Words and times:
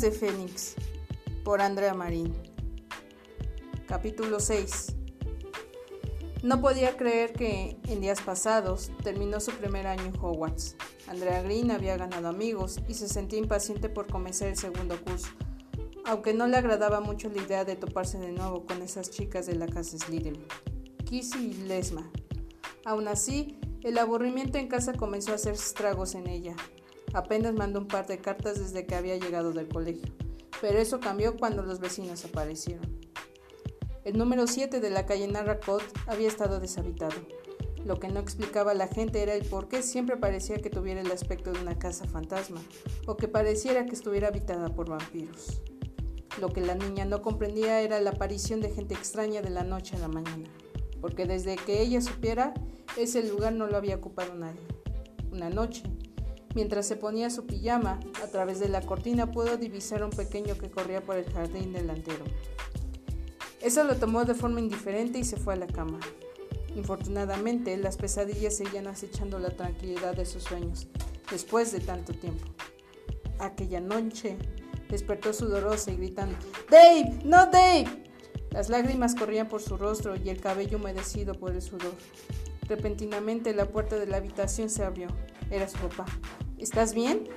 De 0.00 0.10
Fénix 0.10 0.74
por 1.44 1.60
Andrea 1.60 1.92
Marín. 1.92 2.32
Capítulo 3.86 4.40
6. 4.40 4.94
No 6.42 6.62
podía 6.62 6.96
creer 6.96 7.34
que 7.34 7.76
en 7.86 8.00
días 8.00 8.22
pasados 8.22 8.90
terminó 9.04 9.38
su 9.38 9.50
primer 9.50 9.86
año 9.86 10.04
en 10.04 10.18
Hogwarts. 10.18 10.76
Andrea 11.08 11.42
Green 11.42 11.70
había 11.70 11.98
ganado 11.98 12.28
amigos 12.28 12.80
y 12.88 12.94
se 12.94 13.06
sentía 13.06 13.38
impaciente 13.38 13.90
por 13.90 14.06
comenzar 14.06 14.48
el 14.48 14.56
segundo 14.56 14.98
curso, 15.04 15.28
aunque 16.06 16.32
no 16.32 16.46
le 16.46 16.56
agradaba 16.56 17.00
mucho 17.00 17.28
la 17.28 17.42
idea 17.42 17.66
de 17.66 17.76
toparse 17.76 18.18
de 18.18 18.32
nuevo 18.32 18.64
con 18.64 18.80
esas 18.80 19.10
chicas 19.10 19.44
de 19.44 19.56
la 19.56 19.66
casa 19.66 19.98
Slytherin, 19.98 20.46
Kissy 21.04 21.50
y 21.50 21.54
Lesma. 21.64 22.10
Aún 22.86 23.08
así, 23.08 23.58
el 23.82 23.98
aburrimiento 23.98 24.56
en 24.56 24.68
casa 24.68 24.94
comenzó 24.94 25.32
a 25.32 25.34
hacer 25.34 25.52
estragos 25.52 26.14
en 26.14 26.28
ella, 26.28 26.56
Apenas 27.14 27.54
mandó 27.54 27.80
un 27.80 27.88
par 27.88 28.06
de 28.06 28.18
cartas 28.18 28.58
desde 28.58 28.86
que 28.86 28.94
había 28.94 29.16
llegado 29.16 29.52
del 29.52 29.68
colegio, 29.68 30.12
pero 30.60 30.78
eso 30.78 31.00
cambió 31.00 31.36
cuando 31.36 31.62
los 31.62 31.80
vecinos 31.80 32.24
aparecieron. 32.24 33.00
El 34.04 34.18
número 34.18 34.46
7 34.46 34.80
de 34.80 34.90
la 34.90 35.06
calle 35.06 35.28
Narracot 35.28 35.82
había 36.06 36.28
estado 36.28 36.58
deshabitado. 36.58 37.14
Lo 37.84 38.00
que 38.00 38.08
no 38.08 38.20
explicaba 38.20 38.72
a 38.72 38.74
la 38.74 38.88
gente 38.88 39.22
era 39.22 39.34
el 39.34 39.44
por 39.44 39.68
qué 39.68 39.82
siempre 39.82 40.16
parecía 40.16 40.58
que 40.58 40.70
tuviera 40.70 41.00
el 41.00 41.10
aspecto 41.10 41.52
de 41.52 41.60
una 41.60 41.78
casa 41.78 42.06
fantasma, 42.06 42.60
o 43.06 43.16
que 43.16 43.28
pareciera 43.28 43.86
que 43.86 43.94
estuviera 43.94 44.28
habitada 44.28 44.74
por 44.74 44.88
vampiros. 44.88 45.60
Lo 46.40 46.48
que 46.48 46.60
la 46.60 46.74
niña 46.74 47.04
no 47.04 47.22
comprendía 47.22 47.80
era 47.80 48.00
la 48.00 48.10
aparición 48.10 48.60
de 48.60 48.70
gente 48.70 48.94
extraña 48.94 49.42
de 49.42 49.50
la 49.50 49.64
noche 49.64 49.96
a 49.96 50.00
la 50.00 50.08
mañana, 50.08 50.48
porque 51.00 51.26
desde 51.26 51.56
que 51.56 51.82
ella 51.82 52.00
supiera, 52.00 52.54
ese 52.96 53.22
lugar 53.22 53.52
no 53.52 53.66
lo 53.66 53.76
había 53.76 53.96
ocupado 53.96 54.34
nadie. 54.34 54.62
Una 55.30 55.50
noche, 55.50 55.82
Mientras 56.54 56.86
se 56.86 56.96
ponía 56.96 57.30
su 57.30 57.46
pijama, 57.46 57.98
a 58.22 58.26
través 58.26 58.60
de 58.60 58.68
la 58.68 58.82
cortina 58.82 59.30
pudo 59.30 59.56
divisar 59.56 60.04
un 60.04 60.10
pequeño 60.10 60.56
que 60.58 60.70
corría 60.70 61.00
por 61.00 61.16
el 61.16 61.30
jardín 61.32 61.72
delantero. 61.72 62.24
Eso 63.60 63.84
lo 63.84 63.96
tomó 63.96 64.24
de 64.24 64.34
forma 64.34 64.60
indiferente 64.60 65.18
y 65.18 65.24
se 65.24 65.36
fue 65.36 65.54
a 65.54 65.56
la 65.56 65.66
cama. 65.66 66.00
Infortunadamente, 66.74 67.76
las 67.76 67.96
pesadillas 67.96 68.56
seguían 68.56 68.86
acechando 68.86 69.38
la 69.38 69.50
tranquilidad 69.50 70.16
de 70.16 70.26
sus 70.26 70.42
sueños, 70.42 70.88
después 71.30 71.72
de 71.72 71.80
tanto 71.80 72.12
tiempo. 72.12 72.44
Aquella 73.38 73.80
noche 73.80 74.36
despertó 74.88 75.32
sudorosa 75.32 75.90
y 75.90 75.96
gritando, 75.96 76.36
¡Dave! 76.70 77.18
¡No, 77.24 77.46
Dave! 77.46 77.86
Las 78.50 78.68
lágrimas 78.68 79.14
corrían 79.14 79.48
por 79.48 79.62
su 79.62 79.76
rostro 79.76 80.16
y 80.16 80.28
el 80.28 80.40
cabello 80.40 80.76
humedecido 80.76 81.34
por 81.34 81.52
el 81.52 81.62
sudor. 81.62 81.94
Repentinamente 82.68 83.54
la 83.54 83.66
puerta 83.66 83.96
de 83.96 84.06
la 84.06 84.18
habitación 84.18 84.68
se 84.68 84.84
abrió. 84.84 85.08
Era 85.50 85.68
su 85.68 85.78
papá. 85.78 86.06
¿Estás 86.62 86.94
bien? 86.94 87.28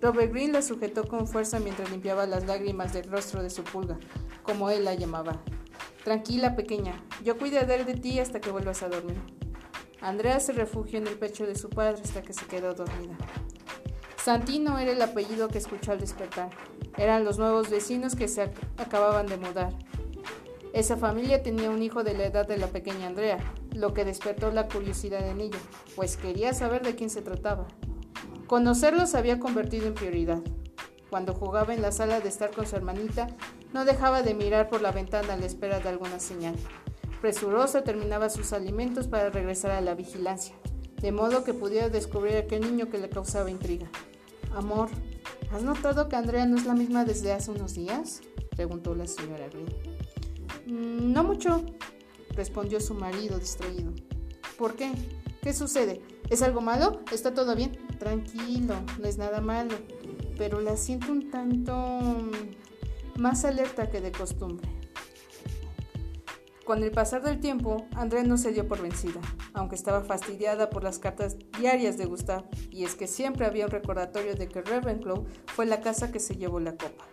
Robert 0.00 0.32
Green 0.32 0.52
la 0.52 0.62
sujetó 0.62 1.08
con 1.08 1.26
fuerza 1.26 1.58
mientras 1.58 1.90
limpiaba 1.90 2.26
las 2.26 2.46
lágrimas 2.46 2.92
del 2.92 3.10
rostro 3.10 3.42
de 3.42 3.50
su 3.50 3.64
pulga, 3.64 3.98
como 4.44 4.70
él 4.70 4.84
la 4.84 4.94
llamaba. 4.94 5.42
Tranquila, 6.04 6.54
pequeña, 6.54 6.94
yo 7.24 7.36
cuidaré 7.36 7.84
de 7.84 7.94
ti 7.94 8.20
hasta 8.20 8.40
que 8.40 8.52
vuelvas 8.52 8.84
a 8.84 8.88
dormir. 8.88 9.20
Andrea 10.00 10.38
se 10.38 10.52
refugió 10.52 11.00
en 11.00 11.08
el 11.08 11.18
pecho 11.18 11.44
de 11.44 11.56
su 11.56 11.70
padre 11.70 12.02
hasta 12.04 12.22
que 12.22 12.32
se 12.32 12.46
quedó 12.46 12.72
dormida. 12.72 13.16
Santino 14.16 14.78
era 14.78 14.92
el 14.92 15.02
apellido 15.02 15.48
que 15.48 15.58
escuchó 15.58 15.90
al 15.90 15.98
despertar. 15.98 16.50
Eran 16.96 17.24
los 17.24 17.36
nuevos 17.36 17.70
vecinos 17.70 18.14
que 18.14 18.28
se 18.28 18.42
acababan 18.76 19.26
de 19.26 19.38
mudar. 19.38 19.72
Esa 20.72 20.96
familia 20.96 21.42
tenía 21.42 21.70
un 21.70 21.82
hijo 21.82 22.04
de 22.04 22.14
la 22.14 22.26
edad 22.26 22.46
de 22.46 22.58
la 22.58 22.68
pequeña 22.68 23.08
Andrea, 23.08 23.38
lo 23.74 23.92
que 23.92 24.04
despertó 24.04 24.52
la 24.52 24.68
curiosidad 24.68 25.28
en 25.28 25.40
ella, 25.40 25.58
pues 25.96 26.16
quería 26.16 26.54
saber 26.54 26.82
de 26.82 26.94
quién 26.94 27.10
se 27.10 27.22
trataba. 27.22 27.66
Conocerlo 28.48 29.06
se 29.06 29.18
había 29.18 29.38
convertido 29.38 29.88
en 29.88 29.94
prioridad. 29.94 30.40
Cuando 31.10 31.34
jugaba 31.34 31.74
en 31.74 31.82
la 31.82 31.92
sala 31.92 32.20
de 32.20 32.30
estar 32.30 32.50
con 32.50 32.66
su 32.66 32.76
hermanita, 32.76 33.26
no 33.74 33.84
dejaba 33.84 34.22
de 34.22 34.32
mirar 34.32 34.70
por 34.70 34.80
la 34.80 34.90
ventana 34.90 35.34
a 35.34 35.36
la 35.36 35.44
espera 35.44 35.80
de 35.80 35.90
alguna 35.90 36.18
señal. 36.18 36.54
Presurosa 37.20 37.84
terminaba 37.84 38.30
sus 38.30 38.54
alimentos 38.54 39.06
para 39.06 39.28
regresar 39.28 39.72
a 39.72 39.82
la 39.82 39.94
vigilancia, 39.94 40.54
de 40.96 41.12
modo 41.12 41.44
que 41.44 41.52
pudiera 41.52 41.90
descubrir 41.90 42.38
aquel 42.38 42.62
niño 42.62 42.88
que 42.88 42.96
le 42.96 43.10
causaba 43.10 43.50
intriga. 43.50 43.90
Amor, 44.54 44.88
¿has 45.52 45.62
notado 45.62 46.08
que 46.08 46.16
Andrea 46.16 46.46
no 46.46 46.56
es 46.56 46.64
la 46.64 46.74
misma 46.74 47.04
desde 47.04 47.32
hace 47.32 47.50
unos 47.50 47.74
días? 47.74 48.22
preguntó 48.56 48.94
la 48.94 49.06
señora 49.06 49.46
Green. 49.48 49.68
Mm, 50.64 51.12
no 51.12 51.22
mucho, 51.22 51.66
respondió 52.30 52.80
su 52.80 52.94
marido 52.94 53.38
distraído. 53.38 53.92
¿Por 54.56 54.74
qué? 54.74 54.90
¿Qué 55.42 55.52
sucede? 55.52 56.00
¿Es 56.30 56.40
algo 56.40 56.62
malo? 56.62 57.02
¿Está 57.12 57.34
todo 57.34 57.54
bien? 57.54 57.87
Tranquilo, 57.98 58.74
no 58.98 59.06
es 59.06 59.18
nada 59.18 59.40
malo, 59.40 59.74
pero 60.36 60.60
la 60.60 60.76
siento 60.76 61.12
un 61.12 61.30
tanto 61.30 62.30
más 63.16 63.44
alerta 63.44 63.90
que 63.90 64.00
de 64.00 64.12
costumbre. 64.12 64.68
Con 66.64 66.82
el 66.82 66.90
pasar 66.90 67.22
del 67.22 67.40
tiempo, 67.40 67.86
Andrea 67.96 68.22
no 68.22 68.36
se 68.36 68.52
dio 68.52 68.68
por 68.68 68.82
vencida, 68.82 69.20
aunque 69.54 69.74
estaba 69.74 70.02
fastidiada 70.02 70.68
por 70.68 70.84
las 70.84 70.98
cartas 70.98 71.36
diarias 71.58 71.96
de 71.96 72.04
Gustav, 72.04 72.44
y 72.70 72.84
es 72.84 72.94
que 72.94 73.06
siempre 73.06 73.46
había 73.46 73.64
un 73.64 73.70
recordatorio 73.70 74.34
de 74.34 74.48
que 74.48 74.60
Ravenclaw 74.60 75.24
fue 75.46 75.64
la 75.64 75.80
casa 75.80 76.12
que 76.12 76.20
se 76.20 76.36
llevó 76.36 76.60
la 76.60 76.76
copa. 76.76 77.06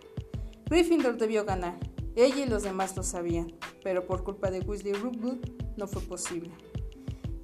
Gryffindor 0.66 1.16
debió 1.16 1.44
ganar, 1.44 1.78
ella 2.16 2.44
y 2.44 2.48
los 2.48 2.62
demás 2.62 2.96
lo 2.96 3.02
sabían, 3.02 3.52
pero 3.82 4.06
por 4.06 4.24
culpa 4.24 4.50
de 4.50 4.60
Weasley 4.60 4.92
Rookwood 4.92 5.38
no 5.76 5.86
fue 5.86 6.02
posible. 6.02 6.50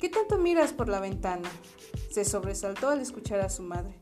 ¿Qué 0.02 0.08
tanto 0.08 0.36
miras 0.36 0.72
por 0.72 0.88
la 0.88 0.98
ventana? 0.98 1.48
Se 2.10 2.24
sobresaltó 2.24 2.88
al 2.88 3.00
escuchar 3.00 3.38
a 3.38 3.48
su 3.48 3.62
madre. 3.62 3.94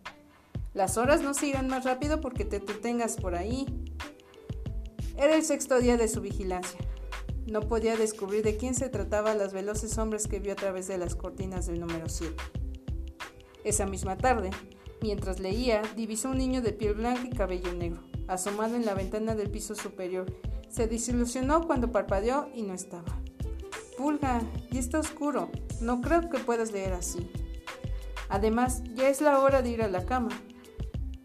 Las 0.73 0.97
horas 0.97 1.21
no 1.21 1.35
se 1.35 1.49
irán 1.49 1.69
más 1.69 1.85
rápido 1.85 2.23
porque 2.23 2.47
te 2.47 2.59
detengas 2.59 3.17
por 3.17 3.35
ahí. 3.35 3.67
Era 5.19 5.35
el 5.37 5.43
sexto 5.43 5.79
día 5.79 5.99
de 5.99 6.09
su 6.09 6.23
vigilancia. 6.23 6.81
No 7.45 7.61
podía 7.61 7.99
descubrir 7.99 8.43
de 8.43 8.57
quién 8.57 8.75
se 8.75 8.89
trataba 8.89 9.35
las 9.35 9.53
veloces 9.53 9.99
hombres 9.99 10.27
que 10.27 10.41
vio 10.41 10.55
a 10.55 10.57
través 10.57 10.89
de 10.89 10.97
las 10.97 11.15
cortinas 11.17 11.67
del 11.67 11.81
número 11.81 12.09
7. 12.09 12.35
Esa 13.65 13.85
misma 13.85 14.17
tarde, 14.17 14.49
mientras 15.03 15.39
leía, 15.39 15.83
divisó 15.97 16.31
un 16.31 16.39
niño 16.39 16.63
de 16.63 16.73
piel 16.73 16.95
blanca 16.95 17.27
y 17.27 17.37
cabello 17.37 17.75
negro, 17.75 18.01
asomado 18.27 18.75
en 18.75 18.87
la 18.87 18.95
ventana 18.95 19.35
del 19.35 19.51
piso 19.51 19.75
superior. 19.75 20.35
Se 20.71 20.87
desilusionó 20.87 21.67
cuando 21.67 21.93
parpadeó 21.93 22.49
y 22.55 22.63
no 22.63 22.73
estaba. 22.73 23.21
Pulga, 24.01 24.41
y 24.73 24.79
está 24.79 24.99
oscuro. 24.99 25.51
No 25.83 26.01
creo 26.01 26.31
que 26.31 26.39
puedas 26.39 26.73
leer 26.73 26.95
así. 26.95 27.31
Además, 28.31 28.83
ya 28.95 29.11
es 29.11 29.21
la 29.21 29.39
hora 29.41 29.61
de 29.61 29.69
ir 29.69 29.83
a 29.83 29.89
la 29.89 30.07
cama. 30.07 30.31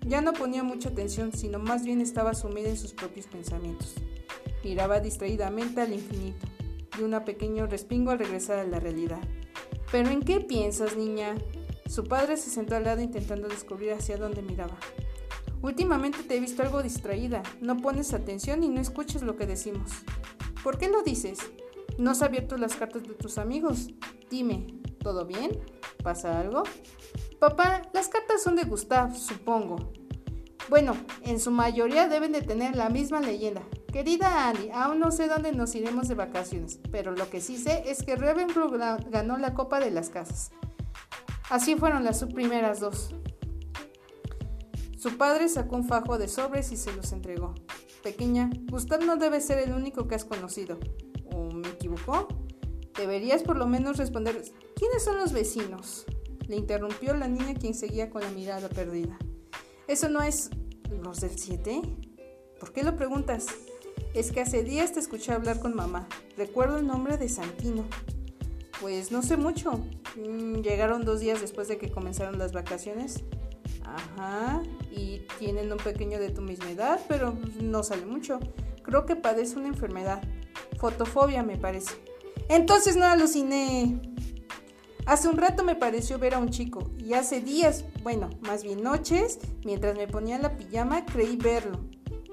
Ya 0.01 0.19
no 0.19 0.33
ponía 0.33 0.61
mucha 0.61 0.89
atención, 0.89 1.31
sino 1.31 1.57
más 1.57 1.85
bien 1.85 2.01
estaba 2.01 2.33
sumida 2.33 2.67
en 2.67 2.75
sus 2.75 2.91
propios 2.91 3.27
pensamientos. 3.27 3.95
Miraba 4.61 4.99
distraídamente 4.99 5.79
al 5.79 5.93
infinito, 5.93 6.47
y 6.99 7.03
una 7.03 7.23
pequeño 7.23 7.65
respingo 7.65 8.11
al 8.11 8.19
regresar 8.19 8.59
a 8.59 8.65
la 8.65 8.81
realidad. 8.81 9.21
¿Pero 9.89 10.09
en 10.09 10.21
qué 10.21 10.41
piensas, 10.41 10.97
niña? 10.97 11.33
Su 11.87 12.03
padre 12.03 12.35
se 12.35 12.49
sentó 12.49 12.75
al 12.75 12.83
lado 12.83 12.99
intentando 12.99 13.47
descubrir 13.47 13.93
hacia 13.93 14.17
dónde 14.17 14.41
miraba. 14.41 14.75
Últimamente 15.61 16.23
te 16.23 16.35
he 16.35 16.41
visto 16.41 16.61
algo 16.61 16.83
distraída, 16.83 17.41
no 17.61 17.77
pones 17.77 18.13
atención 18.13 18.63
y 18.63 18.67
no 18.67 18.81
escuchas 18.81 19.21
lo 19.21 19.37
que 19.37 19.47
decimos. 19.47 19.91
¿Por 20.61 20.77
qué 20.77 20.89
lo 20.89 21.03
dices? 21.03 21.39
¿No 21.97 22.11
has 22.11 22.22
abierto 22.22 22.57
las 22.57 22.75
cartas 22.75 23.03
de 23.03 23.13
tus 23.13 23.38
amigos? 23.38 23.88
Dime, 24.29 24.67
¿todo 24.99 25.25
bien? 25.25 25.52
¿Pasa 26.03 26.40
algo? 26.40 26.64
Papá, 27.40 27.84
las 27.93 28.09
cartas 28.09 28.43
son 28.43 28.55
de 28.55 28.64
Gustav, 28.64 29.16
supongo. 29.16 29.93
Bueno, 30.69 30.97
en 31.22 31.40
su 31.40 31.52
mayoría 31.52 32.08
deben 32.09 32.31
de 32.31 32.41
tener 32.41 32.75
la 32.75 32.90
misma 32.90 33.22
leyenda. 33.22 33.61
Querida 33.93 34.49
Annie, 34.49 34.72
aún 34.73 34.99
no 34.99 35.11
sé 35.11 35.28
dónde 35.28 35.52
nos 35.53 35.73
iremos 35.75 36.08
de 36.08 36.16
vacaciones, 36.16 36.79
pero 36.91 37.11
lo 37.11 37.29
que 37.29 37.40
sí 37.40 37.55
sé 37.58 37.84
es 37.85 38.03
que 38.03 38.16
Ravenclaw 38.16 38.99
ganó 39.09 39.37
la 39.37 39.53
Copa 39.53 39.79
de 39.79 39.91
las 39.91 40.09
Casas. 40.09 40.52
Así 41.49 41.75
fueron 41.75 42.03
las 42.03 42.25
primeras 42.25 42.79
dos. 42.79 43.16
Su 44.97 45.17
padre 45.17 45.47
sacó 45.47 45.75
un 45.75 45.87
fajo 45.87 46.17
de 46.17 46.28
sobres 46.28 46.72
y 46.72 46.78
se 46.78 46.91
los 46.93 47.14
entregó. 47.14 47.53
Pequeña, 48.03 48.49
Gustav 48.69 49.05
no 49.05 49.17
debe 49.17 49.40
ser 49.40 49.59
el 49.59 49.72
único 49.72 50.08
que 50.08 50.16
has 50.16 50.25
conocido. 50.25 50.79
¿O 51.85 51.90
me 51.90 51.96
equivocó? 51.96 52.28
Deberías 52.97 53.43
por 53.43 53.58
lo 53.58 53.67
menos 53.67 53.97
responder, 53.97 54.41
¿quiénes 54.76 55.03
son 55.03 55.17
los 55.17 55.34
vecinos? 55.34 56.05
Le 56.47 56.55
interrumpió 56.55 57.14
la 57.14 57.28
niña 57.28 57.53
quien 57.53 57.73
seguía 57.73 58.09
con 58.09 58.22
la 58.22 58.29
mirada 58.29 58.70
perdida. 58.70 59.17
¿Eso 59.87 60.09
no 60.09 60.22
es 60.22 60.49
los 61.03 61.22
del 61.22 61.37
7? 61.37 61.82
¿Por 62.59 62.72
qué 62.72 62.84
lo 62.84 62.96
preguntas? 62.96 63.47
Es 64.14 64.32
que 64.32 64.41
hace 64.41 64.64
días 64.64 64.93
te 64.93 64.99
escuché 64.99 65.34
hablar 65.34 65.59
con 65.59 65.76
mamá. 65.76 66.08
Recuerdo 66.37 66.78
el 66.78 66.87
nombre 66.87 67.17
de 67.17 67.28
Santino. 67.28 67.85
Pues 68.79 69.11
no 69.11 69.22
sé 69.22 69.35
mucho. 69.35 69.79
Mm, 70.16 70.61
llegaron 70.61 71.03
dos 71.03 71.20
días 71.20 71.41
después 71.41 71.67
de 71.67 71.78
que 71.78 71.91
comenzaron 71.91 72.40
las 72.40 72.53
vacaciones. 72.53 73.23
Ajá. 73.84 74.64
Y 74.91 75.23
tienen 75.38 75.72
un 75.72 75.79
pequeño 75.79 76.20
de 76.20 76.29
tu 76.29 76.41
misma 76.41 76.72
edad, 76.72 76.99
pero 77.08 77.35
no 77.59 77.84
sale 77.84 78.05
mucho. 78.05 78.40
Creo 78.84 79.05
que 79.05 79.16
padece 79.16 79.58
una 79.58 79.67
enfermedad. 79.67 80.22
Fotofobia, 80.78 81.43
me 81.43 81.57
parece. 81.57 81.93
Entonces 82.49 82.96
no 82.96 83.05
aluciné. 83.05 83.99
Hace 85.05 85.28
un 85.28 85.37
rato 85.37 85.63
me 85.63 85.75
pareció 85.75 86.17
ver 86.17 86.34
a 86.34 86.40
un 86.40 86.49
chico 86.49 86.90
y 86.97 87.13
hace 87.13 87.40
días, 87.40 87.85
bueno, 88.02 88.29
más 88.41 88.63
bien 88.63 88.81
noches, 88.81 89.40
mientras 89.63 89.96
me 89.96 90.07
ponía 90.07 90.40
la 90.40 90.57
pijama, 90.57 91.05
creí 91.05 91.35
verlo. 91.35 91.79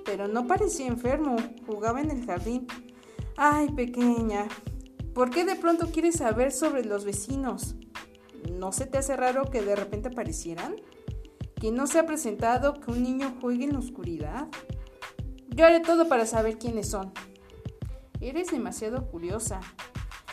pero 0.05 0.29
no 0.29 0.47
parecía 0.47 0.87
enfermo, 0.87 1.37
jugaba 1.67 2.01
en 2.01 2.11
el 2.11 2.27
jardín. 2.27 2.67
Ay, 3.37 3.69
pequeña, 3.71 4.47
¿por 5.15 5.31
qué 5.31 5.45
de 5.45 5.57
pronto 5.57 5.91
quieres 5.91 6.17
saber 6.17 6.53
sobre 6.53 6.85
los 6.85 7.05
vecinos? 7.05 7.77
¿No 8.51 8.73
se 8.73 8.87
te 8.87 8.99
hace 8.99 9.17
raro 9.17 9.45
que 9.51 9.63
de 9.63 9.77
repente 9.77 10.09
aparecieran? 10.09 10.77
¿Que 11.61 11.71
no 11.71 11.87
se 11.87 11.99
ha 11.99 12.07
presentado 12.07 12.75
que 12.75 12.91
un 12.91 13.03
niño 13.03 13.37
juegue 13.41 13.65
en 13.65 13.75
la 13.75 13.79
oscuridad? 13.79 14.49
Yo 15.49 15.67
haré 15.67 15.81
todo 15.81 16.09
para 16.09 16.27
saber 16.27 16.59
quiénes 16.59 16.89
son. 16.91 17.13
Eres 18.23 18.53
demasiado 18.53 19.09
curiosa. 19.09 19.61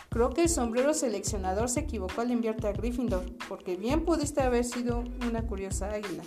Creo 0.09 0.30
que 0.30 0.44
el 0.44 0.50
sombrero 0.50 0.94
seleccionador 0.94 1.69
se 1.69 1.80
equivocó 1.80 2.21
al 2.21 2.30
enviarte 2.30 2.68
a 2.68 2.71
Gryffindor, 2.71 3.25
porque 3.47 3.77
bien 3.77 4.06
pudiste 4.06 4.41
haber 4.41 4.63
sido 4.63 5.03
una 5.27 5.41
curiosa 5.47 5.89
águila. 5.89 6.21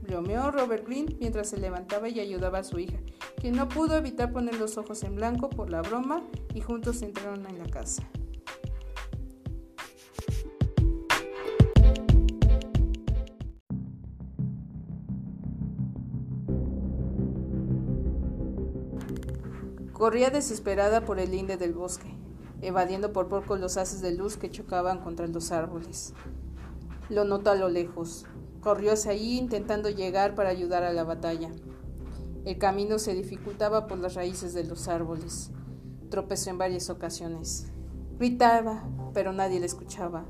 Bromeó 0.00 0.50
Robert 0.50 0.86
Green 0.86 1.14
mientras 1.20 1.50
se 1.50 1.58
levantaba 1.58 2.08
y 2.08 2.18
ayudaba 2.18 2.60
a 2.60 2.64
su 2.64 2.78
hija, 2.78 2.96
quien 3.36 3.56
no 3.56 3.68
pudo 3.68 3.94
evitar 3.96 4.32
poner 4.32 4.58
los 4.58 4.78
ojos 4.78 5.02
en 5.02 5.14
blanco 5.14 5.50
por 5.50 5.68
la 5.68 5.82
broma 5.82 6.22
y 6.54 6.62
juntos 6.62 7.02
entraron 7.02 7.46
en 7.46 7.58
la 7.58 7.66
casa. 7.66 8.08
Corría 20.02 20.30
desesperada 20.30 21.04
por 21.04 21.20
el 21.20 21.30
linde 21.30 21.56
del 21.56 21.74
bosque, 21.74 22.12
evadiendo 22.60 23.12
por 23.12 23.28
poco 23.28 23.54
los 23.54 23.76
haces 23.76 24.00
de 24.00 24.10
luz 24.10 24.36
que 24.36 24.50
chocaban 24.50 24.98
contra 24.98 25.28
los 25.28 25.52
árboles. 25.52 26.12
Lo 27.08 27.24
notó 27.24 27.52
a 27.52 27.54
lo 27.54 27.68
lejos. 27.68 28.24
Corrió 28.60 28.94
hacia 28.94 29.12
allí 29.12 29.38
intentando 29.38 29.90
llegar 29.90 30.34
para 30.34 30.48
ayudar 30.48 30.82
a 30.82 30.92
la 30.92 31.04
batalla. 31.04 31.50
El 32.44 32.58
camino 32.58 32.98
se 32.98 33.14
dificultaba 33.14 33.86
por 33.86 33.98
las 33.98 34.14
raíces 34.14 34.54
de 34.54 34.64
los 34.64 34.88
árboles. 34.88 35.52
Tropezó 36.10 36.50
en 36.50 36.58
varias 36.58 36.90
ocasiones. 36.90 37.70
Gritaba, 38.18 38.82
pero 39.14 39.32
nadie 39.32 39.60
le 39.60 39.66
escuchaba. 39.66 40.24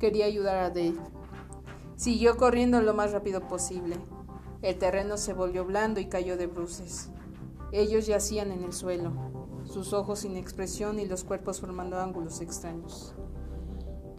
Quería 0.00 0.24
ayudar 0.24 0.56
a 0.56 0.70
Dave. 0.70 0.96
Siguió 1.96 2.38
corriendo 2.38 2.80
lo 2.80 2.94
más 2.94 3.12
rápido 3.12 3.46
posible. 3.48 3.98
El 4.62 4.78
terreno 4.78 5.18
se 5.18 5.34
volvió 5.34 5.66
blando 5.66 6.00
y 6.00 6.06
cayó 6.06 6.38
de 6.38 6.46
bruces. 6.46 7.10
Ellos 7.74 8.06
yacían 8.06 8.52
en 8.52 8.62
el 8.62 8.72
suelo, 8.72 9.10
sus 9.64 9.92
ojos 9.94 10.20
sin 10.20 10.36
expresión 10.36 11.00
y 11.00 11.06
los 11.06 11.24
cuerpos 11.24 11.60
formando 11.60 11.98
ángulos 11.98 12.40
extraños. 12.40 13.16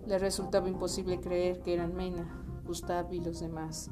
Le 0.06 0.20
resultaba 0.20 0.68
imposible 0.68 1.22
creer 1.22 1.62
que 1.62 1.74
eran 1.74 1.96
Mena, 1.96 2.44
Gustav 2.66 3.14
y 3.14 3.22
los 3.22 3.40
demás. 3.40 3.90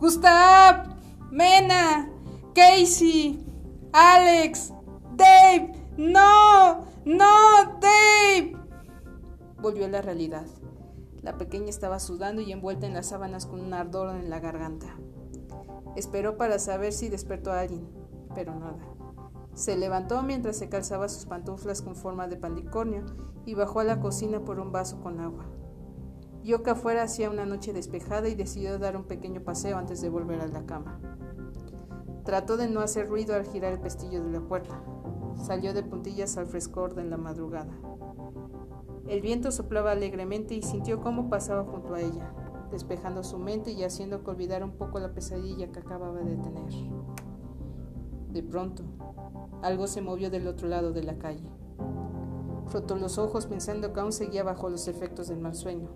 ¡Gustav! 0.00 0.96
¡Mena! 1.30 2.10
¡Casey! 2.56 3.38
¡Alex! 3.92 4.72
¡Dave! 5.14 5.70
¡No! 5.96 6.84
¡No! 7.04 7.78
¡Dave! 7.80 8.56
Volvió 9.60 9.84
a 9.84 9.90
la 9.90 10.02
realidad. 10.02 10.46
La 11.22 11.38
pequeña 11.38 11.68
estaba 11.68 12.00
sudando 12.00 12.42
y 12.42 12.50
envuelta 12.50 12.88
en 12.88 12.94
las 12.94 13.06
sábanas 13.06 13.46
con 13.46 13.60
un 13.60 13.74
ardor 13.74 14.16
en 14.16 14.28
la 14.28 14.40
garganta. 14.40 14.88
Esperó 15.94 16.36
para 16.36 16.58
saber 16.58 16.92
si 16.92 17.08
despertó 17.08 17.52
a 17.52 17.60
alguien, 17.60 17.88
pero 18.34 18.56
nada. 18.56 18.93
Se 19.54 19.76
levantó 19.76 20.22
mientras 20.22 20.56
se 20.56 20.68
calzaba 20.68 21.08
sus 21.08 21.26
pantuflas 21.26 21.80
con 21.80 21.94
forma 21.94 22.26
de 22.26 22.36
pandicornio 22.36 23.04
y 23.46 23.54
bajó 23.54 23.80
a 23.80 23.84
la 23.84 24.00
cocina 24.00 24.44
por 24.44 24.58
un 24.58 24.72
vaso 24.72 25.00
con 25.00 25.20
agua. 25.20 25.46
Vio 26.42 26.62
que 26.62 26.70
afuera 26.70 27.04
hacía 27.04 27.30
una 27.30 27.46
noche 27.46 27.72
despejada 27.72 28.28
y 28.28 28.34
decidió 28.34 28.78
dar 28.78 28.96
un 28.96 29.04
pequeño 29.04 29.42
paseo 29.42 29.78
antes 29.78 30.00
de 30.02 30.10
volver 30.10 30.40
a 30.40 30.48
la 30.48 30.66
cama. 30.66 31.00
Trató 32.24 32.56
de 32.56 32.68
no 32.68 32.80
hacer 32.80 33.08
ruido 33.08 33.34
al 33.34 33.46
girar 33.46 33.72
el 33.72 33.80
pestillo 33.80 34.22
de 34.24 34.30
la 34.30 34.40
puerta. 34.40 34.82
Salió 35.36 35.72
de 35.72 35.82
puntillas 35.82 36.36
al 36.36 36.46
frescor 36.46 36.94
de 36.94 37.04
la 37.04 37.16
madrugada. 37.16 37.72
El 39.06 39.20
viento 39.20 39.52
soplaba 39.52 39.92
alegremente 39.92 40.54
y 40.54 40.62
sintió 40.62 41.00
cómo 41.00 41.28
pasaba 41.28 41.64
junto 41.64 41.94
a 41.94 42.00
ella, 42.00 42.34
despejando 42.70 43.22
su 43.22 43.38
mente 43.38 43.70
y 43.70 43.84
haciendo 43.84 44.24
que 44.24 44.30
olvidara 44.30 44.64
un 44.64 44.76
poco 44.76 44.98
la 44.98 45.14
pesadilla 45.14 45.70
que 45.70 45.80
acababa 45.80 46.20
de 46.20 46.36
tener. 46.36 46.72
De 48.30 48.42
pronto, 48.42 48.82
algo 49.64 49.86
se 49.86 50.02
movió 50.02 50.30
del 50.30 50.46
otro 50.46 50.68
lado 50.68 50.92
de 50.92 51.02
la 51.02 51.18
calle. 51.18 51.48
Frotó 52.66 52.96
los 52.96 53.16
ojos 53.16 53.46
pensando 53.46 53.92
que 53.92 54.00
aún 54.00 54.12
seguía 54.12 54.44
bajo 54.44 54.68
los 54.68 54.88
efectos 54.88 55.28
del 55.28 55.40
mal 55.40 55.54
sueño. 55.54 55.88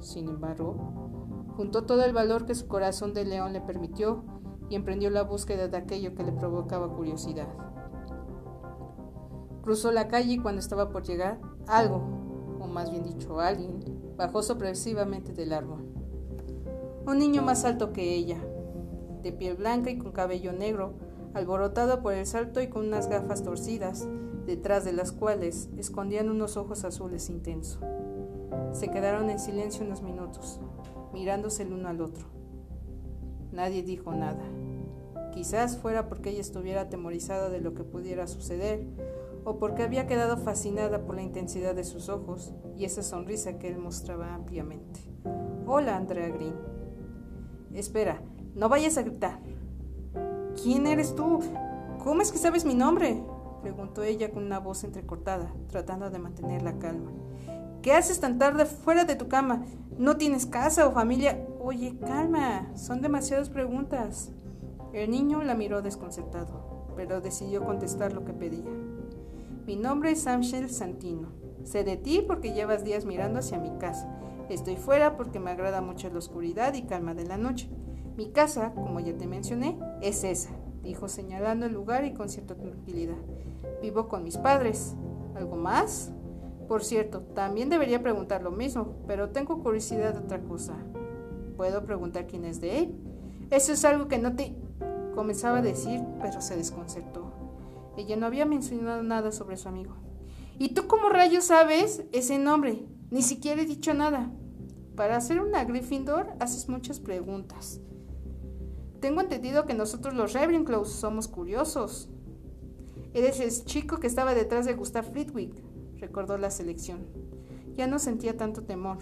Sin 0.00 0.26
embargo, 0.28 1.52
juntó 1.56 1.84
todo 1.84 2.02
el 2.04 2.14
valor 2.14 2.46
que 2.46 2.54
su 2.54 2.66
corazón 2.66 3.12
de 3.12 3.26
león 3.26 3.52
le 3.52 3.60
permitió 3.60 4.24
y 4.70 4.74
emprendió 4.74 5.10
la 5.10 5.22
búsqueda 5.22 5.68
de 5.68 5.76
aquello 5.76 6.14
que 6.14 6.22
le 6.22 6.32
provocaba 6.32 6.88
curiosidad. 6.94 7.48
Cruzó 9.62 9.92
la 9.92 10.08
calle 10.08 10.34
y 10.34 10.38
cuando 10.38 10.60
estaba 10.60 10.88
por 10.88 11.02
llegar, 11.02 11.38
algo, 11.66 11.96
o 12.58 12.66
más 12.68 12.90
bien 12.90 13.04
dicho 13.04 13.38
alguien, 13.38 13.80
bajó 14.16 14.42
sorpresivamente 14.42 15.34
del 15.34 15.52
árbol. 15.52 15.84
Un 17.06 17.18
niño 17.18 17.42
más 17.42 17.66
alto 17.66 17.92
que 17.92 18.14
ella, 18.14 18.38
de 19.22 19.32
piel 19.32 19.56
blanca 19.56 19.90
y 19.90 19.98
con 19.98 20.12
cabello 20.12 20.52
negro, 20.52 20.94
alborotado 21.34 22.02
por 22.02 22.14
el 22.14 22.26
salto 22.26 22.60
y 22.60 22.68
con 22.68 22.86
unas 22.86 23.08
gafas 23.08 23.42
torcidas, 23.42 24.08
detrás 24.46 24.84
de 24.84 24.92
las 24.92 25.12
cuales 25.12 25.68
escondían 25.76 26.30
unos 26.30 26.56
ojos 26.56 26.84
azules 26.84 27.28
intensos. 27.28 27.80
Se 28.72 28.88
quedaron 28.88 29.30
en 29.30 29.38
silencio 29.38 29.84
unos 29.84 30.02
minutos, 30.02 30.60
mirándose 31.12 31.62
el 31.62 31.72
uno 31.72 31.88
al 31.88 32.00
otro. 32.00 32.26
Nadie 33.52 33.82
dijo 33.82 34.12
nada. 34.12 34.44
Quizás 35.32 35.76
fuera 35.76 36.08
porque 36.08 36.30
ella 36.30 36.40
estuviera 36.40 36.82
atemorizada 36.82 37.50
de 37.50 37.60
lo 37.60 37.74
que 37.74 37.84
pudiera 37.84 38.26
suceder, 38.26 38.86
o 39.44 39.58
porque 39.58 39.82
había 39.82 40.06
quedado 40.06 40.36
fascinada 40.36 41.04
por 41.04 41.14
la 41.14 41.22
intensidad 41.22 41.74
de 41.74 41.84
sus 41.84 42.08
ojos 42.08 42.52
y 42.76 42.84
esa 42.84 43.02
sonrisa 43.02 43.58
que 43.58 43.68
él 43.68 43.78
mostraba 43.78 44.34
ampliamente. 44.34 45.00
Hola, 45.66 45.96
Andrea 45.96 46.28
Green. 46.28 46.54
Espera, 47.72 48.22
no 48.54 48.68
vayas 48.68 48.98
a 48.98 49.02
gritar. 49.02 49.40
¿Quién 50.62 50.88
eres 50.88 51.14
tú? 51.14 51.40
¿Cómo 52.02 52.20
es 52.20 52.32
que 52.32 52.38
sabes 52.38 52.64
mi 52.64 52.74
nombre? 52.74 53.22
preguntó 53.62 54.02
ella 54.02 54.32
con 54.32 54.44
una 54.44 54.58
voz 54.58 54.82
entrecortada, 54.82 55.52
tratando 55.68 56.10
de 56.10 56.18
mantener 56.18 56.62
la 56.62 56.78
calma. 56.78 57.12
¿Qué 57.80 57.92
haces 57.92 58.18
tan 58.18 58.38
tarde 58.38 58.64
fuera 58.66 59.04
de 59.04 59.14
tu 59.14 59.28
cama? 59.28 59.64
¿No 59.98 60.16
tienes 60.16 60.46
casa 60.46 60.86
o 60.88 60.92
familia? 60.92 61.46
Oye, 61.60 61.96
calma, 62.00 62.70
son 62.74 63.02
demasiadas 63.02 63.50
preguntas. 63.50 64.30
El 64.92 65.10
niño 65.10 65.42
la 65.44 65.54
miró 65.54 65.80
desconcertado, 65.80 66.88
pero 66.96 67.20
decidió 67.20 67.64
contestar 67.64 68.12
lo 68.12 68.24
que 68.24 68.32
pedía. 68.32 68.70
Mi 69.64 69.76
nombre 69.76 70.10
es 70.10 70.22
Samshel 70.22 70.70
Santino. 70.70 71.28
Sé 71.62 71.84
de 71.84 71.96
ti 71.96 72.24
porque 72.26 72.52
llevas 72.52 72.84
días 72.84 73.04
mirando 73.04 73.38
hacia 73.38 73.58
mi 73.58 73.78
casa. 73.78 74.08
Estoy 74.48 74.76
fuera 74.76 75.16
porque 75.16 75.38
me 75.38 75.50
agrada 75.50 75.82
mucho 75.82 76.10
la 76.10 76.18
oscuridad 76.18 76.74
y 76.74 76.82
calma 76.82 77.14
de 77.14 77.26
la 77.26 77.36
noche. 77.36 77.68
Mi 78.18 78.32
casa, 78.32 78.72
como 78.74 78.98
ya 78.98 79.16
te 79.16 79.28
mencioné, 79.28 79.78
es 80.02 80.24
esa, 80.24 80.50
dijo 80.82 81.06
señalando 81.06 81.66
el 81.66 81.72
lugar 81.72 82.04
y 82.04 82.14
con 82.14 82.28
cierta 82.28 82.56
tranquilidad. 82.56 83.14
Vivo 83.80 84.08
con 84.08 84.24
mis 84.24 84.36
padres. 84.36 84.96
¿Algo 85.36 85.54
más? 85.54 86.10
Por 86.66 86.82
cierto, 86.82 87.20
también 87.20 87.68
debería 87.68 88.02
preguntar 88.02 88.42
lo 88.42 88.50
mismo, 88.50 88.96
pero 89.06 89.30
tengo 89.30 89.62
curiosidad 89.62 90.14
de 90.14 90.18
otra 90.18 90.40
cosa. 90.40 90.74
¿Puedo 91.56 91.84
preguntar 91.84 92.26
quién 92.26 92.44
es 92.44 92.60
Dave? 92.60 92.92
Eso 93.50 93.72
es 93.72 93.84
algo 93.84 94.08
que 94.08 94.18
no 94.18 94.34
te... 94.34 94.56
comenzaba 95.14 95.58
a 95.58 95.62
decir, 95.62 96.00
pero 96.20 96.40
se 96.40 96.56
desconcertó. 96.56 97.32
Ella 97.96 98.16
no 98.16 98.26
había 98.26 98.46
mencionado 98.46 99.04
nada 99.04 99.30
sobre 99.30 99.56
su 99.56 99.68
amigo. 99.68 99.94
¿Y 100.58 100.74
tú 100.74 100.88
cómo 100.88 101.08
rayos 101.08 101.44
sabes 101.44 102.02
ese 102.10 102.40
nombre? 102.40 102.84
Ni 103.12 103.22
siquiera 103.22 103.62
he 103.62 103.66
dicho 103.66 103.94
nada. 103.94 104.32
Para 104.96 105.16
hacer 105.16 105.40
una 105.40 105.62
Gryffindor 105.62 106.34
haces 106.40 106.68
muchas 106.68 106.98
preguntas. 106.98 107.80
Tengo 109.00 109.20
entendido 109.20 109.64
que 109.64 109.74
nosotros 109.74 110.14
los 110.14 110.32
Ravenclaws 110.32 110.90
somos 110.90 111.28
curiosos. 111.28 112.08
Eres 113.14 113.40
el 113.40 113.64
chico 113.64 113.98
que 113.98 114.06
estaba 114.06 114.34
detrás 114.34 114.66
de 114.66 114.74
Gustav 114.74 115.04
Flitwick, 115.04 115.54
recordó 115.98 116.36
la 116.36 116.50
selección. 116.50 117.06
Ya 117.76 117.86
no 117.86 117.98
sentía 117.98 118.36
tanto 118.36 118.64
temor. 118.64 118.98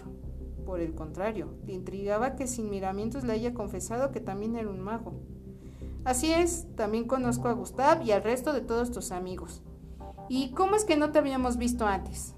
Por 0.65 0.81
el 0.81 0.93
contrario, 0.93 1.53
le 1.65 1.73
intrigaba 1.73 2.35
que 2.35 2.45
sin 2.45 2.69
miramientos 2.69 3.23
le 3.23 3.33
haya 3.33 3.53
confesado 3.53 4.11
que 4.11 4.19
también 4.19 4.55
era 4.55 4.69
un 4.69 4.81
mago. 4.81 5.13
Así 6.03 6.31
es, 6.31 6.67
también 6.75 7.07
conozco 7.07 7.47
a 7.47 7.53
Gustav 7.53 8.01
y 8.03 8.11
al 8.11 8.23
resto 8.23 8.53
de 8.53 8.61
todos 8.61 8.91
tus 8.91 9.11
amigos. 9.11 9.63
¿Y 10.29 10.51
cómo 10.51 10.75
es 10.75 10.85
que 10.85 10.97
no 10.97 11.11
te 11.11 11.19
habíamos 11.19 11.57
visto 11.57 11.85
antes? 11.85 12.35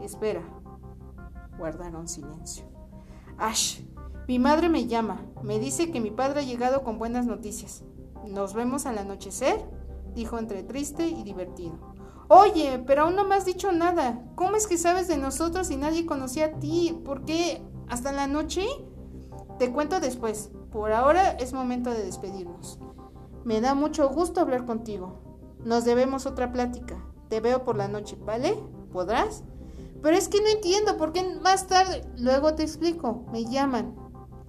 Espera. 0.00 0.42
Guardaron 1.58 2.08
silencio. 2.08 2.64
Ash, 3.36 3.80
mi 4.28 4.38
madre 4.38 4.68
me 4.68 4.86
llama, 4.86 5.24
me 5.42 5.58
dice 5.58 5.90
que 5.90 6.00
mi 6.00 6.10
padre 6.10 6.40
ha 6.40 6.44
llegado 6.44 6.82
con 6.82 6.98
buenas 6.98 7.26
noticias. 7.26 7.84
¿Nos 8.26 8.54
vemos 8.54 8.86
al 8.86 8.98
anochecer? 8.98 9.64
dijo 10.14 10.38
entre 10.38 10.62
triste 10.62 11.06
y 11.06 11.22
divertido. 11.22 11.78
Oye, 12.28 12.82
pero 12.86 13.02
aún 13.02 13.14
no 13.14 13.24
me 13.24 13.36
has 13.36 13.44
dicho 13.44 13.70
nada. 13.70 14.20
¿Cómo 14.34 14.56
es 14.56 14.66
que 14.66 14.78
sabes 14.78 15.06
de 15.06 15.16
nosotros 15.16 15.70
y 15.70 15.76
nadie 15.76 16.06
conocía 16.06 16.46
a 16.46 16.52
ti? 16.58 17.00
¿Por 17.04 17.24
qué? 17.24 17.62
¿Hasta 17.88 18.10
la 18.10 18.26
noche? 18.26 18.66
Te 19.60 19.70
cuento 19.70 20.00
después. 20.00 20.50
Por 20.72 20.92
ahora 20.92 21.30
es 21.32 21.52
momento 21.52 21.90
de 21.90 22.04
despedirnos. 22.04 22.80
Me 23.44 23.60
da 23.60 23.74
mucho 23.74 24.08
gusto 24.08 24.40
hablar 24.40 24.66
contigo. 24.66 25.20
Nos 25.64 25.84
debemos 25.84 26.26
otra 26.26 26.50
plática. 26.50 26.96
Te 27.28 27.38
veo 27.40 27.62
por 27.62 27.76
la 27.76 27.86
noche, 27.86 28.18
¿vale? 28.24 28.58
¿Podrás? 28.90 29.44
Pero 30.02 30.16
es 30.16 30.28
que 30.28 30.40
no 30.40 30.48
entiendo 30.48 30.96
por 30.96 31.12
qué 31.12 31.22
más 31.40 31.68
tarde. 31.68 32.02
Luego 32.18 32.54
te 32.54 32.64
explico. 32.64 33.24
Me 33.30 33.44
llaman. 33.44 34.05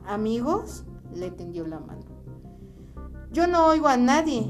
¿Amigos? 0.07 0.85
Le 1.13 1.31
tendió 1.31 1.67
la 1.67 1.79
mano. 1.81 2.05
Yo 3.31 3.45
no 3.45 3.67
oigo 3.67 3.87
a 3.87 3.97
nadie. 3.97 4.49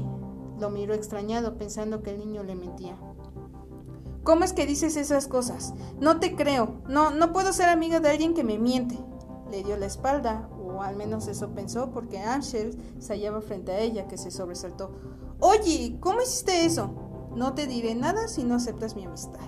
Lo 0.60 0.70
miró 0.70 0.94
extrañado 0.94 1.58
pensando 1.58 2.02
que 2.02 2.10
el 2.10 2.20
niño 2.20 2.44
le 2.44 2.54
mentía. 2.54 2.96
¿Cómo 4.22 4.44
es 4.44 4.52
que 4.52 4.66
dices 4.66 4.96
esas 4.96 5.26
cosas? 5.26 5.74
No 5.98 6.20
te 6.20 6.36
creo. 6.36 6.80
No, 6.88 7.10
no 7.10 7.32
puedo 7.32 7.52
ser 7.52 7.68
amiga 7.68 7.98
de 7.98 8.08
alguien 8.08 8.34
que 8.34 8.44
me 8.44 8.58
miente. 8.58 8.98
Le 9.50 9.64
dio 9.64 9.76
la 9.76 9.86
espalda, 9.86 10.48
o 10.62 10.82
al 10.82 10.94
menos 10.94 11.26
eso 11.26 11.48
pensó, 11.50 11.90
porque 11.90 12.20
Angel 12.20 12.78
se 13.00 13.14
hallaba 13.14 13.40
frente 13.40 13.72
a 13.72 13.80
ella, 13.80 14.06
que 14.06 14.16
se 14.16 14.30
sobresaltó. 14.30 14.92
Oye, 15.40 15.96
¿cómo 16.00 16.22
hiciste 16.22 16.66
eso? 16.66 17.30
No 17.34 17.54
te 17.54 17.66
diré 17.66 17.96
nada 17.96 18.28
si 18.28 18.44
no 18.44 18.54
aceptas 18.54 18.94
mi 18.94 19.06
amistad. 19.06 19.40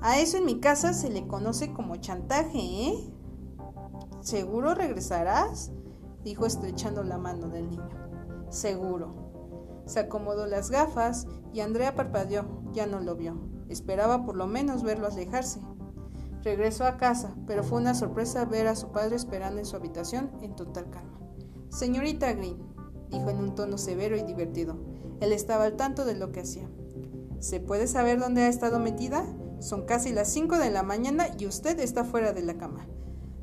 A 0.00 0.18
eso 0.18 0.38
en 0.38 0.44
mi 0.44 0.58
casa 0.58 0.92
se 0.92 1.08
le 1.08 1.26
conoce 1.28 1.72
como 1.72 1.96
chantaje, 1.96 2.58
¿eh? 2.58 3.14
¿Seguro 4.28 4.74
regresarás? 4.74 5.72
dijo 6.22 6.44
estrechando 6.44 7.02
la 7.02 7.16
mano 7.16 7.48
del 7.48 7.70
niño. 7.70 7.88
Seguro. 8.50 9.82
Se 9.86 10.00
acomodó 10.00 10.44
las 10.46 10.70
gafas 10.70 11.26
y 11.54 11.60
Andrea 11.60 11.94
parpadeó, 11.94 12.44
ya 12.74 12.86
no 12.86 13.00
lo 13.00 13.16
vio. 13.16 13.40
Esperaba 13.70 14.26
por 14.26 14.36
lo 14.36 14.46
menos 14.46 14.82
verlo 14.82 15.06
alejarse. 15.06 15.62
Regresó 16.42 16.84
a 16.84 16.98
casa, 16.98 17.34
pero 17.46 17.64
fue 17.64 17.80
una 17.80 17.94
sorpresa 17.94 18.44
ver 18.44 18.66
a 18.66 18.76
su 18.76 18.92
padre 18.92 19.16
esperando 19.16 19.60
en 19.60 19.64
su 19.64 19.76
habitación 19.76 20.30
en 20.42 20.54
total 20.54 20.90
calma. 20.90 21.18
Señorita 21.70 22.30
Green, 22.34 22.58
dijo 23.08 23.30
en 23.30 23.38
un 23.38 23.54
tono 23.54 23.78
severo 23.78 24.14
y 24.14 24.24
divertido. 24.24 24.76
Él 25.20 25.32
estaba 25.32 25.64
al 25.64 25.76
tanto 25.76 26.04
de 26.04 26.16
lo 26.16 26.32
que 26.32 26.40
hacía. 26.40 26.68
¿Se 27.40 27.60
puede 27.60 27.86
saber 27.86 28.20
dónde 28.20 28.42
ha 28.42 28.48
estado 28.48 28.78
metida? 28.78 29.24
Son 29.60 29.86
casi 29.86 30.12
las 30.12 30.28
cinco 30.28 30.58
de 30.58 30.68
la 30.68 30.82
mañana 30.82 31.28
y 31.38 31.46
usted 31.46 31.80
está 31.80 32.04
fuera 32.04 32.34
de 32.34 32.42
la 32.42 32.58
cama. 32.58 32.86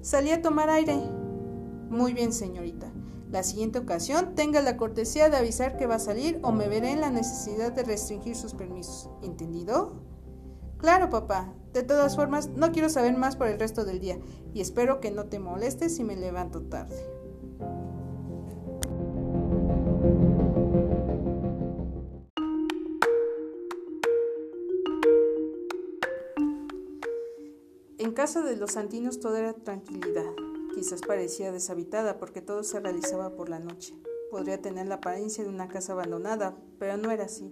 Salí 0.06 0.30
a 0.30 0.40
tomar 0.40 0.70
aire. 0.70 0.96
Muy 1.90 2.14
bien, 2.14 2.32
señorita. 2.32 2.92
La 3.32 3.42
siguiente 3.42 3.80
ocasión 3.80 4.36
tenga 4.36 4.62
la 4.62 4.78
cortesía 4.78 5.30
de 5.30 5.38
avisar 5.38 5.78
que 5.78 5.88
va 5.88 5.96
a 5.96 6.00
salir 6.00 6.40
o 6.44 6.52
me 6.52 6.68
veré 6.68 6.92
en 6.92 7.02
la 7.02 7.10
necesidad 7.10 7.72
de 7.72 7.82
restringir 7.82 8.36
sus 8.36 8.54
permisos. 8.54 9.10
¿Entendido? 9.24 10.04
Claro, 10.78 11.10
papá. 11.10 11.52
De 11.74 11.82
todas 11.82 12.16
formas, 12.16 12.50
no 12.50 12.72
quiero 12.72 12.90
saber 12.90 13.18
más 13.18 13.36
por 13.36 13.48
el 13.48 13.58
resto 13.58 13.84
del 13.84 14.00
día 14.00 14.20
y 14.54 14.62
espero 14.62 15.02
que 15.02 15.10
no 15.10 15.26
te 15.26 15.40
molestes 15.40 15.96
si 15.96 16.04
me 16.04 16.16
levanto 16.16 16.62
tarde. 16.62 17.15
En 28.06 28.12
casa 28.12 28.44
de 28.44 28.56
los 28.56 28.74
santinos 28.74 29.20
todo 29.20 29.36
era 29.36 29.54
tranquilidad. 29.54 30.28
Quizás 30.76 31.02
parecía 31.02 31.52
deshabitada 31.52 32.20
porque 32.20 32.40
todo 32.40 32.62
se 32.62 32.80
realizaba 32.80 33.36
por 33.36 33.50
la 33.50 33.58
noche. 33.58 33.96
Podría 34.30 34.62
tener 34.62 34.86
la 34.86 34.96
apariencia 34.96 35.44
de 35.44 35.50
una 35.50 35.68
casa 35.68 35.94
abandonada, 35.94 36.56
pero 36.78 36.98
no 36.98 37.10
era 37.10 37.26
así, 37.26 37.52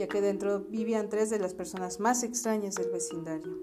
ya 0.00 0.08
que 0.08 0.20
dentro 0.20 0.64
vivían 0.68 1.08
tres 1.08 1.30
de 1.30 1.38
las 1.38 1.54
personas 1.54 2.00
más 2.00 2.24
extrañas 2.24 2.74
del 2.74 2.90
vecindario. 2.90 3.56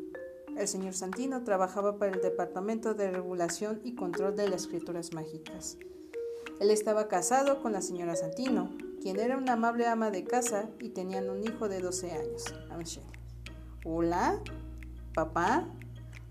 El 0.56 0.70
señor 0.70 0.94
Santino 0.94 1.44
trabajaba 1.44 1.98
para 1.98 2.14
el 2.14 2.22
Departamento 2.22 2.94
de 2.94 3.12
Regulación 3.12 3.82
y 3.84 3.96
Control 3.96 4.38
de 4.38 4.48
las 4.48 4.62
Escrituras 4.62 5.12
Mágicas. 5.12 5.78
Él 6.62 6.72
estaba 6.72 7.10
casado 7.10 7.62
con 7.62 7.74
la 7.74 7.82
señora 7.82 8.16
Santino, 8.16 8.70
quien 9.02 9.20
era 9.20 9.36
una 9.36 9.54
amable 9.54 9.86
ama 9.86 10.12
de 10.12 10.24
casa 10.24 10.70
y 10.80 10.92
tenían 10.92 11.30
un 11.30 11.44
hijo 11.44 11.68
de 11.68 11.82
12 11.82 12.12
años. 12.12 12.46
Hola, 13.84 14.42
papá, 15.14 15.68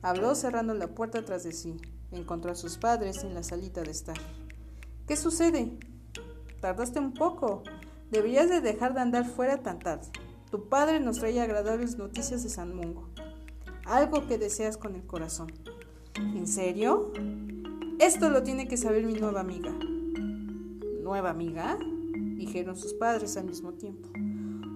Habló 0.04 0.34
cerrando 0.34 0.74
la 0.74 0.88
puerta 0.88 1.24
tras 1.24 1.44
de 1.44 1.52
sí. 1.52 1.78
Encontró 2.12 2.52
a 2.52 2.54
sus 2.54 2.76
padres 2.76 3.24
en 3.24 3.32
la 3.32 3.42
salita 3.42 3.80
de 3.80 3.90
estar. 3.90 4.18
¿Qué 5.08 5.16
sucede? 5.16 5.78
Tardaste 6.60 6.98
un 7.00 7.14
poco. 7.14 7.62
Deberías 8.10 8.50
de 8.50 8.60
dejar 8.60 8.92
de 8.92 9.00
andar 9.00 9.24
fuera 9.24 9.62
tan 9.62 9.78
tarde. 9.78 10.06
Tu 10.50 10.68
padre 10.68 11.00
nos 11.00 11.20
trae 11.20 11.40
agradables 11.40 11.96
noticias 11.96 12.42
de 12.42 12.50
San 12.50 12.76
Mungo. 12.76 13.08
Algo 13.86 14.26
que 14.26 14.36
deseas 14.36 14.76
con 14.76 14.94
el 14.94 15.06
corazón. 15.06 15.50
¿En 16.16 16.46
serio? 16.46 17.10
Esto 17.98 18.28
lo 18.28 18.42
tiene 18.42 18.68
que 18.68 18.76
saber 18.76 19.06
mi 19.06 19.14
nueva 19.14 19.40
amiga. 19.40 19.72
¿Nueva 21.02 21.30
amiga? 21.30 21.78
Dijeron 22.12 22.76
sus 22.76 22.92
padres 22.92 23.38
al 23.38 23.46
mismo 23.46 23.72
tiempo. 23.72 24.10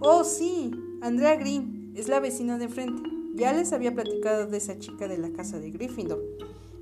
Oh, 0.00 0.24
sí, 0.24 0.70
Andrea 1.02 1.36
Green, 1.36 1.92
es 1.94 2.08
la 2.08 2.18
vecina 2.18 2.56
de 2.56 2.70
frente. 2.70 3.17
Ya 3.38 3.52
les 3.52 3.72
había 3.72 3.94
platicado 3.94 4.48
de 4.48 4.56
esa 4.56 4.80
chica 4.80 5.06
de 5.06 5.16
la 5.16 5.30
casa 5.30 5.60
de 5.60 5.70
Gryffindor. 5.70 6.20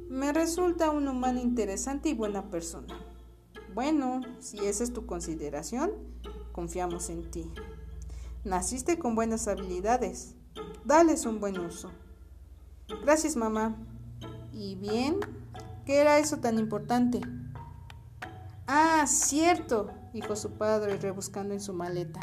Me 0.08 0.32
resulta 0.32 0.90
un 0.90 1.06
humano 1.06 1.38
interesante 1.38 2.08
y 2.08 2.14
buena 2.14 2.48
persona. 2.48 2.98
Bueno, 3.75 4.22
si 4.40 4.64
esa 4.64 4.82
es 4.82 4.94
tu 4.94 5.04
consideración, 5.04 5.90
confiamos 6.52 7.10
en 7.10 7.30
ti. 7.30 7.52
Naciste 8.42 8.98
con 8.98 9.14
buenas 9.14 9.48
habilidades. 9.48 10.34
Dales 10.86 11.26
un 11.26 11.40
buen 11.40 11.58
uso. 11.58 11.90
Gracias, 13.02 13.36
mamá. 13.36 13.76
¿Y 14.54 14.76
bien? 14.76 15.20
¿Qué 15.84 15.96
era 15.98 16.18
eso 16.18 16.38
tan 16.38 16.58
importante? 16.58 17.20
Ah, 18.66 19.04
cierto, 19.06 19.90
dijo 20.14 20.34
su 20.36 20.52
padre 20.52 20.96
rebuscando 20.96 21.52
en 21.52 21.60
su 21.60 21.75
maleta. 21.75 22.20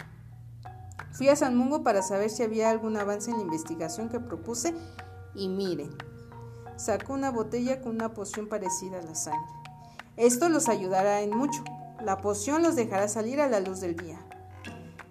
Fui 1.14 1.30
a 1.30 1.36
San 1.36 1.56
Mungo 1.56 1.84
para 1.84 2.02
saber 2.02 2.32
si 2.32 2.42
había 2.42 2.72
algún 2.72 2.98
avance 2.98 3.30
en 3.30 3.38
la 3.38 3.44
investigación 3.44 4.10
que 4.10 4.20
propuse 4.20 4.74
y 5.36 5.48
miren, 5.48 5.92
sacó 6.76 7.14
una 7.14 7.30
botella 7.30 7.82
con 7.82 7.96
una 7.96 8.14
poción 8.14 8.48
parecida 8.48 9.00
a 9.00 9.04
la 9.04 9.14
sangre. 9.14 9.54
Esto 10.18 10.50
los 10.50 10.70
ayudará 10.70 11.22
en 11.22 11.36
mucho. 11.36 11.64
La 12.04 12.20
poción 12.20 12.64
los 12.64 12.76
dejará 12.76 13.08
salir 13.08 13.42
a 13.42 13.48
la 13.48 13.60
luz 13.60 13.80
del 13.80 13.96
día. 13.96 14.20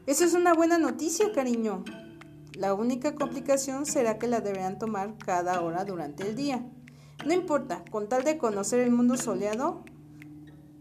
Eso 0.07 0.25
es 0.25 0.35
una 0.35 0.55
buena 0.55 0.79
noticia, 0.79 1.33
cariño. 1.33 1.85
La 2.55 2.75
única 2.75 3.15
complicación 3.15 3.87
será 3.87 4.19
que 4.19 4.27
la 4.27 4.41
deberán 4.41 4.79
tomar 4.79 5.17
cada 5.19 5.61
hora 5.63 5.85
durante 5.85 6.29
el 6.29 6.35
día. 6.35 6.67
No 7.25 7.33
importa, 7.33 7.85
con 7.91 8.09
tal 8.09 8.25
de 8.25 8.39
conocer 8.39 8.81
el 8.81 8.91
mundo 8.91 9.17
soleado, 9.17 9.85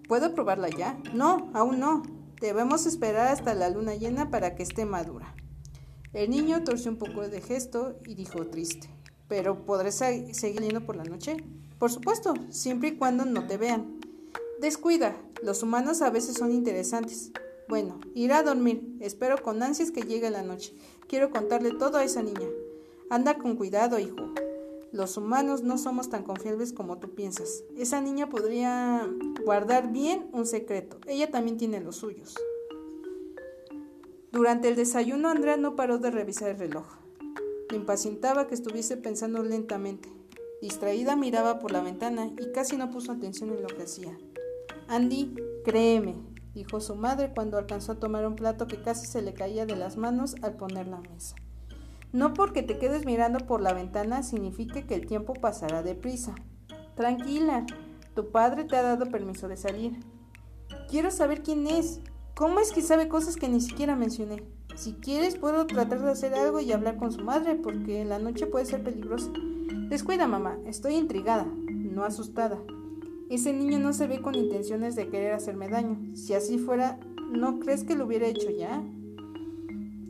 ¿puedo 0.08 0.34
probarla 0.34 0.70
ya? 0.70 0.98
No, 1.14 1.52
aún 1.54 1.80
no. 1.80 2.21
Debemos 2.42 2.88
esperar 2.88 3.28
hasta 3.28 3.54
la 3.54 3.70
luna 3.70 3.94
llena 3.94 4.32
para 4.32 4.56
que 4.56 4.64
esté 4.64 4.84
madura. 4.84 5.36
El 6.12 6.32
niño 6.32 6.64
torció 6.64 6.90
un 6.90 6.98
poco 6.98 7.30
de 7.30 7.40
gesto 7.40 8.00
y 8.04 8.16
dijo 8.16 8.48
triste. 8.48 8.90
¿Pero 9.28 9.64
podré 9.64 9.92
seguir 9.92 10.60
yendo 10.60 10.82
por 10.82 10.96
la 10.96 11.04
noche? 11.04 11.38
Por 11.78 11.92
supuesto, 11.92 12.34
siempre 12.50 12.90
y 12.90 12.96
cuando 12.98 13.26
no 13.26 13.46
te 13.46 13.58
vean. 13.58 14.00
Descuida, 14.60 15.16
los 15.44 15.62
humanos 15.62 16.02
a 16.02 16.10
veces 16.10 16.36
son 16.36 16.52
interesantes. 16.52 17.32
Bueno, 17.70 18.00
irá 18.16 18.40
a 18.40 18.44
dormir. 18.44 18.98
Espero 19.00 19.38
con 19.42 19.62
ansias 19.62 19.92
que 19.92 20.02
llegue 20.02 20.32
la 20.32 20.42
noche. 20.42 20.74
Quiero 21.08 21.30
contarle 21.30 21.72
todo 21.72 22.00
a 22.00 22.04
esa 22.04 22.24
niña. 22.24 22.48
Anda 23.12 23.38
con 23.38 23.56
cuidado, 23.56 24.00
hijo. 24.00 24.34
Los 24.92 25.16
humanos 25.16 25.64
no 25.64 25.78
somos 25.78 26.10
tan 26.10 26.24
confiables 26.24 26.74
como 26.74 26.98
tú 26.98 27.16
piensas. 27.16 27.64
Esa 27.78 28.02
niña 28.02 28.30
podría 28.30 29.10
guardar 29.46 29.92
bien 29.92 30.30
un 30.34 30.46
secreto. 30.46 30.98
Ella 31.08 31.32
también 31.32 31.58
tiene 31.58 31.80
los 31.80 31.96
suyos. 31.96 32.36
Durante 34.34 34.68
el 34.68 34.76
desayuno, 34.76 35.30
Andrea 35.30 35.56
no 35.56 35.78
paró 35.78 35.98
de 35.98 36.12
revisar 36.12 36.50
el 36.50 36.60
reloj. 36.60 36.86
Le 37.70 37.78
impacientaba 37.78 38.48
que 38.48 38.54
estuviese 38.54 38.98
pensando 38.98 39.42
lentamente. 39.44 40.10
Distraída 40.62 41.16
miraba 41.16 41.60
por 41.60 41.72
la 41.72 41.82
ventana 41.82 42.28
y 42.28 42.52
casi 42.52 42.76
no 42.76 42.92
puso 42.92 43.14
atención 43.14 43.50
en 43.52 43.62
lo 43.62 43.70
que 43.70 43.84
hacía. 43.84 44.18
Andy, 44.90 45.34
créeme, 45.64 46.16
dijo 46.54 46.82
su 46.82 46.96
madre 46.96 47.32
cuando 47.34 47.58
alcanzó 47.58 47.94
a 47.94 48.00
tomar 48.00 48.28
un 48.28 48.36
plato 48.36 48.68
que 48.68 48.82
casi 48.82 49.08
se 49.08 49.22
le 49.22 49.34
caía 49.34 49.66
de 49.66 49.78
las 49.78 49.96
manos 49.96 50.36
al 50.42 50.58
poner 50.58 50.88
la 50.88 51.00
mesa. 51.00 51.36
No 52.14 52.34
porque 52.34 52.62
te 52.62 52.78
quedes 52.78 53.06
mirando 53.06 53.40
por 53.40 53.62
la 53.62 53.74
ventana 53.74 54.22
significa 54.22 54.82
que 54.82 54.96
el 54.96 55.06
tiempo 55.06 55.34
pasará 55.34 55.82
deprisa. 55.82 56.36
Tranquila, 56.96 57.66
tu 58.16 58.32
padre 58.32 58.66
te 58.66 58.76
ha 58.76 58.82
dado 58.82 59.10
permiso 59.10 59.48
de 59.48 59.56
salir. 59.56 59.98
Quiero 60.90 61.10
saber 61.10 61.42
quién 61.42 61.68
es. 61.68 62.02
¿Cómo 62.36 62.60
es 62.60 62.74
que 62.74 62.82
sabe 62.82 63.08
cosas 63.08 63.38
que 63.38 63.48
ni 63.48 63.62
siquiera 63.62 63.96
mencioné? 63.96 64.44
Si 64.76 64.94
quieres, 64.94 65.38
puedo 65.38 65.66
tratar 65.68 66.02
de 66.02 66.12
hacer 66.12 66.34
algo 66.34 66.60
y 66.60 66.74
hablar 66.74 66.98
con 66.98 67.14
su 67.14 67.24
madre, 67.24 67.56
porque 67.56 68.04
la 68.04 68.20
noche 68.20 68.46
puede 68.46 68.66
ser 68.66 68.84
peligrosa. 68.84 69.32
Descuida, 69.88 70.28
mamá. 70.28 70.58
Estoy 70.66 70.96
intrigada, 70.96 71.46
no 71.46 72.04
asustada. 72.04 72.58
Ese 73.30 73.54
niño 73.54 73.80
no 73.80 73.94
se 73.94 74.08
ve 74.08 74.22
con 74.22 74.36
intenciones 74.36 74.96
de 74.96 75.08
querer 75.08 75.32
hacerme 75.34 75.70
daño. 75.70 75.98
Si 76.16 76.34
así 76.34 76.58
fuera, 76.58 77.00
¿no 77.32 77.60
crees 77.60 77.86
que 77.86 77.96
lo 77.96 78.06
hubiera 78.06 78.28
hecho 78.28 78.50
ya? 78.50 78.84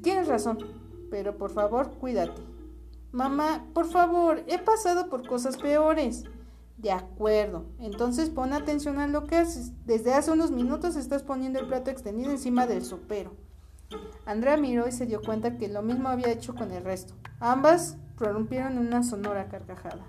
Tienes 0.02 0.28
razón 0.28 0.81
pero 1.12 1.38
por 1.38 1.52
favor 1.52 1.92
cuídate. 1.92 2.42
Mamá, 3.12 3.68
por 3.74 3.86
favor, 3.88 4.42
he 4.48 4.58
pasado 4.58 5.10
por 5.10 5.28
cosas 5.28 5.58
peores. 5.58 6.24
De 6.78 6.92
acuerdo, 6.92 7.66
entonces 7.80 8.32
pon 8.32 8.54
atención 8.54 8.98
a 8.98 9.06
lo 9.06 9.26
que 9.26 9.36
haces. 9.36 9.74
Desde 9.86 10.16
hace 10.16 10.32
unos 10.32 10.50
minutos 10.50 10.96
estás 10.96 11.22
poniendo 11.22 11.60
el 11.60 11.68
plato 11.68 11.92
extendido 11.92 12.32
encima 12.32 12.66
del 12.66 12.84
sopero. 12.84 13.36
Andrea 14.26 14.58
miró 14.58 14.88
y 14.88 14.94
se 14.94 15.06
dio 15.06 15.22
cuenta 15.22 15.58
que 15.58 15.68
lo 15.68 15.84
mismo 15.84 16.10
había 16.10 16.32
hecho 16.32 16.56
con 16.56 16.72
el 16.72 16.84
resto. 16.84 17.14
Ambas 17.40 17.98
prorrumpieron 18.18 18.72
en 18.74 18.88
una 18.88 19.04
sonora 19.04 19.50
carcajada. 19.50 20.06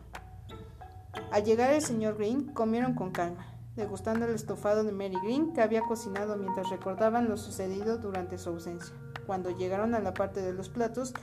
Al 1.32 1.44
llegar 1.44 1.72
el 1.72 1.82
señor 1.82 2.16
Green, 2.16 2.52
comieron 2.52 2.94
con 2.94 3.10
calma, 3.10 3.46
degustando 3.74 4.26
el 4.26 4.34
estofado 4.34 4.84
de 4.84 4.92
Mary 4.92 5.18
Green 5.24 5.52
que 5.52 5.60
había 5.60 5.82
cocinado 5.82 6.36
mientras 6.36 6.70
recordaban 6.70 7.28
lo 7.28 7.36
sucedido 7.36 7.98
durante 7.98 8.38
su 8.38 8.50
ausencia. 8.50 8.94
Cuando 9.32 9.48
llegaron 9.48 9.94
a 9.94 10.00
la 10.00 10.12
parte 10.12 10.42
de 10.42 10.52
los 10.52 10.68
platos, 10.68 11.14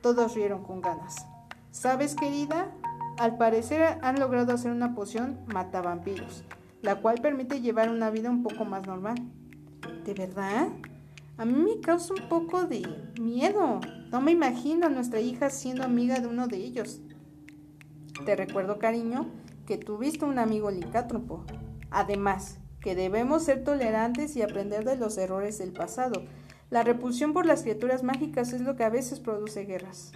todos 0.00 0.34
rieron 0.34 0.64
con 0.64 0.80
ganas. 0.80 1.26
¿Sabes, 1.70 2.14
querida? 2.14 2.72
Al 3.18 3.36
parecer 3.36 3.98
han 4.00 4.18
logrado 4.18 4.54
hacer 4.54 4.72
una 4.72 4.94
poción 4.94 5.40
matavampiros, 5.48 6.44
la 6.80 7.02
cual 7.02 7.20
permite 7.20 7.60
llevar 7.60 7.90
una 7.90 8.08
vida 8.08 8.30
un 8.30 8.42
poco 8.42 8.64
más 8.64 8.86
normal. 8.86 9.16
¿De 10.02 10.14
verdad? 10.14 10.68
A 11.36 11.44
mí 11.44 11.52
me 11.52 11.78
causa 11.82 12.14
un 12.14 12.26
poco 12.30 12.64
de 12.64 12.88
miedo. 13.20 13.80
No 14.10 14.22
me 14.22 14.32
imagino 14.32 14.86
a 14.86 14.88
nuestra 14.88 15.20
hija 15.20 15.50
siendo 15.50 15.84
amiga 15.84 16.20
de 16.20 16.26
uno 16.26 16.48
de 16.48 16.56
ellos. 16.56 17.02
Te 18.24 18.34
recuerdo, 18.34 18.78
cariño, 18.78 19.26
que 19.66 19.76
tuviste 19.76 20.24
un 20.24 20.38
amigo 20.38 20.70
licántropo. 20.70 21.44
Además, 21.90 22.60
que 22.80 22.94
debemos 22.94 23.42
ser 23.42 23.62
tolerantes 23.62 24.36
y 24.36 24.40
aprender 24.40 24.86
de 24.86 24.96
los 24.96 25.18
errores 25.18 25.58
del 25.58 25.72
pasado. 25.74 26.22
La 26.70 26.82
repulsión 26.82 27.32
por 27.32 27.46
las 27.46 27.62
criaturas 27.62 28.02
mágicas 28.02 28.52
es 28.52 28.60
lo 28.60 28.76
que 28.76 28.84
a 28.84 28.90
veces 28.90 29.20
produce 29.20 29.64
guerras. 29.64 30.12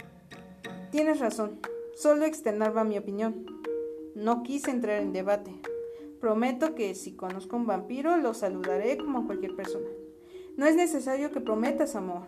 Tienes 0.91 1.19
razón, 1.19 1.59
solo 1.95 2.25
externaba 2.25 2.83
mi 2.83 2.95
opinión. 2.99 3.47
No 4.13 4.43
quise 4.43 4.69
entrar 4.69 5.01
en 5.01 5.13
debate. 5.13 5.51
Prometo 6.21 6.75
que 6.75 6.93
si 6.93 7.13
conozco 7.13 7.55
un 7.55 7.65
vampiro 7.65 8.17
lo 8.17 8.35
saludaré 8.35 8.97
como 8.99 9.25
cualquier 9.25 9.55
persona. 9.55 9.87
No 10.55 10.67
es 10.67 10.75
necesario 10.75 11.31
que 11.31 11.41
prometas 11.41 11.95
amor. 11.95 12.27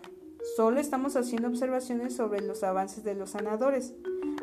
Solo 0.56 0.80
estamos 0.80 1.14
haciendo 1.14 1.46
observaciones 1.46 2.16
sobre 2.16 2.40
los 2.40 2.64
avances 2.64 3.04
de 3.04 3.14
los 3.14 3.30
sanadores. 3.30 3.94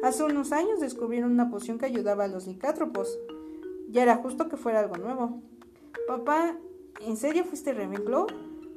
Hace 0.02 0.24
unos 0.24 0.54
años 0.54 0.80
descubrieron 0.80 1.32
una 1.32 1.50
poción 1.50 1.78
que 1.78 1.86
ayudaba 1.86 2.24
a 2.24 2.30
los 2.30 2.48
licátropos. 2.48 3.20
Ya 3.90 4.04
era 4.04 4.16
justo 4.16 4.48
que 4.48 4.56
fuera 4.56 4.80
algo 4.80 4.96
nuevo. 4.96 5.42
Papá, 6.08 6.58
¿en 7.02 7.18
serio 7.18 7.44
fuiste 7.44 7.74
Ravenclaw? 7.74 8.28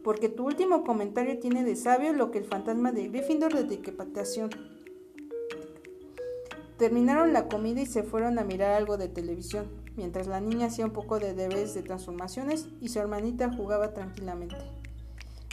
Porque 0.07 0.29
tu 0.29 0.47
último 0.47 0.85
comentario 0.85 1.41
tiene 1.41 1.65
de 1.65 1.75
sabio 1.75 2.13
lo 2.13 2.31
que 2.31 2.39
el 2.39 2.45
fantasma 2.45 2.93
de 2.93 3.09
Gryffindor 3.09 3.53
de 3.53 3.65
decapitación. 3.65 4.51
Terminaron 6.79 7.33
la 7.33 7.49
comida 7.49 7.81
y 7.81 7.87
se 7.87 8.05
fueron 8.05 8.39
a 8.39 8.45
mirar 8.45 8.75
algo 8.75 8.99
de 8.99 9.09
televisión, 9.09 9.67
mientras 9.97 10.29
la 10.29 10.41
niña 10.41 10.69
hacía 10.69 10.85
un 10.85 10.93
poco 10.93 11.19
de 11.19 11.35
deberes 11.35 11.75
de 11.75 11.83
transformaciones 11.83 12.69
y 12.81 12.91
su 12.91 13.01
hermanita 13.01 13.53
jugaba 13.53 13.95
tranquilamente. 13.95 14.55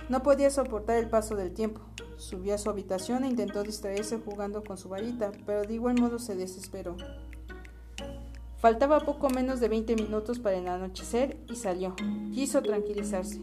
No 0.08 0.22
podía 0.22 0.52
soportar 0.52 0.98
el 0.98 1.10
paso 1.10 1.36
del 1.36 1.52
tiempo. 1.52 1.82
Subió 2.18 2.54
a 2.54 2.60
su 2.60 2.70
habitación 2.70 3.24
e 3.24 3.30
intentó 3.30 3.64
distraerse 3.64 4.20
jugando 4.20 4.64
con 4.64 4.78
su 4.78 4.88
varita, 4.88 5.32
pero 5.48 5.64
de 5.64 5.74
igual 5.74 6.00
modo 6.00 6.20
se 6.20 6.36
desesperó. 6.36 6.96
Faltaba 8.58 9.00
poco 9.00 9.32
menos 9.32 9.60
de 9.60 9.70
20 9.70 9.96
minutos 9.96 10.38
para 10.38 10.58
el 10.58 10.68
anochecer 10.68 11.38
y 11.50 11.56
salió. 11.56 11.96
Quiso 12.32 12.62
tranquilizarse. 12.62 13.42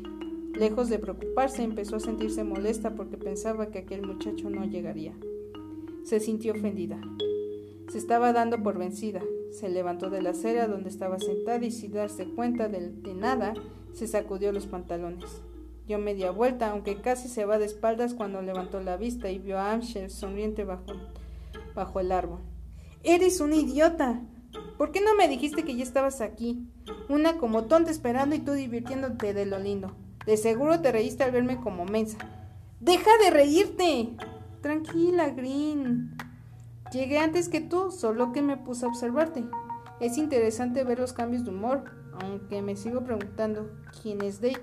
Lejos 0.55 0.89
de 0.89 0.99
preocuparse, 0.99 1.63
empezó 1.63 1.97
a 1.97 2.01
sentirse 2.01 2.45
molesta 2.45 2.95
porque 2.95 3.17
pensaba 3.17 3.71
que 3.71 3.79
aquel 3.79 4.03
muchacho 4.03 4.51
no 4.51 4.65
llegaría. 4.65 5.15
Se 6.05 6.21
sintió 6.21 6.53
ofendida. 6.53 7.01
Se 7.89 7.99
estaba 7.99 8.33
dando 8.33 8.63
por 8.63 8.79
vencida. 8.79 9.23
Se 9.53 9.69
levantó 9.69 10.11
de 10.11 10.23
la 10.23 10.31
acera 10.31 10.69
donde 10.69 10.89
estaba 10.89 11.19
sentada 11.19 11.65
y 11.65 11.71
sin 11.71 11.93
darse 11.93 12.25
cuenta 12.27 12.69
de, 12.69 12.93
nada, 13.15 13.55
se 13.93 14.07
sacudió 14.07 14.53
los 14.53 14.67
pantalones 14.67 15.43
dio 15.91 15.99
media 15.99 16.31
vuelta, 16.31 16.71
aunque 16.71 17.01
casi 17.01 17.29
se 17.29 17.45
va 17.45 17.59
de 17.59 17.65
espaldas 17.65 18.15
cuando 18.15 18.43
levantó 18.43 18.81
la 18.81 18.97
vista 18.97 19.29
y 19.29 19.41
vio 19.41 19.59
a 19.59 19.73
Amsher 19.73 20.09
sonriente 20.09 20.63
bajo, 20.63 20.93
bajo 21.75 21.99
el 21.99 22.13
árbol. 22.13 22.39
Eres 23.03 23.41
un 23.41 23.53
idiota. 23.53 24.23
¿Por 24.79 24.93
qué 24.93 25.01
no 25.01 25.17
me 25.17 25.27
dijiste 25.27 25.65
que 25.65 25.75
ya 25.75 25.83
estabas 25.83 26.21
aquí? 26.21 26.69
Una 27.09 27.39
como 27.39 27.65
tonta 27.65 27.91
esperando 27.91 28.37
y 28.37 28.39
tú 28.39 28.53
divirtiéndote 28.53 29.35
de 29.35 29.47
lo 29.47 29.59
lindo. 29.59 29.97
De 30.27 30.37
seguro 30.37 30.81
te 30.81 30.93
reíste 30.93 31.25
al 31.25 31.33
verme 31.33 31.61
como 31.61 31.85
mensa. 31.85 32.19
¡Deja 32.81 33.11
de 33.23 33.31
reírte! 33.31 34.11
Tranquila, 34.61 35.31
Green. 35.31 36.17
Llegué 36.93 37.19
antes 37.19 37.49
que 37.49 37.61
tú, 37.61 37.91
solo 37.91 38.33
que 38.33 38.43
me 38.43 38.57
puse 38.57 38.85
a 38.85 38.89
observarte. 38.89 39.45
Es 40.01 40.19
interesante 40.19 40.85
ver 40.85 40.99
los 40.99 41.13
cambios 41.13 41.45
de 41.45 41.51
humor, 41.51 41.85
aunque 42.21 42.63
me 42.63 42.77
sigo 42.77 43.05
preguntando 43.05 43.71
quién 44.03 44.23
es 44.23 44.41
Dave. 44.41 44.63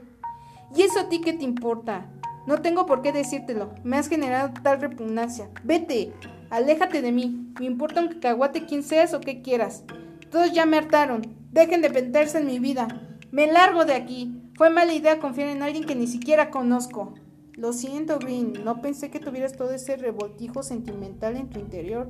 ¿Y 0.75 0.81
eso 0.81 0.99
a 0.99 1.09
ti 1.09 1.21
qué 1.21 1.33
te 1.33 1.43
importa? 1.43 2.09
No 2.45 2.61
tengo 2.61 2.85
por 2.85 3.01
qué 3.01 3.11
decírtelo. 3.11 3.73
Me 3.83 3.97
has 3.97 4.07
generado 4.07 4.53
tal 4.61 4.81
repugnancia. 4.81 5.49
Vete, 5.63 6.13
aléjate 6.49 7.01
de 7.01 7.11
mí. 7.11 7.53
Me 7.59 7.65
importa 7.65 8.01
un 8.01 8.07
cacahuate 8.07 8.65
quién 8.65 8.83
seas 8.83 9.13
o 9.13 9.19
qué 9.19 9.41
quieras. 9.41 9.83
Todos 10.31 10.51
ya 10.51 10.65
me 10.65 10.77
hartaron. 10.77 11.21
Dejen 11.51 11.81
de 11.81 11.89
meterse 11.89 12.37
en 12.37 12.47
mi 12.47 12.59
vida. 12.59 12.87
Me 13.31 13.51
largo 13.51 13.85
de 13.85 13.95
aquí. 13.95 14.36
Fue 14.57 14.71
mala 14.71 14.91
idea 14.91 15.19
confiar 15.19 15.49
en 15.49 15.61
alguien 15.61 15.85
que 15.85 15.93
ni 15.93 16.07
siquiera 16.07 16.49
conozco. 16.49 17.13
Lo 17.53 17.73
siento, 17.73 18.17
Green. 18.17 18.53
No 18.65 18.81
pensé 18.81 19.11
que 19.11 19.19
tuvieras 19.19 19.55
todo 19.55 19.69
ese 19.69 19.97
revoltijo 19.97 20.63
sentimental 20.63 21.37
en 21.37 21.51
tu 21.51 21.59
interior. 21.59 22.09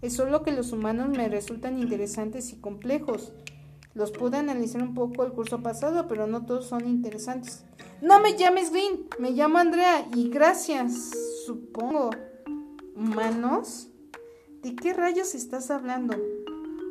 Es 0.00 0.14
solo 0.14 0.42
que 0.42 0.52
los 0.52 0.72
humanos 0.72 1.10
me 1.10 1.28
resultan 1.28 1.78
interesantes 1.78 2.54
y 2.54 2.56
complejos. 2.56 3.34
Los 3.92 4.12
pude 4.12 4.38
analizar 4.38 4.82
un 4.82 4.94
poco 4.94 5.24
el 5.24 5.32
curso 5.32 5.62
pasado, 5.62 6.08
pero 6.08 6.26
no 6.26 6.46
todos 6.46 6.66
son 6.66 6.88
interesantes. 6.88 7.64
No 8.00 8.18
me 8.18 8.34
llames 8.34 8.70
Green, 8.70 9.06
me 9.18 9.32
llamo 9.32 9.58
Andrea 9.58 10.08
y 10.14 10.30
gracias, 10.30 11.10
supongo. 11.44 12.10
¿Humanos? 12.96 13.88
¿De 14.62 14.74
qué 14.74 14.94
rayos 14.94 15.34
estás 15.34 15.70
hablando? 15.70 16.16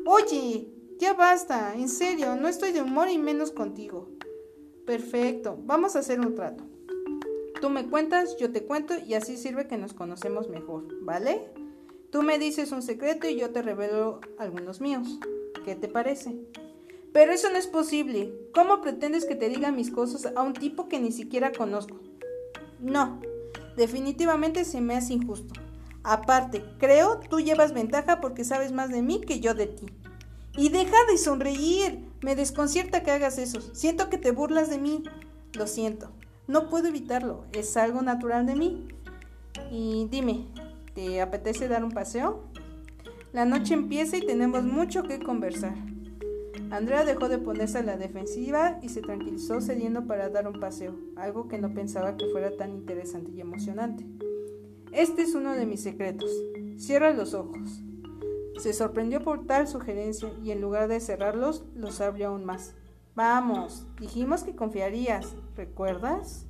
Oye, 0.06 0.68
ya 1.00 1.14
basta, 1.14 1.74
en 1.74 1.90
serio, 1.90 2.36
no 2.36 2.48
estoy 2.48 2.72
de 2.72 2.84
humor 2.84 3.10
y 3.10 3.18
menos 3.18 3.50
contigo. 3.50 4.14
Perfecto, 4.86 5.58
vamos 5.64 5.96
a 5.96 6.00
hacer 6.00 6.20
un 6.20 6.36
trato. 6.36 6.64
Tú 7.62 7.70
me 7.70 7.88
cuentas, 7.88 8.36
yo 8.38 8.52
te 8.52 8.64
cuento 8.64 8.94
y 8.98 9.14
así 9.14 9.38
sirve 9.38 9.68
que 9.68 9.78
nos 9.78 9.94
conocemos 9.94 10.50
mejor, 10.50 10.84
¿vale? 11.04 11.50
Tú 12.12 12.22
me 12.22 12.38
dices 12.38 12.72
un 12.72 12.82
secreto 12.82 13.28
y 13.28 13.38
yo 13.38 13.52
te 13.52 13.62
revelo 13.62 14.20
algunos 14.38 14.82
míos. 14.82 15.20
¿Qué 15.64 15.76
te 15.76 15.88
parece? 15.88 16.36
Pero 17.14 17.32
eso 17.32 17.50
no 17.50 17.58
es 17.58 17.68
posible. 17.68 18.34
¿Cómo 18.54 18.82
pretendes 18.82 19.26
que 19.26 19.36
te 19.36 19.48
diga 19.48 19.72
mis 19.72 19.92
cosas 19.92 20.34
a 20.36 20.42
un 20.42 20.54
tipo 20.54 20.90
que 20.90 21.00
ni 21.00 21.12
siquiera 21.12 21.52
conozco? 21.52 21.98
No, 22.80 23.22
definitivamente 23.78 24.66
se 24.66 24.82
me 24.82 24.96
hace 24.96 25.14
injusto. 25.14 25.54
Aparte, 26.04 26.66
creo 26.80 27.22
tú 27.30 27.40
llevas 27.40 27.74
ventaja 27.74 28.20
porque 28.20 28.44
sabes 28.44 28.74
más 28.74 28.90
de 28.90 29.02
mí 29.02 29.22
que 29.22 29.40
yo 29.40 29.54
de 29.54 29.68
ti. 29.68 29.86
Y 30.58 30.70
deja 30.70 30.98
de 31.10 31.18
sonreír. 31.18 32.13
Me 32.24 32.36
desconcierta 32.36 33.04
que 33.04 33.12
hagas 33.12 33.38
eso. 33.38 33.60
Siento 33.74 34.10
que 34.10 34.18
te 34.18 34.32
burlas 34.32 34.70
de 34.70 34.78
mí. 34.78 35.04
Lo 35.54 35.68
siento. 35.68 36.10
No 36.48 36.70
puedo 36.70 36.88
evitarlo. 36.88 37.46
Es 37.52 37.76
algo 37.76 38.02
natural 38.02 38.46
de 38.46 38.56
mí. 38.56 38.88
Y 39.70 40.08
dime, 40.10 40.48
¿te 40.96 41.22
apetece 41.22 41.68
dar 41.68 41.84
un 41.84 41.92
paseo? 41.92 42.46
La 43.34 43.46
noche 43.46 43.74
empieza 43.74 44.16
y 44.18 44.26
tenemos 44.26 44.64
mucho 44.64 45.04
que 45.04 45.20
conversar. 45.20 45.76
Andrea 46.72 47.04
dejó 47.04 47.30
de 47.30 47.38
ponerse 47.38 47.80
a 47.80 47.84
la 47.84 47.98
defensiva 47.98 48.80
y 48.82 48.90
se 48.90 49.02
tranquilizó 49.02 49.62
cediendo 49.62 50.08
para 50.08 50.30
dar 50.30 50.48
un 50.48 50.60
paseo, 50.60 50.96
algo 51.16 51.48
que 51.48 51.60
no 51.60 51.74
pensaba 51.74 52.18
que 52.18 52.26
fuera 52.28 52.56
tan 52.58 52.72
interesante 52.72 53.32
y 53.32 53.42
emocionante. 53.42 54.06
Este 54.92 55.24
es 55.24 55.36
uno 55.36 55.54
de 55.54 55.66
mis 55.66 55.82
secretos. 55.82 56.32
Cierra 56.78 57.14
los 57.14 57.34
ojos. 57.34 57.84
Se 58.58 58.74
sorprendió 58.74 59.22
por 59.24 59.46
tal 59.46 59.68
sugerencia 59.68 60.30
y 60.44 60.52
en 60.52 60.62
lugar 60.62 60.88
de 60.88 61.00
cerrarlos, 61.00 61.64
los 61.76 62.02
abrió 62.02 62.30
aún 62.30 62.46
más. 62.46 62.76
Vamos, 63.16 63.86
dijimos 64.00 64.44
que 64.44 64.56
confiarías, 64.56 65.36
¿recuerdas? 65.56 66.48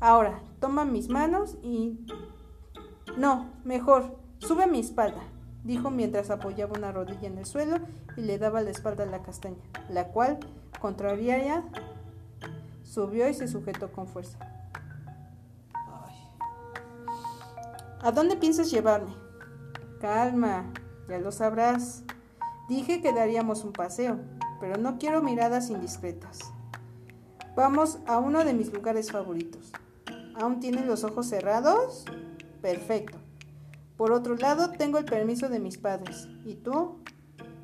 Ahora, 0.00 0.42
toma 0.60 0.84
mis 0.84 1.08
manos 1.08 1.56
y... 1.62 1.98
No, 3.16 3.50
mejor, 3.64 4.16
sube 4.38 4.64
a 4.64 4.66
mi 4.66 4.80
espalda 4.80 5.22
dijo 5.68 5.90
mientras 5.90 6.30
apoyaba 6.30 6.78
una 6.78 6.92
rodilla 6.92 7.28
en 7.28 7.38
el 7.38 7.44
suelo 7.44 7.76
y 8.16 8.22
le 8.22 8.38
daba 8.38 8.62
la 8.62 8.70
espalda 8.70 9.04
a 9.04 9.06
la 9.06 9.22
castaña, 9.22 9.58
la 9.90 10.08
cual, 10.08 10.38
contrariada, 10.80 11.62
subió 12.82 13.28
y 13.28 13.34
se 13.34 13.48
sujetó 13.48 13.92
con 13.92 14.08
fuerza. 14.08 14.38
¿A 18.00 18.12
dónde 18.12 18.36
piensas 18.36 18.70
llevarme? 18.70 19.12
Calma, 20.00 20.72
ya 21.08 21.18
lo 21.18 21.32
sabrás. 21.32 22.04
Dije 22.68 23.00
que 23.00 23.12
daríamos 23.12 23.64
un 23.64 23.72
paseo, 23.72 24.18
pero 24.60 24.76
no 24.76 24.98
quiero 24.98 25.22
miradas 25.22 25.70
indiscretas. 25.70 26.38
Vamos 27.56 27.98
a 28.06 28.18
uno 28.18 28.44
de 28.44 28.54
mis 28.54 28.72
lugares 28.72 29.10
favoritos. 29.10 29.72
¿Aún 30.34 30.60
tienen 30.60 30.86
los 30.86 31.02
ojos 31.02 31.26
cerrados? 31.26 32.04
Perfecto. 32.62 33.18
Por 33.96 34.12
otro 34.12 34.36
lado, 34.36 34.70
tengo 34.70 34.98
el 34.98 35.04
permiso 35.04 35.48
de 35.48 35.58
mis 35.58 35.78
padres. 35.78 36.28
¿Y 36.44 36.54
tú? 36.54 36.98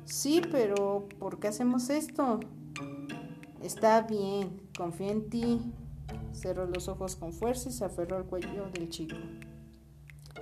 Sí, 0.03 0.41
pero 0.51 1.07
¿por 1.17 1.39
qué 1.39 1.47
hacemos 1.47 1.89
esto? 1.89 2.41
Está 3.61 4.01
bien, 4.01 4.61
confía 4.77 5.11
en 5.11 5.29
ti. 5.29 5.61
Cerró 6.33 6.65
los 6.65 6.89
ojos 6.89 7.15
con 7.15 7.31
fuerza 7.31 7.69
y 7.69 7.71
se 7.71 7.85
aferró 7.85 8.17
al 8.17 8.25
cuello 8.25 8.69
del 8.73 8.89
chico. 8.89 9.15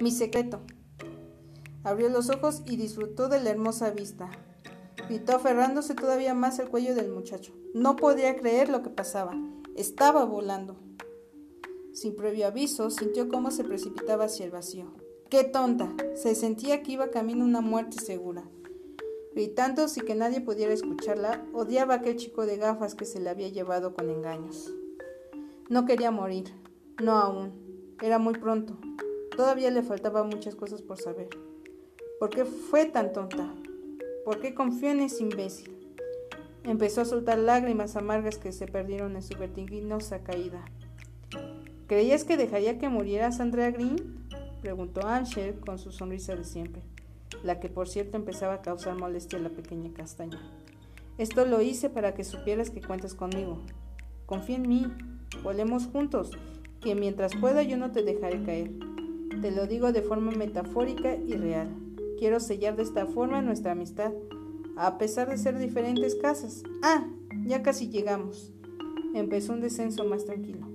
Mi 0.02 0.10
secreto. 0.10 0.62
Abrió 1.84 2.08
los 2.08 2.30
ojos 2.30 2.62
y 2.66 2.78
disfrutó 2.78 3.28
de 3.28 3.42
la 3.42 3.50
hermosa 3.50 3.92
vista. 3.92 4.32
Gritó 5.10 5.36
aferrándose 5.36 5.96
todavía 5.96 6.34
más 6.34 6.60
al 6.60 6.70
cuello 6.70 6.96
del 6.96 7.12
muchacho. 7.12 7.54
No 7.74 7.98
podía 7.98 8.38
creer 8.38 8.70
lo 8.70 8.82
que 8.84 8.90
pasaba. 8.90 9.34
Estaba 9.76 10.24
volando. 10.24 10.78
Sin 11.92 12.16
previo 12.16 12.48
aviso, 12.48 12.90
sintió 12.90 13.28
cómo 13.28 13.52
se 13.52 13.66
precipitaba 13.66 14.26
hacia 14.26 14.46
el 14.46 14.52
vacío. 14.52 14.94
¡Qué 15.30 15.44
tonta! 15.44 15.94
Se 16.16 16.36
sentía 16.36 16.84
que 16.84 16.94
iba 16.94 17.12
camino 17.12 17.44
a 17.44 17.48
una 17.48 17.62
muerte 17.62 18.00
segura. 18.00 18.44
Gritando 19.34 19.88
sin 19.88 20.06
que 20.06 20.16
nadie 20.16 20.42
pudiera 20.42 20.74
escucharla, 20.74 21.46
odiaba 21.54 21.96
a 21.96 21.98
aquel 21.98 22.16
chico 22.16 22.46
de 22.46 22.58
gafas 22.58 22.96
que 22.96 23.06
se 23.06 23.20
le 23.20 23.30
había 23.30 23.50
llevado 23.50 23.94
con 23.94 24.10
engaños. 24.10 24.72
No 25.70 25.86
quería 25.86 26.12
morir, 26.12 26.54
no 27.02 27.18
aún. 27.18 27.96
Era 28.02 28.20
muy 28.20 28.36
pronto. 28.36 28.78
Todavía 29.36 29.72
le 29.72 29.84
faltaban 29.84 30.30
muchas 30.30 30.56
cosas 30.56 30.82
por 30.82 31.00
saber. 31.00 31.30
¿Por 32.24 32.30
qué 32.30 32.46
fue 32.46 32.86
tan 32.86 33.12
tonta? 33.12 33.54
¿Por 34.24 34.40
qué 34.40 34.54
confió 34.54 34.90
en 34.90 35.02
ese 35.02 35.24
imbécil? 35.24 35.78
Empezó 36.64 37.02
a 37.02 37.06
soltar 37.06 37.38
lágrimas 37.38 37.98
amargas 37.98 38.38
que 38.38 38.54
se 38.54 38.66
perdieron 38.66 39.18
en 39.18 39.22
su 39.22 39.38
vertiginosa 39.38 40.24
caída. 40.24 40.64
¿Creías 41.86 42.24
que 42.24 42.38
dejaría 42.38 42.80
que 42.80 42.88
muriera 42.88 43.34
Sandra 43.34 43.72
Green? 43.72 44.26
preguntó 44.62 45.06
Angel 45.06 45.60
con 45.60 45.78
su 45.78 45.92
sonrisa 45.92 46.34
de 46.38 46.46
siempre, 46.46 46.82
la 47.44 47.60
que 47.60 47.68
por 47.68 47.90
cierto 47.90 48.16
empezaba 48.16 48.54
a 48.54 48.62
causar 48.62 48.98
molestia 48.98 49.38
a 49.38 49.42
la 49.42 49.50
pequeña 49.50 49.92
castaña. 49.92 50.40
Esto 51.18 51.44
lo 51.44 51.62
hice 51.62 51.90
para 51.90 52.14
que 52.14 52.24
supieras 52.24 52.70
que 52.70 52.80
cuentas 52.80 53.16
conmigo. 53.16 53.60
Confía 54.28 54.56
en 54.56 54.70
mí, 54.70 54.88
volemos 55.44 55.88
juntos, 55.88 56.32
que 56.80 56.96
mientras 56.96 57.36
pueda 57.36 57.64
yo 57.64 57.76
no 57.76 57.92
te 57.92 58.02
dejaré 58.02 58.42
caer. 58.44 58.72
Te 59.42 59.52
lo 59.52 59.68
digo 59.68 59.92
de 59.92 60.04
forma 60.04 60.32
metafórica 60.32 61.18
y 61.18 61.34
real. 61.34 61.84
Quiero 62.18 62.40
sellar 62.40 62.76
de 62.76 62.84
esta 62.84 63.06
forma 63.06 63.42
nuestra 63.42 63.72
amistad, 63.72 64.12
a 64.78 64.98
pesar 64.98 65.30
de 65.30 65.38
ser 65.38 65.58
diferentes 65.58 66.16
casas. 66.16 66.64
Ah, 66.82 67.06
ya 67.46 67.64
casi 67.64 67.90
llegamos. 67.90 68.54
Empezó 69.14 69.54
un 69.54 69.62
descenso 69.62 70.06
más 70.06 70.26
tranquilo. 70.26 70.68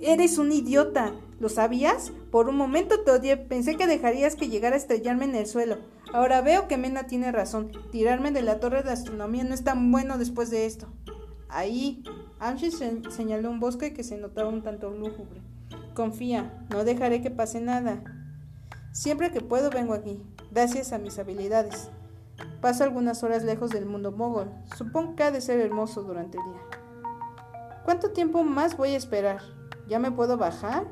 Eres 0.00 0.38
un 0.38 0.52
idiota. 0.52 1.14
¿Lo 1.40 1.48
sabías? 1.48 2.12
Por 2.30 2.48
un 2.48 2.56
momento 2.56 3.00
te 3.00 3.10
odié. 3.10 3.36
Pensé 3.36 3.76
que 3.76 3.86
dejarías 3.86 4.36
que 4.36 4.48
llegara 4.48 4.74
a 4.74 4.78
estrellarme 4.78 5.24
en 5.24 5.34
el 5.34 5.46
suelo. 5.46 5.78
Ahora 6.12 6.40
veo 6.40 6.68
que 6.68 6.76
Mena 6.76 7.06
tiene 7.06 7.32
razón. 7.32 7.72
Tirarme 7.90 8.30
de 8.30 8.42
la 8.42 8.60
torre 8.60 8.82
de 8.82 8.90
astronomía 8.90 9.44
no 9.44 9.54
es 9.54 9.64
tan 9.64 9.90
bueno 9.90 10.18
después 10.18 10.50
de 10.50 10.66
esto. 10.66 10.86
Ahí, 11.48 12.02
Angie 12.38 12.70
señaló 12.70 13.50
un 13.50 13.60
bosque 13.60 13.92
que 13.92 14.04
se 14.04 14.18
notaba 14.18 14.48
un 14.50 14.62
tanto 14.62 14.90
lúgubre. 14.90 15.40
Confía, 15.94 16.66
no 16.70 16.84
dejaré 16.84 17.22
que 17.22 17.30
pase 17.30 17.60
nada. 17.60 18.02
Siempre 18.92 19.32
que 19.32 19.40
puedo 19.40 19.70
vengo 19.70 19.94
aquí, 19.94 20.20
gracias 20.50 20.92
a 20.92 20.98
mis 20.98 21.18
habilidades. 21.18 21.90
Paso 22.60 22.84
algunas 22.84 23.22
horas 23.22 23.44
lejos 23.44 23.70
del 23.70 23.86
mundo 23.86 24.12
mogol. 24.12 24.50
Supongo 24.76 25.16
que 25.16 25.24
ha 25.24 25.30
de 25.30 25.40
ser 25.40 25.60
hermoso 25.60 26.02
durante 26.02 26.38
el 26.38 26.44
día. 26.44 26.62
¿Cuánto 27.84 28.10
tiempo 28.10 28.42
más 28.42 28.76
voy 28.76 28.90
a 28.90 28.96
esperar? 28.96 29.40
¿Ya 29.88 29.98
me 29.98 30.10
puedo 30.10 30.36
bajar? 30.36 30.86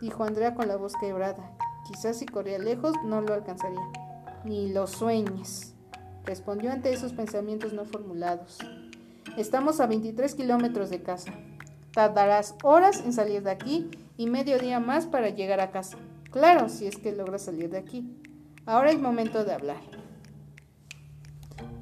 dijo 0.00 0.24
Andrea 0.24 0.54
con 0.54 0.68
la 0.68 0.76
voz 0.76 0.92
quebrada. 1.00 1.52
Quizás 1.86 2.18
si 2.18 2.26
corría 2.26 2.58
lejos 2.58 2.94
no 3.04 3.20
lo 3.20 3.34
alcanzaría. 3.34 3.80
Ni 4.44 4.72
lo 4.72 4.86
sueñes, 4.86 5.74
respondió 6.24 6.70
ante 6.70 6.92
esos 6.92 7.12
pensamientos 7.12 7.72
no 7.72 7.84
formulados. 7.84 8.58
Estamos 9.36 9.80
a 9.80 9.86
23 9.86 10.34
kilómetros 10.34 10.90
de 10.90 11.02
casa. 11.02 11.32
Tardarás 11.92 12.54
horas 12.62 13.02
en 13.04 13.12
salir 13.12 13.42
de 13.42 13.50
aquí 13.50 13.90
y 14.16 14.26
medio 14.26 14.58
día 14.58 14.80
más 14.80 15.06
para 15.06 15.30
llegar 15.30 15.60
a 15.60 15.70
casa. 15.70 15.96
Claro, 16.30 16.68
si 16.68 16.86
es 16.86 16.96
que 16.96 17.12
logras 17.12 17.42
salir 17.42 17.70
de 17.70 17.78
aquí. 17.78 18.23
Ahora 18.66 18.90
es 18.90 18.98
momento 18.98 19.44
de 19.44 19.52
hablar. 19.52 19.80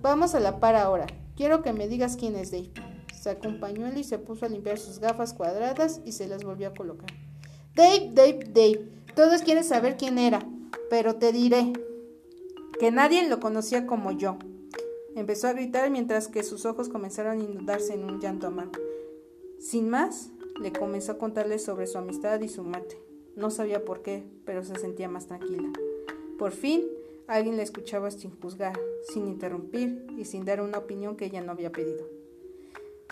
Vamos 0.00 0.34
a 0.34 0.40
la 0.40 0.58
par 0.58 0.74
ahora. 0.74 1.06
Quiero 1.36 1.62
que 1.62 1.72
me 1.72 1.86
digas 1.86 2.16
quién 2.16 2.34
es 2.34 2.50
Dave. 2.50 2.72
Sacó 3.14 3.46
un 3.46 3.60
pañuelo 3.60 3.98
y 4.00 4.04
se 4.04 4.18
puso 4.18 4.46
a 4.46 4.48
limpiar 4.48 4.78
sus 4.78 4.98
gafas 4.98 5.32
cuadradas 5.32 6.00
y 6.04 6.12
se 6.12 6.26
las 6.26 6.42
volvió 6.42 6.68
a 6.68 6.74
colocar. 6.74 7.10
Dave, 7.76 8.10
Dave, 8.12 8.40
Dave. 8.52 8.88
Todos 9.14 9.42
quieren 9.42 9.62
saber 9.62 9.96
quién 9.96 10.18
era, 10.18 10.44
pero 10.90 11.14
te 11.16 11.32
diré 11.32 11.72
que 12.80 12.90
nadie 12.90 13.28
lo 13.28 13.38
conocía 13.38 13.86
como 13.86 14.10
yo. 14.10 14.38
Empezó 15.14 15.46
a 15.46 15.52
gritar 15.52 15.88
mientras 15.90 16.26
que 16.26 16.42
sus 16.42 16.66
ojos 16.66 16.88
comenzaron 16.88 17.38
a 17.38 17.44
inundarse 17.44 17.94
en 17.94 18.04
un 18.04 18.18
llanto 18.18 18.48
amargo. 18.48 18.72
Sin 19.60 19.88
más, 19.88 20.30
le 20.60 20.72
comenzó 20.72 21.12
a 21.12 21.18
contarle 21.18 21.60
sobre 21.60 21.86
su 21.86 21.98
amistad 21.98 22.40
y 22.40 22.48
su 22.48 22.64
mate. 22.64 22.98
No 23.36 23.50
sabía 23.50 23.84
por 23.84 24.02
qué, 24.02 24.26
pero 24.44 24.64
se 24.64 24.74
sentía 24.76 25.08
más 25.08 25.26
tranquila. 25.26 25.70
Por 26.38 26.52
fin, 26.52 26.82
alguien 27.26 27.56
la 27.56 27.62
escuchaba 27.62 28.10
sin 28.10 28.30
juzgar, 28.40 28.78
sin 29.12 29.26
interrumpir 29.26 30.06
y 30.16 30.24
sin 30.24 30.44
dar 30.44 30.60
una 30.60 30.78
opinión 30.78 31.16
que 31.16 31.26
ella 31.26 31.40
no 31.40 31.52
había 31.52 31.72
pedido. 31.72 32.06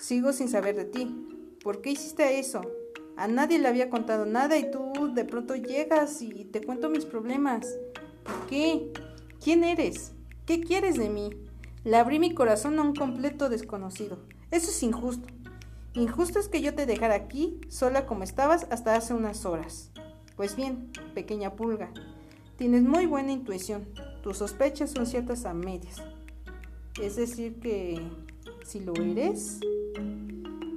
Sigo 0.01 0.33
sin 0.33 0.49
saber 0.49 0.77
de 0.77 0.85
ti. 0.85 1.57
¿Por 1.63 1.83
qué 1.83 1.91
hiciste 1.91 2.39
eso? 2.39 2.63
A 3.17 3.29
nadie 3.29 3.59
le 3.59 3.69
había 3.69 3.91
contado 3.91 4.25
nada 4.25 4.57
y 4.57 4.71
tú 4.71 5.13
de 5.15 5.25
pronto 5.25 5.55
llegas 5.55 6.23
y 6.23 6.45
te 6.47 6.63
cuento 6.63 6.89
mis 6.89 7.05
problemas. 7.05 7.67
¿Por 8.25 8.47
qué? 8.47 8.93
¿Quién 9.43 9.65
eres? 9.65 10.13
¿Qué 10.47 10.61
quieres 10.61 10.97
de 10.97 11.11
mí? 11.11 11.31
Le 11.85 11.97
abrí 11.97 12.19
mi 12.19 12.35
corazón 12.35 12.79
a 12.79 12.83
un 12.83 12.95
completo 12.95 13.49
desconocido. 13.49 14.19
Eso 14.51 14.71
es 14.71 14.83
injusto. 14.83 15.29
Injusto 15.95 16.39
es 16.39 16.49
que 16.49 16.61
yo 16.61 16.75
te 16.75 16.87
dejara 16.87 17.15
aquí, 17.15 17.61
sola 17.69 18.07
como 18.07 18.23
estabas, 18.23 18.67
hasta 18.71 18.95
hace 18.95 19.13
unas 19.13 19.45
horas. 19.45 19.91
Pues 20.37 20.57
bien, 20.57 20.91
pequeña 21.15 21.55
pulga, 21.57 21.93
tienes 22.61 22.83
muy 22.83 23.07
buena 23.07 23.33
intuición. 23.33 23.87
Tus 24.23 24.37
sospechas 24.37 24.91
son 24.91 25.07
ciertas 25.07 25.47
a 25.47 25.55
medias. 25.55 25.97
Es 27.01 27.17
decir 27.17 27.59
que 27.59 27.99
si 28.67 28.81
lo 28.81 28.93
eres... 28.97 29.61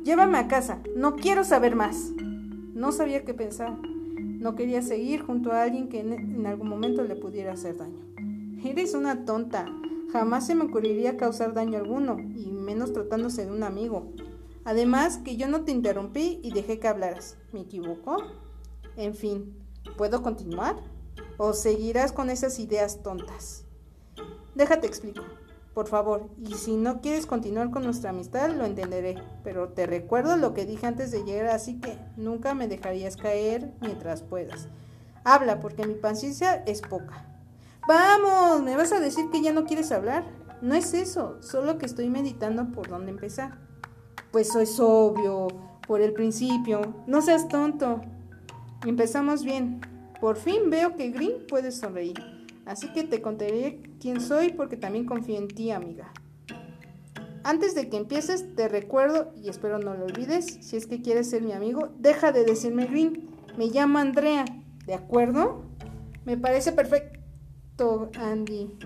Llévame 0.06 0.38
a 0.38 0.48
casa, 0.48 0.82
no 0.96 1.17
quiero 1.17 1.43
saber 1.43 1.76
más. 1.76 2.12
No 2.74 2.93
sabía 2.93 3.26
qué 3.26 3.34
pensar. 3.34 3.78
No 3.82 4.56
quería 4.56 4.82
seguir 4.82 5.24
junto 5.24 5.52
a 5.52 5.62
alguien 5.62 5.89
que 5.89 6.00
en, 6.00 6.46
algún 6.46 6.69
momento 6.69 7.04
le 7.04 7.17
pudiera 7.17 7.52
hacer 7.52 7.76
daño. 7.76 8.00
Eres 8.63 8.93
una 8.93 9.26
tonta. 9.26 9.65
Jamás 10.13 10.48
se 10.48 10.56
me 10.56 10.63
ocurriría 10.63 11.17
causar 11.17 11.54
daño 11.54 11.78
alguno, 11.78 12.17
y 12.17 12.50
menos 12.50 12.93
tratándose 12.93 13.46
de 13.46 13.52
un 13.52 13.63
amigo. 13.63 14.10
Además, 14.63 15.17
que 15.17 15.36
yo 15.36 15.50
no 15.50 15.65
te 15.65 15.74
interrumpí 15.74 16.39
y 16.43 16.54
dejé 16.54 16.80
que 16.80 16.88
hablaras. 16.88 17.38
¿Me 17.52 17.60
equivoco? 17.60 18.24
En 18.96 19.15
fin, 19.15 19.54
¿puedo 19.98 20.24
continuar? 20.24 20.92
¿O 21.38 21.54
seguirás 21.54 22.12
con 22.12 22.30
esas 22.30 22.60
ideas 22.60 23.02
tontas? 23.04 23.65
Déjate 24.56 24.88
explico 24.88 25.24
por 25.74 25.88
favor, 25.88 26.30
y 26.38 26.54
si 26.54 26.76
no 26.76 27.02
quieres 27.02 27.26
continuar 27.26 27.72
con 27.72 27.84
nuestra 27.84 28.12
amistad, 28.12 28.52
lo 28.52 28.65
entenderé, 28.65 29.15
pero 29.43 29.69
te 29.69 29.88
recuerdo 29.88 30.38
lo 30.38 30.54
que 30.54 30.65
dije 30.65 30.86
antes 30.86 31.10
de 31.10 31.24
llegar, 31.24 31.48
así 31.48 31.80
que 31.80 31.98
nunca 32.15 32.54
me 32.54 32.67
dejarías 32.67 33.17
caer 33.17 33.74
mientras 33.82 34.22
puedas. 34.22 34.67
Habla, 35.24 35.60
porque 35.60 35.88
mi 35.88 35.96
paciencia 35.96 36.63
es 36.67 36.82
poca. 36.82 37.26
Vamos, 37.88 38.62
¿me 38.62 38.76
vas 38.76 38.91
a 38.91 39.00
decir 39.00 39.26
que 39.32 39.41
ya 39.41 39.52
no 39.52 39.65
quieres 39.65 39.91
hablar? 39.91 40.26
No 40.62 40.76
es 40.76 40.93
eso, 40.93 41.41
solo 41.41 41.80
que 41.80 41.88
estoy 41.88 42.08
meditando 42.08 42.72
por 42.72 42.88
dónde 42.88 43.12
empezar. 43.12 43.58
Pues 44.32 44.50
eso 44.50 44.60
es 44.60 44.80
obvio, 44.80 45.48
por 45.88 46.02
el 46.02 46.13
principio. 46.13 46.82
No 47.08 47.22
seas 47.22 47.48
tonto. 47.48 48.02
Empezamos 48.86 49.43
bien. 49.43 49.82
Por 50.23 50.38
fin 50.38 50.69
veo 50.69 50.95
que 50.95 51.09
Green 51.09 51.45
puede 51.49 51.73
sonreír. 51.73 52.17
Así 52.65 52.88
que 52.93 53.03
te 53.03 53.21
contaré 53.21 53.81
quién 53.99 54.21
soy 54.21 54.53
porque 54.53 54.77
también 54.77 55.05
confío 55.05 55.38
en 55.38 55.49
ti, 55.49 55.69
amiga. 55.69 56.13
Antes 57.43 57.75
de 57.75 57.89
que 57.89 57.97
empieces, 57.97 58.55
te 58.55 58.69
recuerdo, 58.69 59.33
y 59.36 59.49
espero 59.49 59.79
no 59.79 59.93
lo 59.95 60.05
olvides, 60.05 60.45
si 60.62 60.77
es 60.77 60.88
que 60.88 61.01
quieres 61.01 61.29
ser 61.29 61.41
mi 61.41 61.51
amigo, 61.51 61.89
deja 61.99 62.31
de 62.31 62.45
decirme 62.45 62.86
Green, 62.86 63.31
me 63.57 63.65
llamo 63.65 63.99
Andrea, 63.99 64.45
¿de 64.86 64.93
acuerdo? 64.93 65.65
Me 66.23 66.38
parece 66.38 66.71
perfecto, 66.71 68.09
Andy, 68.17 68.77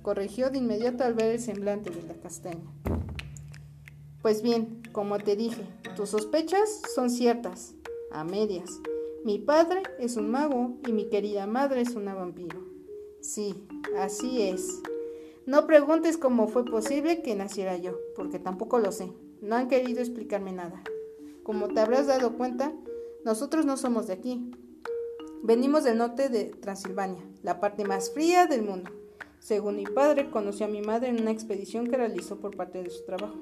corrigió 0.00 0.48
de 0.48 0.56
inmediato 0.56 1.04
al 1.04 1.12
ver 1.12 1.32
el 1.32 1.40
semblante 1.40 1.90
de 1.90 2.04
la 2.04 2.14
castaña. 2.14 2.72
Pues 4.22 4.40
bien, 4.40 4.80
como 4.92 5.18
te 5.18 5.36
dije, 5.36 5.62
tus 5.94 6.08
sospechas 6.08 6.80
son 6.94 7.10
ciertas, 7.10 7.74
a 8.10 8.24
medias. 8.24 8.80
Mi 9.24 9.38
padre 9.38 9.82
es 9.98 10.16
un 10.16 10.30
mago 10.30 10.76
y 10.86 10.92
mi 10.92 11.08
querida 11.08 11.46
madre 11.46 11.80
es 11.80 11.94
una 11.94 12.14
vampiro. 12.14 12.60
Sí, 13.20 13.54
así 13.98 14.42
es. 14.42 14.82
No 15.46 15.66
preguntes 15.66 16.16
cómo 16.16 16.48
fue 16.48 16.64
posible 16.64 17.22
que 17.22 17.34
naciera 17.34 17.76
yo, 17.76 17.98
porque 18.14 18.38
tampoco 18.38 18.78
lo 18.78 18.92
sé. 18.92 19.12
No 19.40 19.56
han 19.56 19.68
querido 19.68 20.00
explicarme 20.00 20.52
nada. 20.52 20.82
Como 21.42 21.68
te 21.68 21.80
habrás 21.80 22.06
dado 22.06 22.36
cuenta, 22.36 22.72
nosotros 23.24 23.64
no 23.66 23.76
somos 23.76 24.06
de 24.06 24.14
aquí. 24.14 24.50
Venimos 25.42 25.84
del 25.84 25.98
norte 25.98 26.28
de 26.28 26.46
Transilvania, 26.46 27.22
la 27.42 27.60
parte 27.60 27.84
más 27.84 28.10
fría 28.10 28.46
del 28.46 28.62
mundo. 28.62 28.90
Según 29.38 29.76
mi 29.76 29.84
padre, 29.84 30.30
conoció 30.30 30.66
a 30.66 30.68
mi 30.68 30.82
madre 30.82 31.08
en 31.08 31.20
una 31.20 31.30
expedición 31.30 31.86
que 31.86 31.96
realizó 31.96 32.40
por 32.40 32.56
parte 32.56 32.82
de 32.82 32.90
su 32.90 33.04
trabajo. 33.04 33.36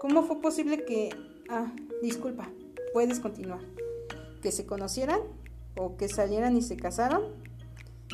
¿Cómo 0.00 0.24
fue 0.24 0.40
posible 0.40 0.84
que... 0.84 1.10
Ah, 1.48 1.72
disculpa, 2.02 2.50
puedes 2.92 3.20
continuar. 3.20 3.60
¿Que 4.42 4.52
se 4.52 4.66
conocieran? 4.66 5.20
¿O 5.76 5.96
que 5.96 6.08
salieran 6.08 6.56
y 6.56 6.62
se 6.62 6.76
casaron? 6.76 7.22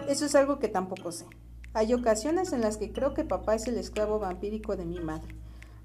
Eso 0.08 0.26
es 0.26 0.34
algo 0.34 0.58
que 0.58 0.68
tampoco 0.68 1.12
sé. 1.12 1.26
Hay 1.72 1.92
ocasiones 1.92 2.52
en 2.52 2.60
las 2.60 2.76
que 2.76 2.92
creo 2.92 3.14
que 3.14 3.24
papá 3.24 3.54
es 3.54 3.66
el 3.66 3.76
esclavo 3.76 4.18
vampírico 4.18 4.76
de 4.76 4.84
mi 4.84 5.00
madre, 5.00 5.34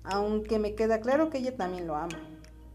aunque 0.03 0.59
me 0.59 0.75
queda 0.75 1.01
claro 1.01 1.29
que 1.29 1.39
ella 1.39 1.57
también 1.57 1.87
lo 1.87 1.95
ama. 1.95 2.19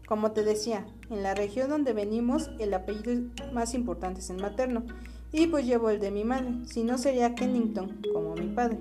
Como 0.05 0.31
te 0.33 0.43
decía, 0.43 0.85
en 1.09 1.23
la 1.23 1.33
región 1.33 1.69
donde 1.69 1.93
venimos 1.93 2.51
el 2.59 2.73
apellido 2.73 3.29
más 3.53 3.73
importante 3.73 4.19
es 4.19 4.29
el 4.29 4.41
materno, 4.41 4.83
y 5.31 5.47
pues 5.47 5.65
llevo 5.65 5.89
el 5.89 5.99
de 5.99 6.11
mi 6.11 6.23
madre, 6.23 6.65
si 6.65 6.83
no 6.83 6.97
sería 6.97 7.35
Kennington, 7.35 8.01
como 8.13 8.35
mi 8.35 8.47
padre. 8.53 8.79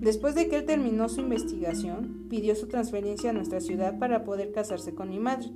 Después 0.00 0.34
de 0.34 0.48
que 0.48 0.56
él 0.56 0.64
terminó 0.64 1.08
su 1.08 1.20
investigación, 1.20 2.26
pidió 2.30 2.54
su 2.54 2.68
transferencia 2.68 3.30
a 3.30 3.32
nuestra 3.32 3.60
ciudad 3.60 3.98
para 3.98 4.24
poder 4.24 4.52
casarse 4.52 4.94
con 4.94 5.08
mi 5.08 5.18
madre. 5.18 5.50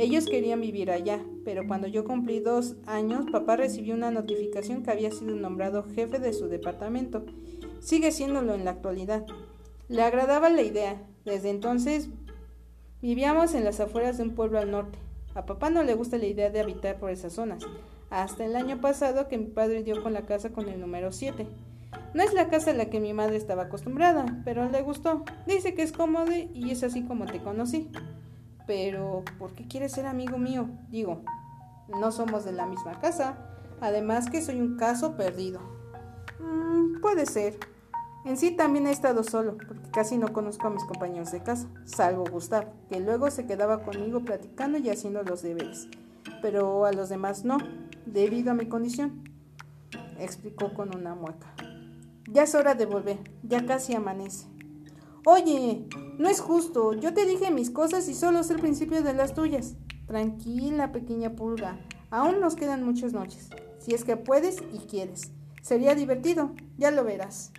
Ellos 0.00 0.24
querían 0.24 0.62
vivir 0.62 0.90
allá, 0.90 1.22
pero 1.44 1.66
cuando 1.68 1.86
yo 1.86 2.06
cumplí 2.06 2.40
dos 2.40 2.76
años, 2.86 3.26
papá 3.30 3.56
recibió 3.56 3.94
una 3.94 4.10
notificación 4.10 4.82
que 4.82 4.90
había 4.90 5.10
sido 5.10 5.34
nombrado 5.36 5.84
jefe 5.94 6.18
de 6.18 6.32
su 6.32 6.48
departamento. 6.48 7.26
Sigue 7.80 8.10
siéndolo 8.10 8.54
en 8.54 8.64
la 8.64 8.70
actualidad. 8.70 9.26
Le 9.88 10.00
agradaba 10.00 10.48
la 10.48 10.62
idea. 10.62 11.02
Desde 11.26 11.50
entonces 11.50 12.08
vivíamos 13.02 13.52
en 13.52 13.62
las 13.62 13.78
afueras 13.78 14.16
de 14.16 14.22
un 14.22 14.34
pueblo 14.34 14.58
al 14.58 14.70
norte. 14.70 14.98
A 15.34 15.44
papá 15.44 15.68
no 15.68 15.82
le 15.82 15.92
gusta 15.92 16.16
la 16.16 16.28
idea 16.28 16.48
de 16.48 16.60
habitar 16.60 16.98
por 16.98 17.10
esas 17.10 17.34
zonas. 17.34 17.62
Hasta 18.08 18.46
el 18.46 18.56
año 18.56 18.80
pasado 18.80 19.28
que 19.28 19.36
mi 19.36 19.48
padre 19.48 19.82
dio 19.82 20.02
con 20.02 20.14
la 20.14 20.24
casa 20.24 20.48
con 20.48 20.70
el 20.70 20.80
número 20.80 21.12
7. 21.12 21.46
No 22.14 22.22
es 22.22 22.32
la 22.32 22.48
casa 22.48 22.70
a 22.70 22.74
la 22.74 22.88
que 22.88 23.00
mi 23.00 23.12
madre 23.12 23.36
estaba 23.36 23.64
acostumbrada, 23.64 24.24
pero 24.46 24.66
le 24.70 24.80
gustó. 24.80 25.26
Dice 25.46 25.74
que 25.74 25.82
es 25.82 25.92
cómodo 25.92 26.32
y 26.54 26.70
es 26.70 26.84
así 26.84 27.02
como 27.02 27.26
te 27.26 27.40
conocí. 27.40 27.90
Pero, 28.70 29.24
¿por 29.36 29.52
qué 29.52 29.66
quieres 29.66 29.90
ser 29.90 30.06
amigo 30.06 30.38
mío? 30.38 30.68
Digo, 30.90 31.22
no 31.88 32.12
somos 32.12 32.44
de 32.44 32.52
la 32.52 32.66
misma 32.66 33.00
casa. 33.00 33.36
Además 33.80 34.30
que 34.30 34.40
soy 34.42 34.60
un 34.60 34.76
caso 34.76 35.16
perdido. 35.16 35.58
Mm, 36.38 37.00
puede 37.00 37.26
ser. 37.26 37.58
En 38.24 38.36
sí 38.36 38.52
también 38.52 38.86
he 38.86 38.92
estado 38.92 39.24
solo, 39.24 39.56
porque 39.56 39.90
casi 39.90 40.18
no 40.18 40.32
conozco 40.32 40.68
a 40.68 40.70
mis 40.70 40.84
compañeros 40.84 41.32
de 41.32 41.42
casa, 41.42 41.66
salvo 41.84 42.22
Gustav, 42.30 42.66
que 42.88 43.00
luego 43.00 43.28
se 43.32 43.44
quedaba 43.44 43.82
conmigo 43.82 44.20
platicando 44.20 44.78
y 44.78 44.88
haciendo 44.88 45.24
los 45.24 45.42
deberes. 45.42 45.88
Pero 46.40 46.84
a 46.86 46.92
los 46.92 47.08
demás 47.08 47.44
no, 47.44 47.58
debido 48.06 48.52
a 48.52 48.54
mi 48.54 48.66
condición, 48.66 49.24
explicó 50.20 50.74
con 50.74 50.96
una 50.96 51.16
mueca. 51.16 51.52
Ya 52.30 52.44
es 52.44 52.54
hora 52.54 52.76
de 52.76 52.86
volver, 52.86 53.18
ya 53.42 53.66
casi 53.66 53.96
amanece. 53.96 54.46
Oye, 55.26 55.84
no 56.16 56.30
es 56.30 56.40
justo, 56.40 56.94
yo 56.94 57.12
te 57.12 57.26
dije 57.26 57.50
mis 57.50 57.70
cosas 57.70 58.08
y 58.08 58.14
solo 58.14 58.40
es 58.40 58.48
el 58.48 58.58
principio 58.58 59.02
de 59.02 59.12
las 59.12 59.34
tuyas. 59.34 59.74
Tranquila, 60.06 60.92
pequeña 60.92 61.36
pulga, 61.36 61.78
aún 62.10 62.40
nos 62.40 62.56
quedan 62.56 62.82
muchas 62.82 63.12
noches, 63.12 63.50
si 63.78 63.94
es 63.94 64.04
que 64.04 64.16
puedes 64.16 64.62
y 64.72 64.78
quieres. 64.78 65.30
Sería 65.60 65.94
divertido, 65.94 66.52
ya 66.78 66.90
lo 66.90 67.04
verás. 67.04 67.52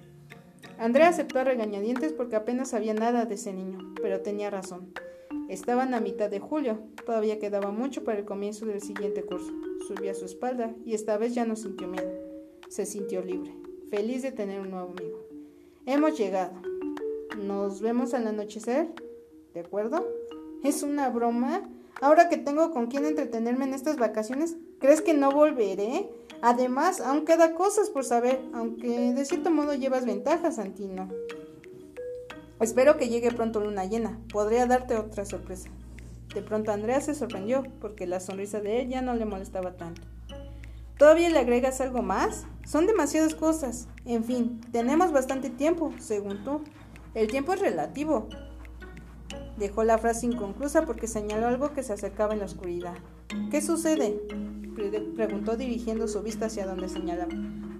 Andrea 0.79 1.09
aceptó 1.09 1.37
a 1.37 1.43
regañadientes 1.43 2.13
porque 2.13 2.35
apenas 2.35 2.69
sabía 2.69 2.95
nada 2.95 3.25
de 3.25 3.35
ese 3.35 3.53
niño, 3.53 3.93
pero 4.01 4.21
tenía 4.21 4.49
razón. 4.49 4.91
Estaban 5.47 5.93
a 5.93 5.99
mitad 5.99 6.31
de 6.31 6.39
julio, 6.39 6.79
todavía 7.05 7.37
quedaba 7.37 7.69
mucho 7.71 8.03
para 8.03 8.17
el 8.17 8.25
comienzo 8.25 8.65
del 8.65 8.81
siguiente 8.81 9.23
curso. 9.23 9.51
Subió 9.87 10.09
a 10.09 10.15
su 10.15 10.25
espalda 10.25 10.73
y 10.83 10.95
esta 10.95 11.17
vez 11.17 11.35
ya 11.35 11.45
no 11.45 11.55
sintió 11.55 11.87
miedo. 11.87 12.11
Se 12.69 12.87
sintió 12.87 13.21
libre, 13.21 13.53
feliz 13.91 14.23
de 14.23 14.31
tener 14.31 14.61
un 14.61 14.71
nuevo 14.71 14.89
amigo. 14.97 15.19
Hemos 15.85 16.17
llegado. 16.17 16.70
Nos 17.37 17.81
vemos 17.81 18.13
al 18.13 18.27
anochecer, 18.27 18.89
¿de 19.53 19.61
acuerdo? 19.61 20.05
¿Es 20.63 20.83
una 20.83 21.09
broma? 21.09 21.69
Ahora 22.01 22.29
que 22.29 22.37
tengo 22.37 22.71
con 22.71 22.87
quién 22.87 23.05
entretenerme 23.05 23.65
en 23.65 23.73
estas 23.73 23.97
vacaciones, 23.97 24.57
¿crees 24.79 25.01
que 25.01 25.13
no 25.13 25.31
volveré? 25.31 26.09
Además, 26.41 26.99
aún 26.99 27.25
queda 27.25 27.53
cosas 27.53 27.89
por 27.89 28.03
saber, 28.03 28.41
aunque 28.53 29.13
de 29.13 29.25
cierto 29.25 29.51
modo 29.51 29.73
llevas 29.73 30.05
ventajas, 30.05 30.55
Santino. 30.55 31.09
Espero 32.59 32.97
que 32.97 33.09
llegue 33.09 33.31
pronto 33.31 33.59
luna 33.59 33.85
llena. 33.85 34.19
Podría 34.31 34.67
darte 34.67 34.95
otra 34.95 35.25
sorpresa. 35.25 35.69
De 36.33 36.41
pronto 36.41 36.71
Andrea 36.71 37.01
se 37.01 37.15
sorprendió 37.15 37.63
porque 37.79 38.07
la 38.07 38.19
sonrisa 38.19 38.59
de 38.59 38.81
él 38.81 38.89
ya 38.89 39.01
no 39.01 39.15
le 39.15 39.25
molestaba 39.25 39.77
tanto. 39.77 40.01
¿Todavía 40.97 41.29
le 41.29 41.39
agregas 41.39 41.81
algo 41.81 42.03
más? 42.03 42.45
Son 42.65 42.85
demasiadas 42.85 43.33
cosas. 43.33 43.87
En 44.05 44.23
fin, 44.23 44.61
tenemos 44.71 45.11
bastante 45.11 45.49
tiempo, 45.49 45.91
según 45.99 46.43
tú. 46.43 46.61
El 47.13 47.27
tiempo 47.27 47.53
es 47.53 47.59
relativo. 47.59 48.29
Dejó 49.57 49.83
la 49.83 49.97
frase 49.97 50.25
inconclusa 50.25 50.85
porque 50.85 51.07
señaló 51.07 51.47
algo 51.47 51.73
que 51.73 51.83
se 51.83 51.93
acercaba 51.93 52.33
en 52.33 52.39
la 52.39 52.45
oscuridad. 52.45 52.95
¿Qué 53.49 53.61
sucede? 53.61 54.21
preguntó 55.15 55.57
dirigiendo 55.57 56.07
su 56.07 56.21
vista 56.21 56.45
hacia 56.45 56.65
donde 56.65 56.89
señalaba. 56.89 57.33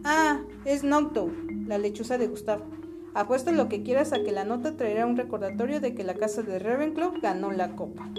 Ah, 0.04 0.42
es 0.66 0.84
Nocto, 0.84 1.32
la 1.66 1.78
lechuza 1.78 2.18
de 2.18 2.28
Gustavo. 2.28 2.66
Apuesto 3.14 3.52
lo 3.52 3.70
que 3.70 3.84
quieras 3.84 4.14
a 4.14 4.24
que 4.24 4.32
la 4.32 4.46
nota 4.46 4.78
traerá 4.78 5.06
un 5.06 5.18
recordatorio 5.18 5.80
de 5.80 5.96
que 5.96 6.04
la 6.04 6.16
casa 6.16 6.44
de 6.44 6.60
Ravenclaw 6.60 7.14
ganó 7.22 7.52
la 7.52 7.76
copa. 7.76 8.10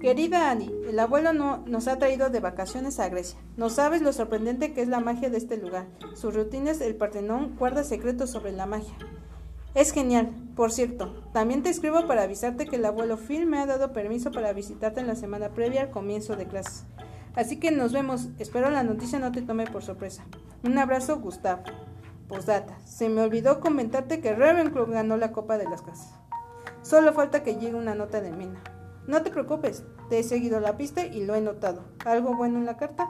Querida 0.00 0.50
Annie, 0.50 0.72
el 0.88 0.98
abuelo 0.98 1.32
no, 1.32 1.64
nos 1.66 1.86
ha 1.86 1.98
traído 1.98 2.28
de 2.28 2.40
vacaciones 2.40 2.98
a 2.98 3.08
Grecia. 3.08 3.38
No 3.56 3.70
sabes 3.70 4.02
lo 4.02 4.12
sorprendente 4.12 4.72
que 4.72 4.82
es 4.82 4.88
la 4.88 4.98
magia 4.98 5.30
de 5.30 5.38
este 5.38 5.56
lugar. 5.56 5.86
Sus 6.14 6.34
rutinas, 6.34 6.80
el 6.80 6.96
Partenón 6.96 7.54
guarda 7.56 7.84
secretos 7.84 8.30
sobre 8.30 8.50
la 8.50 8.66
magia. 8.66 8.96
Es 9.74 9.92
genial. 9.92 10.30
Por 10.54 10.70
cierto, 10.70 11.24
también 11.32 11.62
te 11.62 11.70
escribo 11.70 12.06
para 12.06 12.24
avisarte 12.24 12.66
que 12.66 12.76
el 12.76 12.84
abuelo 12.84 13.16
Phil 13.16 13.46
me 13.46 13.58
ha 13.58 13.66
dado 13.66 13.92
permiso 13.92 14.30
para 14.30 14.52
visitarte 14.52 15.00
en 15.00 15.06
la 15.06 15.16
semana 15.16 15.48
previa 15.48 15.80
al 15.80 15.90
comienzo 15.90 16.36
de 16.36 16.46
clases. 16.46 16.84
Así 17.34 17.58
que 17.58 17.70
nos 17.70 17.92
vemos. 17.92 18.28
Espero 18.38 18.68
la 18.70 18.82
noticia 18.82 19.18
no 19.18 19.32
te 19.32 19.40
tome 19.40 19.66
por 19.66 19.82
sorpresa. 19.82 20.24
Un 20.62 20.76
abrazo, 20.76 21.18
Gustavo. 21.20 21.62
Postdata. 22.28 22.78
Se 22.84 23.08
me 23.08 23.22
olvidó 23.22 23.60
comentarte 23.60 24.20
que 24.20 24.34
Ravenclaw 24.34 24.86
ganó 24.90 25.16
la 25.16 25.32
Copa 25.32 25.56
de 25.56 25.64
las 25.64 25.80
Casas. 25.80 26.12
Solo 26.82 27.14
falta 27.14 27.42
que 27.42 27.54
llegue 27.54 27.74
una 27.74 27.94
nota 27.94 28.20
de 28.20 28.30
Mena. 28.30 28.62
No 29.06 29.22
te 29.22 29.30
preocupes, 29.30 29.84
te 30.10 30.18
he 30.18 30.22
seguido 30.22 30.60
la 30.60 30.76
pista 30.76 31.06
y 31.06 31.24
lo 31.24 31.34
he 31.34 31.40
notado. 31.40 31.82
¿Algo 32.04 32.36
bueno 32.36 32.58
en 32.58 32.66
la 32.66 32.76
carta? 32.76 33.08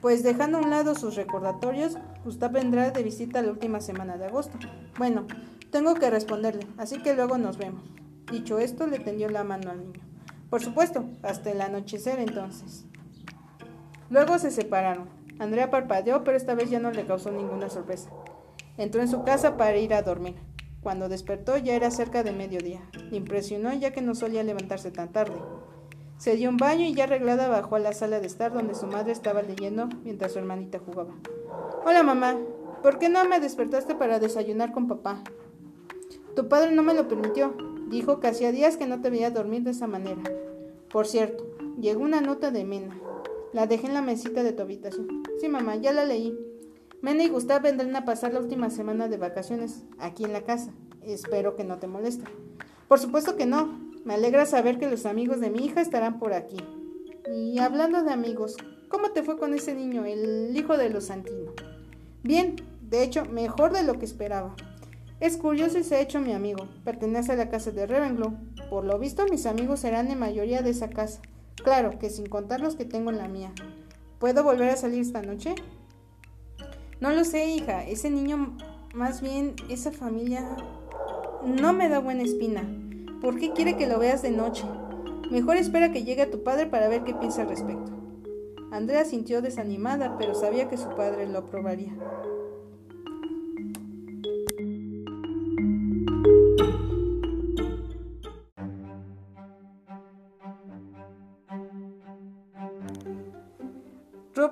Pues 0.00 0.22
dejando 0.22 0.58
a 0.58 0.62
un 0.62 0.70
lado 0.70 0.94
sus 0.94 1.14
recordatorios, 1.14 1.96
Gustav 2.24 2.52
vendrá 2.52 2.90
de 2.90 3.02
visita 3.02 3.40
la 3.40 3.52
última 3.52 3.80
semana 3.80 4.16
de 4.16 4.26
agosto. 4.26 4.58
Bueno, 4.98 5.26
tengo 5.72 5.94
que 5.94 6.10
responderle, 6.10 6.66
así 6.76 6.98
que 7.02 7.14
luego 7.14 7.38
nos 7.38 7.56
vemos. 7.56 7.82
Dicho 8.30 8.58
esto, 8.58 8.86
le 8.86 8.98
tendió 8.98 9.30
la 9.30 9.42
mano 9.42 9.70
al 9.70 9.80
niño. 9.80 10.00
Por 10.50 10.62
supuesto, 10.62 11.06
hasta 11.22 11.50
el 11.50 11.62
anochecer 11.62 12.20
entonces. 12.20 12.84
Luego 14.10 14.38
se 14.38 14.50
separaron. 14.50 15.08
Andrea 15.38 15.70
parpadeó, 15.70 16.24
pero 16.24 16.36
esta 16.36 16.54
vez 16.54 16.68
ya 16.68 16.78
no 16.78 16.90
le 16.90 17.06
causó 17.06 17.30
ninguna 17.30 17.70
sorpresa. 17.70 18.10
Entró 18.76 19.00
en 19.00 19.08
su 19.08 19.24
casa 19.24 19.56
para 19.56 19.78
ir 19.78 19.94
a 19.94 20.02
dormir. 20.02 20.34
Cuando 20.82 21.08
despertó 21.08 21.56
ya 21.56 21.74
era 21.74 21.90
cerca 21.90 22.22
de 22.22 22.32
mediodía. 22.32 22.82
Le 23.10 23.16
impresionó 23.16 23.72
ya 23.72 23.92
que 23.92 24.02
no 24.02 24.14
solía 24.14 24.42
levantarse 24.42 24.90
tan 24.90 25.10
tarde. 25.10 25.36
Se 26.18 26.36
dio 26.36 26.50
un 26.50 26.58
baño 26.58 26.84
y 26.84 26.94
ya 26.94 27.04
arreglada 27.04 27.48
bajó 27.48 27.76
a 27.76 27.80
la 27.80 27.94
sala 27.94 28.20
de 28.20 28.26
estar 28.26 28.52
donde 28.52 28.74
su 28.74 28.86
madre 28.86 29.12
estaba 29.12 29.40
leyendo 29.40 29.88
mientras 30.04 30.32
su 30.32 30.38
hermanita 30.38 30.78
jugaba. 30.78 31.14
Hola 31.86 32.02
mamá, 32.02 32.36
¿por 32.82 32.98
qué 32.98 33.08
no 33.08 33.24
me 33.24 33.40
despertaste 33.40 33.94
para 33.94 34.18
desayunar 34.18 34.72
con 34.72 34.86
papá? 34.86 35.22
Tu 36.34 36.48
padre 36.48 36.72
no 36.72 36.82
me 36.82 36.94
lo 36.94 37.08
permitió. 37.08 37.54
Dijo 37.88 38.20
que 38.20 38.28
hacía 38.28 38.52
días 38.52 38.76
que 38.76 38.86
no 38.86 39.00
te 39.00 39.10
veía 39.10 39.30
dormir 39.30 39.62
de 39.62 39.72
esa 39.72 39.86
manera. 39.86 40.22
Por 40.90 41.06
cierto, 41.06 41.44
llegó 41.78 42.02
una 42.02 42.20
nota 42.20 42.50
de 42.50 42.64
Mena. 42.64 42.98
La 43.52 43.66
dejé 43.66 43.86
en 43.86 43.94
la 43.94 44.02
mesita 44.02 44.42
de 44.42 44.52
tu 44.52 44.62
habitación. 44.62 45.22
Sí, 45.40 45.48
mamá, 45.48 45.76
ya 45.76 45.92
la 45.92 46.06
leí. 46.06 46.38
Mena 47.02 47.24
y 47.24 47.28
Gustav 47.28 47.62
vendrán 47.62 47.94
a 47.96 48.04
pasar 48.04 48.32
la 48.32 48.40
última 48.40 48.70
semana 48.70 49.08
de 49.08 49.18
vacaciones 49.18 49.84
aquí 49.98 50.24
en 50.24 50.32
la 50.32 50.42
casa. 50.42 50.72
Espero 51.02 51.54
que 51.54 51.64
no 51.64 51.78
te 51.78 51.86
moleste. 51.86 52.24
Por 52.88 52.98
supuesto 52.98 53.36
que 53.36 53.44
no. 53.44 53.80
Me 54.04 54.14
alegra 54.14 54.46
saber 54.46 54.78
que 54.78 54.90
los 54.90 55.06
amigos 55.06 55.40
de 55.40 55.50
mi 55.50 55.64
hija 55.64 55.80
estarán 55.80 56.18
por 56.18 56.32
aquí. 56.32 56.56
Y 57.32 57.58
hablando 57.58 58.02
de 58.02 58.12
amigos, 58.12 58.56
¿cómo 58.88 59.10
te 59.10 59.22
fue 59.22 59.38
con 59.38 59.54
ese 59.54 59.74
niño, 59.74 60.04
el 60.04 60.56
hijo 60.56 60.76
de 60.76 60.90
los 60.90 61.04
Santino? 61.04 61.52
Bien, 62.22 62.56
de 62.88 63.02
hecho, 63.02 63.24
mejor 63.26 63.72
de 63.72 63.84
lo 63.84 63.98
que 63.98 64.04
esperaba. 64.04 64.56
Es 65.22 65.36
curioso 65.36 65.78
y 65.78 65.84
se 65.84 65.94
ha 65.94 66.00
hecho 66.00 66.20
mi 66.20 66.32
amigo. 66.32 66.66
Pertenece 66.82 67.30
a 67.30 67.36
la 67.36 67.48
casa 67.48 67.70
de 67.70 67.86
Ravenclaw. 67.86 68.32
Por 68.68 68.84
lo 68.84 68.98
visto, 68.98 69.24
mis 69.30 69.46
amigos 69.46 69.78
serán 69.78 70.10
en 70.10 70.18
mayoría 70.18 70.62
de 70.62 70.70
esa 70.70 70.90
casa. 70.90 71.22
Claro 71.62 71.96
que 72.00 72.10
sin 72.10 72.26
contar 72.26 72.60
los 72.60 72.74
que 72.74 72.84
tengo 72.84 73.12
en 73.12 73.18
la 73.18 73.28
mía. 73.28 73.52
¿Puedo 74.18 74.42
volver 74.42 74.70
a 74.70 74.76
salir 74.76 75.00
esta 75.00 75.22
noche? 75.22 75.54
No 76.98 77.12
lo 77.12 77.22
sé, 77.22 77.46
hija. 77.46 77.84
Ese 77.84 78.10
niño, 78.10 78.56
más 78.96 79.22
bien, 79.22 79.54
esa 79.68 79.92
familia, 79.92 80.56
no 81.44 81.72
me 81.72 81.88
da 81.88 82.00
buena 82.00 82.24
espina. 82.24 82.68
¿Por 83.20 83.38
qué 83.38 83.52
quiere 83.52 83.76
que 83.76 83.86
lo 83.86 84.00
veas 84.00 84.22
de 84.22 84.32
noche? 84.32 84.64
Mejor 85.30 85.56
espera 85.56 85.92
que 85.92 86.02
llegue 86.02 86.26
tu 86.26 86.42
padre 86.42 86.66
para 86.66 86.88
ver 86.88 87.04
qué 87.04 87.14
piensa 87.14 87.42
al 87.42 87.48
respecto. 87.50 87.92
Andrea 88.72 89.04
sintió 89.04 89.40
desanimada, 89.40 90.18
pero 90.18 90.34
sabía 90.34 90.68
que 90.68 90.78
su 90.78 90.88
padre 90.96 91.28
lo 91.28 91.38
aprobaría. 91.38 91.96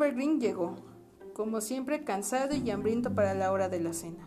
Robert 0.00 0.16
Green 0.16 0.40
llegó, 0.40 0.76
como 1.34 1.60
siempre 1.60 2.04
cansado 2.04 2.54
y 2.56 2.70
hambriento 2.70 3.14
para 3.14 3.34
la 3.34 3.52
hora 3.52 3.68
de 3.68 3.80
la 3.80 3.92
cena. 3.92 4.26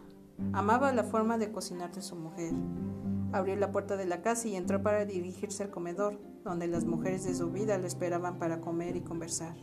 Amaba 0.51 0.93
la 0.93 1.03
forma 1.03 1.39
de 1.39 1.51
cocinar 1.51 1.91
de 1.91 2.03
su 2.03 2.15
mujer. 2.15 2.53
Abrió 3.31 3.55
la 3.55 3.71
puerta 3.71 3.97
de 3.97 4.05
la 4.05 4.21
casa 4.21 4.47
y 4.47 4.55
entró 4.55 4.83
para 4.83 5.03
dirigirse 5.05 5.63
al 5.63 5.71
comedor, 5.71 6.19
donde 6.43 6.67
las 6.67 6.85
mujeres 6.85 7.23
de 7.23 7.33
su 7.33 7.49
vida 7.49 7.79
lo 7.79 7.87
esperaban 7.87 8.37
para 8.37 8.61
comer 8.61 8.95
y 8.95 9.01
conversar. 9.01 9.55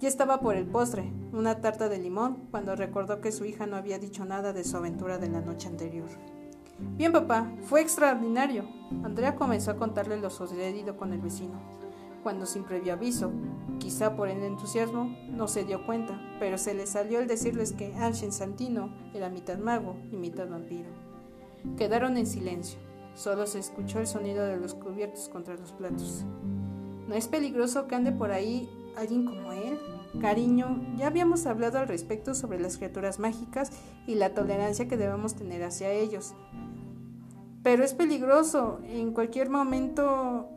Ya 0.00 0.08
estaba 0.08 0.40
por 0.40 0.56
el 0.56 0.66
postre, 0.66 1.12
una 1.32 1.60
tarta 1.60 1.88
de 1.88 1.98
limón, 1.98 2.48
cuando 2.50 2.74
recordó 2.74 3.20
que 3.20 3.30
su 3.30 3.44
hija 3.44 3.68
no 3.68 3.76
había 3.76 4.00
dicho 4.00 4.24
nada 4.24 4.52
de 4.52 4.64
su 4.64 4.76
aventura 4.76 5.18
de 5.18 5.28
la 5.28 5.42
noche 5.42 5.68
anterior. 5.68 6.08
Bien, 6.96 7.12
papá, 7.12 7.52
fue 7.66 7.82
extraordinario. 7.82 8.64
Andrea 9.04 9.36
comenzó 9.36 9.70
a 9.70 9.76
contarle 9.76 10.16
lo 10.16 10.28
sucedido 10.28 10.96
con 10.96 11.12
el 11.12 11.20
vecino, 11.20 11.60
cuando 12.24 12.46
sin 12.46 12.64
previo 12.64 12.94
aviso, 12.94 13.30
quizá 13.78 14.16
por 14.16 14.28
el 14.28 14.42
entusiasmo, 14.42 15.16
no 15.30 15.46
se 15.46 15.64
dio 15.64 15.86
cuenta, 15.86 16.20
pero 16.40 16.58
se 16.58 16.74
le 16.74 16.86
salió 16.86 17.20
el 17.20 17.28
decirles 17.28 17.72
que 17.72 17.94
Anshin 17.94 18.32
Santino 18.32 18.92
era 19.14 19.28
mitad 19.28 19.58
mago 19.58 19.96
y 20.10 20.16
mitad 20.16 20.48
vampiro. 20.48 20.88
Quedaron 21.76 22.16
en 22.16 22.26
silencio, 22.26 22.80
solo 23.14 23.46
se 23.46 23.60
escuchó 23.60 24.00
el 24.00 24.08
sonido 24.08 24.44
de 24.44 24.56
los 24.56 24.74
cubiertos 24.74 25.28
contra 25.28 25.54
los 25.54 25.70
platos. 25.72 26.24
¿No 27.06 27.14
es 27.14 27.28
peligroso 27.28 27.86
que 27.86 27.94
ande 27.94 28.10
por 28.10 28.32
ahí 28.32 28.68
alguien 28.96 29.26
como 29.26 29.52
él? 29.52 29.78
Cariño, 30.20 30.80
ya 30.96 31.08
habíamos 31.08 31.44
hablado 31.46 31.78
al 31.78 31.88
respecto 31.88 32.34
sobre 32.34 32.58
las 32.58 32.78
criaturas 32.78 33.18
mágicas 33.18 33.70
y 34.06 34.14
la 34.14 34.32
tolerancia 34.32 34.88
que 34.88 34.96
debemos 34.96 35.34
tener 35.34 35.62
hacia 35.62 35.92
ellos. 35.92 36.34
Pero 37.62 37.84
es 37.84 37.94
peligroso. 37.94 38.80
En 38.84 39.12
cualquier 39.12 39.50
momento... 39.50 40.48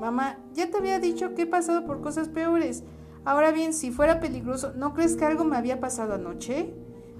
Mamá, 0.00 0.38
ya 0.54 0.70
te 0.70 0.78
había 0.78 0.98
dicho 0.98 1.34
que 1.34 1.42
he 1.42 1.46
pasado 1.46 1.84
por 1.84 2.00
cosas 2.00 2.28
peores. 2.28 2.84
Ahora 3.26 3.52
bien, 3.52 3.74
si 3.74 3.90
fuera 3.90 4.18
peligroso, 4.18 4.72
¿no 4.74 4.94
crees 4.94 5.14
que 5.14 5.26
algo 5.26 5.44
me 5.44 5.58
había 5.58 5.78
pasado 5.78 6.14
anoche? 6.14 6.72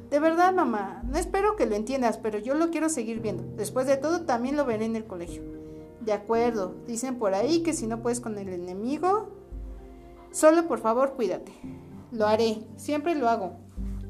De 0.09 0.19
verdad, 0.19 0.55
mamá, 0.55 1.03
no 1.05 1.19
espero 1.19 1.57
que 1.57 1.67
lo 1.67 1.77
entiendas, 1.77 2.17
pero 2.17 2.39
yo 2.39 2.55
lo 2.55 2.71
quiero 2.71 2.89
seguir 2.89 3.21
viendo. 3.21 3.45
Después 3.57 3.87
de 3.87 3.99
todo, 3.99 4.23
también 4.23 4.57
lo 4.57 4.65
veré 4.65 4.87
en 4.87 4.97
el 4.97 5.07
colegio. 5.07 5.43
De 6.01 6.15
acuerdo, 6.15 6.75
dicen 6.87 7.19
por 7.19 7.35
ahí 7.35 7.63
que 7.63 7.75
si 7.75 7.87
no 7.87 8.01
puedes 8.01 8.21
con 8.21 8.39
el 8.39 8.49
enemigo, 8.49 9.29
solo 10.31 10.67
por 10.67 10.79
favor 10.79 11.13
cuídate. 11.13 11.53
Lo 12.13 12.27
haré, 12.27 12.67
siempre 12.77 13.15
lo 13.15 13.29
hago, 13.29 13.53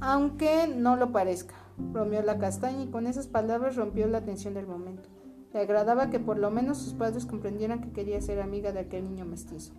aunque 0.01 0.69
no 0.69 0.95
lo 0.95 1.11
parezca. 1.11 1.57
Bromeó 1.77 2.23
la 2.23 2.39
castaña 2.39 2.85
y 2.85 2.91
con 2.91 3.09
esas 3.09 3.27
palabras 3.27 3.75
rompió 3.75 4.07
la 4.07 4.25
tensión 4.25 4.55
del 4.55 4.69
momento. 4.69 5.09
Le 5.53 5.61
agradaba 5.61 6.11
que 6.11 6.21
por 6.21 6.39
lo 6.39 6.51
menos 6.51 6.79
sus 6.79 6.95
padres 6.95 7.27
comprendieran 7.27 7.81
que 7.81 7.93
quería 7.93 8.21
ser 8.21 8.41
amiga 8.41 8.73
de 8.73 8.81
aquel 8.81 9.05
niño 9.05 9.25
mestizo. 9.25 9.73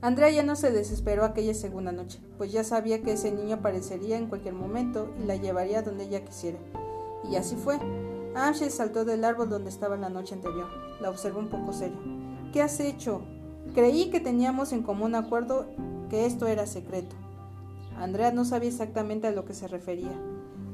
Andrea 0.00 0.30
ya 0.30 0.42
no 0.42 0.56
se 0.56 0.70
desesperó 0.70 1.24
aquella 1.24 1.52
segunda 1.52 1.92
noche, 1.92 2.20
pues 2.38 2.50
ya 2.50 2.64
sabía 2.64 3.02
que 3.02 3.12
ese 3.12 3.30
niño 3.30 3.56
aparecería 3.56 4.16
en 4.16 4.28
cualquier 4.28 4.54
momento 4.54 5.12
y 5.22 5.26
la 5.26 5.36
llevaría 5.36 5.82
donde 5.82 6.04
ella 6.04 6.24
quisiera. 6.24 6.58
Y 7.30 7.36
así 7.36 7.56
fue. 7.56 7.78
Ángel 8.34 8.70
saltó 8.70 9.04
del 9.04 9.24
árbol 9.24 9.50
donde 9.50 9.68
estaba 9.68 9.96
la 9.98 10.08
noche 10.08 10.34
anterior. 10.34 10.68
La 11.02 11.10
observó 11.10 11.40
un 11.40 11.48
poco 11.48 11.74
serio. 11.74 11.98
¿Qué 12.52 12.62
has 12.62 12.80
hecho? 12.80 13.20
Creí 13.74 14.10
que 14.10 14.20
teníamos 14.20 14.72
en 14.72 14.82
común 14.82 15.14
acuerdo 15.14 15.66
que 16.08 16.24
esto 16.24 16.46
era 16.46 16.66
secreto. 16.66 17.14
Andrea 17.96 18.32
no 18.32 18.46
sabía 18.46 18.70
exactamente 18.70 19.26
a 19.26 19.32
lo 19.32 19.44
que 19.44 19.52
se 19.52 19.68
refería, 19.68 20.12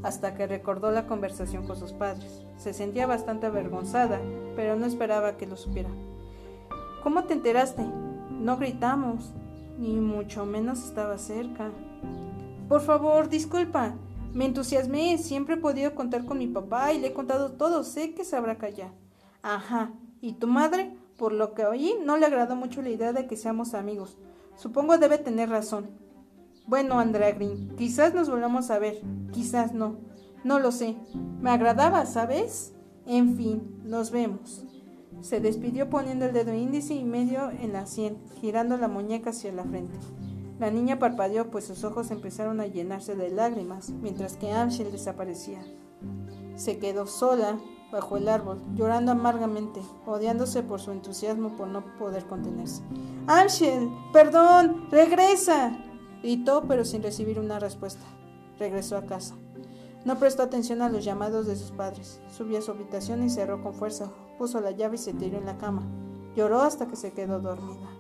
hasta 0.07 0.35
que 0.35 0.47
recordó 0.47 0.93
la 0.93 1.09
conversación 1.09 1.67
con 1.67 1.77
sus 1.77 1.93
padres. 1.93 2.45
Se 2.59 2.73
sentía 2.73 3.09
bastante 3.09 3.47
avergonzada, 3.47 4.21
pero 4.55 4.77
no 4.77 4.87
esperaba 4.87 5.37
que 5.37 5.49
lo 5.49 5.57
supiera. 5.57 5.91
¿Cómo 7.03 7.25
te 7.25 7.35
enteraste? 7.35 7.83
No 8.31 8.57
gritamos, 8.57 9.33
ni 9.79 9.97
mucho 9.97 10.47
menos 10.47 10.85
estaba 10.85 11.19
cerca. 11.19 11.73
Por 12.69 12.83
favor, 12.83 13.29
disculpa. 13.29 13.95
Me 14.33 14.45
entusiasmé, 14.45 15.19
siempre 15.19 15.57
he 15.57 15.59
podido 15.59 15.95
contar 15.97 16.25
con 16.25 16.39
mi 16.39 16.47
papá 16.47 16.93
y 16.93 17.01
le 17.01 17.09
he 17.09 17.13
contado 17.13 17.53
todo, 17.53 17.83
sé 17.83 18.15
que 18.15 18.25
sabrá 18.25 18.59
callar. 18.59 18.93
Ajá, 19.43 19.91
¿y 20.21 20.35
tu 20.35 20.47
madre? 20.47 20.97
Por 21.17 21.33
lo 21.33 21.53
que 21.53 21.65
oí, 21.65 21.95
no 22.05 22.17
le 22.17 22.27
agradó 22.27 22.55
mucho 22.55 22.81
la 22.81 22.91
idea 22.91 23.13
de 23.13 23.27
que 23.27 23.37
seamos 23.37 23.75
amigos. 23.75 24.19
Supongo 24.55 24.99
debe 24.99 25.19
tener 25.19 25.49
razón. 25.49 25.89
Bueno, 26.67 26.99
Andrea 26.99 27.33
Green, 27.33 27.77
quizás 27.77 28.13
nos 28.13 28.29
volvamos 28.29 28.71
a 28.71 28.79
ver, 28.81 29.01
quizás 29.33 29.73
no. 29.73 29.99
No 30.43 30.59
lo 30.59 30.73
sé. 30.73 30.97
Me 31.41 31.51
agradaba, 31.51 32.07
¿sabes? 32.07 32.75
En 33.07 33.37
fin, 33.37 33.81
nos 33.85 34.11
vemos. 34.11 34.65
Se 35.21 35.41
despidió 35.41 35.89
poniendo 35.89 36.25
el 36.25 36.33
dedo 36.33 36.53
índice 36.53 36.95
y 36.95 37.05
medio 37.05 37.51
en 37.51 37.73
la 37.73 37.87
sien, 37.87 38.19
girando 38.41 38.77
la 38.77 38.89
muñeca 38.89 39.31
hacia 39.31 39.53
la 39.53 39.65
frente. 39.65 39.97
La 40.59 40.71
niña 40.71 40.99
parpadeó, 40.99 41.51
pues 41.51 41.67
sus 41.67 41.85
ojos 41.85 42.11
empezaron 42.11 42.61
a 42.61 42.67
llenarse 42.67 43.15
de 43.15 43.31
lágrimas, 43.31 43.91
mientras 43.91 44.37
que 44.37 44.53
Amshel 44.53 44.91
desaparecía. 44.91 45.61
Se 46.57 46.79
quedó 46.79 47.07
sola, 47.07 47.59
bajo 47.93 48.17
el 48.17 48.29
árbol, 48.29 48.61
llorando 48.75 49.13
amargamente, 49.13 49.81
odiándose 50.05 50.63
por 50.63 50.81
su 50.81 50.91
entusiasmo 50.91 51.57
por 51.57 51.69
no 51.69 51.85
poder 51.97 52.27
contenerse. 52.27 52.83
Ángel, 53.27 53.89
perdón, 54.13 54.89
regresa. 54.91 55.79
Gritó, 56.23 56.65
pero 56.67 56.85
sin 56.85 57.03
recibir 57.03 57.39
una 57.39 57.59
respuesta. 57.59 58.05
Regresó 58.59 58.97
a 58.97 59.07
casa. 59.07 59.37
No 60.05 60.19
prestó 60.19 60.43
atención 60.43 60.83
a 60.83 60.89
los 60.89 61.05
llamados 61.05 61.47
de 61.47 61.57
sus 61.57 61.73
padres. 61.73 62.21
Subió 62.31 62.59
a 62.59 62.63
su 62.63 62.71
habitación 62.71 63.25
y 63.25 63.31
cerró 63.31 63.63
con 63.63 63.75
fuerza. 63.75 64.13
Puso 64.39 64.61
la 64.61 64.71
llave 64.71 64.95
y 64.95 64.99
se 64.99 65.13
tiró 65.13 65.39
en 65.39 65.47
la 65.47 65.59
cama. 65.59 65.83
Lloró 66.37 66.61
hasta 66.61 66.87
que 66.87 66.97
se 66.97 67.13
quedó 67.13 67.41
dormida. 67.41 67.91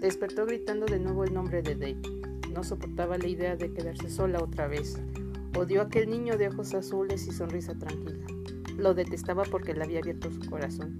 Despertó 0.00 0.46
gritando 0.46 0.86
de 0.86 0.98
nuevo 0.98 1.24
el 1.24 1.34
nombre 1.34 1.62
de 1.62 1.74
Dave. 1.74 2.02
No 2.52 2.64
soportaba 2.64 3.18
la 3.18 3.28
idea 3.28 3.56
de 3.56 3.72
quedarse 3.72 4.08
sola 4.08 4.42
otra 4.42 4.66
vez. 4.66 4.98
Odió 5.56 5.80
a 5.80 5.84
aquel 5.84 6.10
niño 6.10 6.36
de 6.36 6.48
ojos 6.48 6.74
azules 6.74 7.26
y 7.26 7.32
sonrisa 7.32 7.74
tranquila. 7.74 8.26
Lo 8.76 8.94
detestaba 8.94 9.44
porque 9.44 9.74
le 9.74 9.84
había 9.84 10.00
abierto 10.00 10.30
su 10.30 10.40
corazón. 10.48 10.98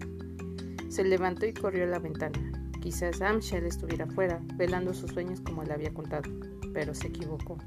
Se 0.89 1.05
levantó 1.05 1.47
y 1.47 1.53
corrió 1.53 1.85
a 1.85 1.89
la 1.89 1.99
ventana. 1.99 2.39
Quizás 2.81 3.21
Amshel 3.21 3.67
estuviera 3.67 4.07
fuera, 4.07 4.41
velando 4.55 4.95
sus 4.95 5.11
sueños 5.13 5.41
como 5.41 5.63
le 5.63 5.75
había 5.75 5.93
contado, 5.93 6.31
pero 6.73 6.95
se 6.95 7.09
equivocó. 7.09 7.59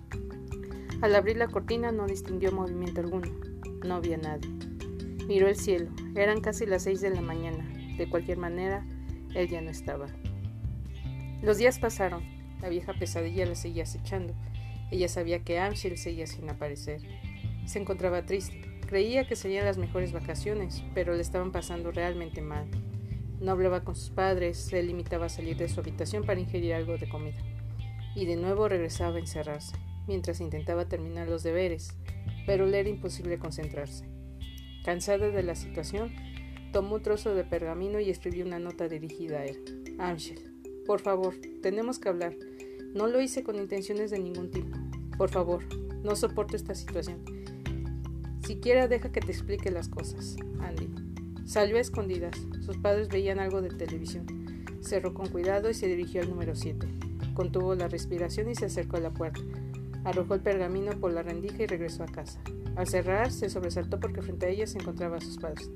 Al 1.01 1.15
abrir 1.15 1.37
la 1.37 1.47
cortina 1.47 1.91
no 1.91 2.05
distinguió 2.05 2.51
movimiento 2.51 3.01
alguno. 3.01 3.27
No 3.85 3.95
había 3.95 4.17
nadie. 4.17 4.49
Miró 5.27 5.47
el 5.47 5.55
cielo. 5.55 5.89
Eran 6.15 6.41
casi 6.41 6.65
las 6.65 6.83
seis 6.83 7.01
de 7.01 7.09
la 7.09 7.21
mañana. 7.21 7.63
De 7.97 8.09
cualquier 8.09 8.37
manera, 8.37 8.85
él 9.33 9.47
ya 9.47 9.61
no 9.61 9.69
estaba. 9.69 10.07
Los 11.41 11.57
días 11.57 11.79
pasaron. 11.79 12.23
La 12.61 12.69
vieja 12.69 12.93
pesadilla 12.93 13.45
la 13.45 13.55
seguía 13.55 13.83
acechando. 13.83 14.35
Ella 14.91 15.07
sabía 15.07 15.43
que 15.43 15.57
Amshel 15.57 15.97
seguía 15.97 16.27
sin 16.27 16.49
aparecer. 16.49 17.01
Se 17.65 17.79
encontraba 17.79 18.25
triste. 18.25 18.61
Creía 18.87 19.25
que 19.25 19.37
serían 19.37 19.65
las 19.65 19.77
mejores 19.77 20.11
vacaciones, 20.11 20.83
pero 20.93 21.15
le 21.15 21.21
estaban 21.21 21.53
pasando 21.53 21.91
realmente 21.91 22.41
mal. 22.41 22.67
No 23.39 23.51
hablaba 23.51 23.83
con 23.83 23.95
sus 23.95 24.09
padres, 24.09 24.57
se 24.57 24.83
limitaba 24.83 25.27
a 25.27 25.29
salir 25.29 25.57
de 25.57 25.69
su 25.69 25.79
habitación 25.79 26.25
para 26.25 26.39
ingerir 26.39 26.73
algo 26.73 26.97
de 26.97 27.09
comida. 27.09 27.41
Y 28.15 28.25
de 28.25 28.35
nuevo 28.35 28.67
regresaba 28.67 29.15
a 29.15 29.19
encerrarse, 29.19 29.75
mientras 30.07 30.41
intentaba 30.41 30.89
terminar 30.89 31.29
los 31.29 31.41
deberes, 31.41 31.95
pero 32.45 32.65
le 32.65 32.81
era 32.81 32.89
imposible 32.89 33.39
concentrarse. 33.39 34.05
Cansada 34.83 35.29
de 35.29 35.43
la 35.43 35.55
situación, 35.55 36.11
tomó 36.73 36.95
un 36.95 37.01
trozo 37.01 37.33
de 37.33 37.43
pergamino 37.43 37.99
y 37.99 38.09
escribió 38.09 38.45
una 38.45 38.59
nota 38.59 38.89
dirigida 38.89 39.39
a 39.39 39.45
él. 39.45 39.95
Ángel, 39.99 40.39
por 40.85 40.99
favor, 40.99 41.35
tenemos 41.61 41.97
que 41.97 42.09
hablar. 42.09 42.35
No 42.93 43.07
lo 43.07 43.21
hice 43.21 43.43
con 43.43 43.55
intenciones 43.55 44.11
de 44.11 44.19
ningún 44.19 44.51
tipo. 44.51 44.77
Por 45.17 45.29
favor, 45.29 45.63
no 46.03 46.15
soporto 46.15 46.55
esta 46.55 46.75
situación. 46.75 47.19
Siquiera 48.45 48.87
deja 48.87 49.11
que 49.11 49.21
te 49.21 49.31
explique 49.31 49.71
las 49.71 49.87
cosas, 49.87 50.35
Andy. 50.59 50.89
Salió 51.45 51.77
a 51.77 51.81
escondidas. 51.81 52.35
Sus 52.65 52.77
padres 52.77 53.09
veían 53.09 53.39
algo 53.39 53.61
de 53.61 53.69
televisión. 53.69 54.25
Cerró 54.81 55.13
con 55.13 55.29
cuidado 55.29 55.69
y 55.69 55.73
se 55.73 55.87
dirigió 55.87 56.21
al 56.21 56.29
número 56.29 56.55
7. 56.55 56.87
Contuvo 57.33 57.75
la 57.75 57.87
respiración 57.87 58.49
y 58.49 58.55
se 58.55 58.65
acercó 58.65 58.97
a 58.97 59.01
la 59.01 59.11
puerta. 59.11 59.41
Arrojó 60.03 60.33
el 60.33 60.41
pergamino 60.41 60.91
por 60.99 61.13
la 61.13 61.23
rendija 61.23 61.63
y 61.63 61.67
regresó 61.67 62.03
a 62.03 62.07
casa. 62.07 62.39
Al 62.75 62.87
cerrar, 62.87 63.31
se 63.31 63.49
sobresaltó 63.49 63.99
porque 63.99 64.21
frente 64.21 64.45
a 64.45 64.49
ella 64.49 64.65
se 64.65 64.79
encontraba 64.79 65.21
sus 65.21 65.37
padres. 65.37 65.69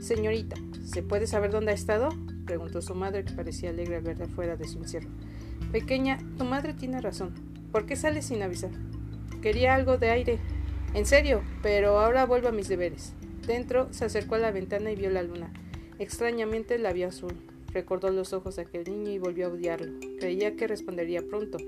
Señorita, 0.00 0.56
¿se 0.84 1.02
puede 1.02 1.26
saber 1.26 1.50
dónde 1.50 1.72
ha 1.72 1.74
estado? 1.74 2.08
preguntó 2.44 2.82
su 2.82 2.94
madre, 2.94 3.24
que 3.24 3.32
parecía 3.32 3.70
alegre 3.70 3.96
al 3.96 4.02
verla 4.02 4.26
fuera 4.26 4.56
de 4.56 4.66
su 4.66 4.78
encierro. 4.78 5.08
Pequeña, 5.72 6.18
tu 6.36 6.44
madre 6.44 6.74
tiene 6.74 7.00
razón. 7.00 7.32
¿Por 7.72 7.86
qué 7.86 7.96
sales 7.96 8.26
sin 8.26 8.42
avisar? 8.42 8.70
Quería 9.42 9.74
algo 9.74 9.96
de 9.96 10.10
aire. 10.10 10.38
En 10.94 11.06
serio, 11.06 11.42
pero 11.62 11.98
ahora 11.98 12.26
vuelvo 12.26 12.48
a 12.48 12.52
mis 12.52 12.68
deberes. 12.68 13.12
Dentro 13.46 13.92
se 13.92 14.04
acercó 14.04 14.34
a 14.34 14.38
la 14.38 14.50
ventana 14.50 14.90
y 14.90 14.96
vio 14.96 15.10
la 15.10 15.22
luna. 15.22 15.52
Extrañamente 15.98 16.78
la 16.78 16.92
vio 16.92 17.08
azul. 17.08 17.34
Recordó 17.72 18.10
los 18.10 18.32
ojos 18.32 18.56
de 18.56 18.62
aquel 18.62 18.84
niño 18.84 19.10
y 19.10 19.18
volvió 19.18 19.46
a 19.46 19.50
odiarlo. 19.50 19.92
Creía 20.18 20.56
que 20.56 20.66
respondería 20.66 21.22
pronto. 21.22 21.58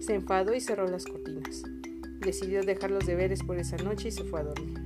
Se 0.00 0.14
enfadó 0.14 0.54
y 0.54 0.60
cerró 0.60 0.88
las 0.88 1.04
cortinas. 1.04 1.62
Decidió 2.18 2.62
dejar 2.62 2.90
los 2.90 3.06
deberes 3.06 3.42
por 3.42 3.58
esa 3.58 3.76
noche 3.76 4.08
y 4.08 4.12
se 4.12 4.24
fue 4.24 4.40
a 4.40 4.44
dormir. 4.44 4.78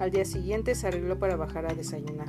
Al 0.00 0.10
día 0.10 0.24
siguiente 0.24 0.74
se 0.74 0.86
arregló 0.86 1.18
para 1.18 1.36
bajar 1.36 1.66
a 1.66 1.74
desayunar. 1.74 2.28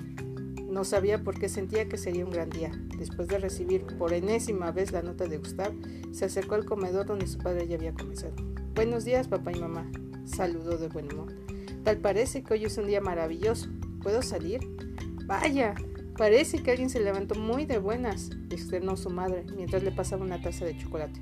No 0.76 0.84
sabía 0.84 1.24
por 1.24 1.40
qué 1.40 1.48
sentía 1.48 1.88
que 1.88 1.98
sería 1.98 2.26
un 2.26 2.32
gran 2.32 2.50
día. 2.50 2.70
Después 2.98 3.30
de 3.30 3.40
recibir 3.40 3.86
por 3.98 4.12
enésima 4.12 4.74
vez 4.74 4.92
la 4.92 5.02
nota 5.02 5.26
de 5.26 5.38
Gustav, 5.38 5.72
se 6.12 6.26
acercó 6.26 6.56
al 6.56 6.66
comedor 6.66 7.06
donde 7.06 7.28
su 7.28 7.38
padre 7.38 7.66
ya 7.66 7.78
había 7.78 7.94
comenzado. 7.94 8.36
Buenos 8.74 9.06
días, 9.06 9.30
papá 9.30 9.54
y 9.54 9.60
mamá, 9.62 9.90
saludó 10.26 10.78
de 10.78 10.90
buen 10.90 11.14
humor. 11.14 11.34
Tal 11.86 12.00
parece 12.00 12.44
que 12.44 12.56
hoy 12.56 12.66
es 12.66 12.78
un 12.78 12.88
día 12.88 13.00
maravilloso. 13.00 13.70
¿Puedo 14.04 14.22
salir? 14.22 14.60
Vaya, 15.26 15.76
parece 16.18 16.62
que 16.62 16.72
alguien 16.72 16.90
se 16.90 17.00
levantó 17.00 17.36
muy 17.36 17.66
de 17.66 17.78
buenas, 17.78 18.32
externó 18.50 18.98
su 18.98 19.10
madre 19.10 19.46
mientras 19.56 19.82
le 19.82 19.94
pasaba 19.94 20.26
una 20.26 20.42
taza 20.42 20.66
de 20.66 20.78
chocolate. 20.78 21.22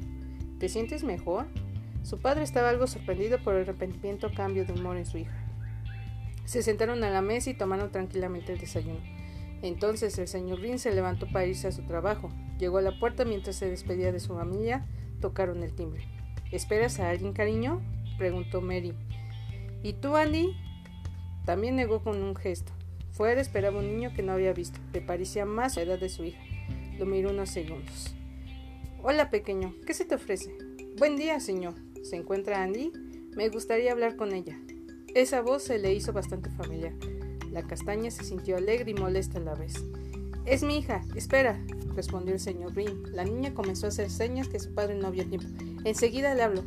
¿Te 0.58 0.68
sientes 0.68 1.04
mejor? 1.04 1.46
Su 2.02 2.20
padre 2.20 2.42
estaba 2.42 2.70
algo 2.70 2.88
sorprendido 2.88 3.38
por 3.44 3.54
el 3.54 3.68
repentimiento 3.68 4.32
cambio 4.36 4.66
de 4.66 4.74
humor 4.74 4.98
en 4.98 5.06
su 5.06 5.20
hija. 5.20 5.46
Se 6.44 6.64
sentaron 6.64 7.04
a 7.04 7.12
la 7.12 7.22
mesa 7.22 7.52
y 7.52 7.54
tomaron 7.54 7.92
tranquilamente 7.92 8.54
el 8.54 8.58
desayuno. 8.60 9.23
Entonces 9.64 10.20
el 10.20 10.28
señor 10.28 10.60
Green 10.60 10.78
se 10.78 10.94
levantó 10.94 11.26
para 11.32 11.46
irse 11.46 11.70
a 11.70 11.72
su 11.72 11.84
trabajo. 11.84 12.30
Llegó 12.60 12.80
a 12.80 12.82
la 12.82 13.00
puerta 13.00 13.24
mientras 13.24 13.56
se 13.56 13.70
despedía 13.70 14.12
de 14.12 14.20
su 14.20 14.36
familia. 14.36 14.86
Tocaron 15.22 15.64
el 15.64 15.74
timbre. 15.74 16.06
¿Esperas 16.52 17.00
a 17.00 17.10
alguien, 17.10 17.32
cariño? 17.32 17.82
preguntó 18.18 18.60
Mary. 18.62 18.94
¿Y 19.82 19.94
tú, 19.94 20.18
Andy? 20.18 20.54
También 21.46 21.78
negó 21.78 22.04
con 22.04 22.22
un 22.22 22.36
gesto. 22.36 22.74
Fuera 23.12 23.40
esperaba 23.40 23.80
un 23.80 23.88
niño 23.88 24.14
que 24.14 24.22
no 24.22 24.34
había 24.34 24.52
visto. 24.52 24.80
Le 24.92 25.00
parecía 25.00 25.46
más 25.46 25.78
la 25.78 25.84
edad 25.84 26.00
de 26.00 26.10
su 26.10 26.26
hija. 26.26 26.42
Lo 27.00 27.06
miró 27.06 27.30
unos 27.30 27.50
segundos. 27.50 28.14
Hola, 29.02 29.30
pequeño. 29.30 29.74
¿Qué 29.88 29.94
se 29.94 30.04
te 30.04 30.16
ofrece? 30.16 30.58
Buen 30.98 31.16
día, 31.16 31.40
señor. 31.40 31.76
¿Se 32.04 32.18
encuentra 32.18 32.64
Andy? 32.64 32.92
Me 33.34 33.48
gustaría 33.48 33.94
hablar 33.94 34.18
con 34.18 34.34
ella. 34.34 34.60
Esa 35.16 35.42
voz 35.42 35.64
se 35.64 35.80
le 35.80 35.94
hizo 35.94 36.12
bastante 36.12 36.50
familiar. 36.50 36.94
La 37.54 37.62
castaña 37.62 38.10
se 38.10 38.24
sintió 38.24 38.58
alegre 38.58 38.92
y 38.92 38.94
molesta 38.96 39.38
a 39.38 39.42
la 39.42 39.54
vez. 39.54 39.76
Es 40.46 40.64
mi 40.64 40.80
hija, 40.80 41.02
espera, 41.16 41.58
respondió 41.96 42.34
el 42.34 42.40
señor 42.40 42.74
Green. 42.74 43.04
La 43.14 43.24
niña 43.24 43.54
comenzó 43.54 43.86
a 43.86 43.90
hacer 43.90 44.10
señas 44.10 44.50
que 44.50 44.60
su 44.60 44.74
padre 44.74 44.96
no 44.96 45.08
había 45.08 45.24
tiempo. 45.26 45.48
Enseguida 45.86 46.34
le 46.34 46.42
hablo. 46.42 46.64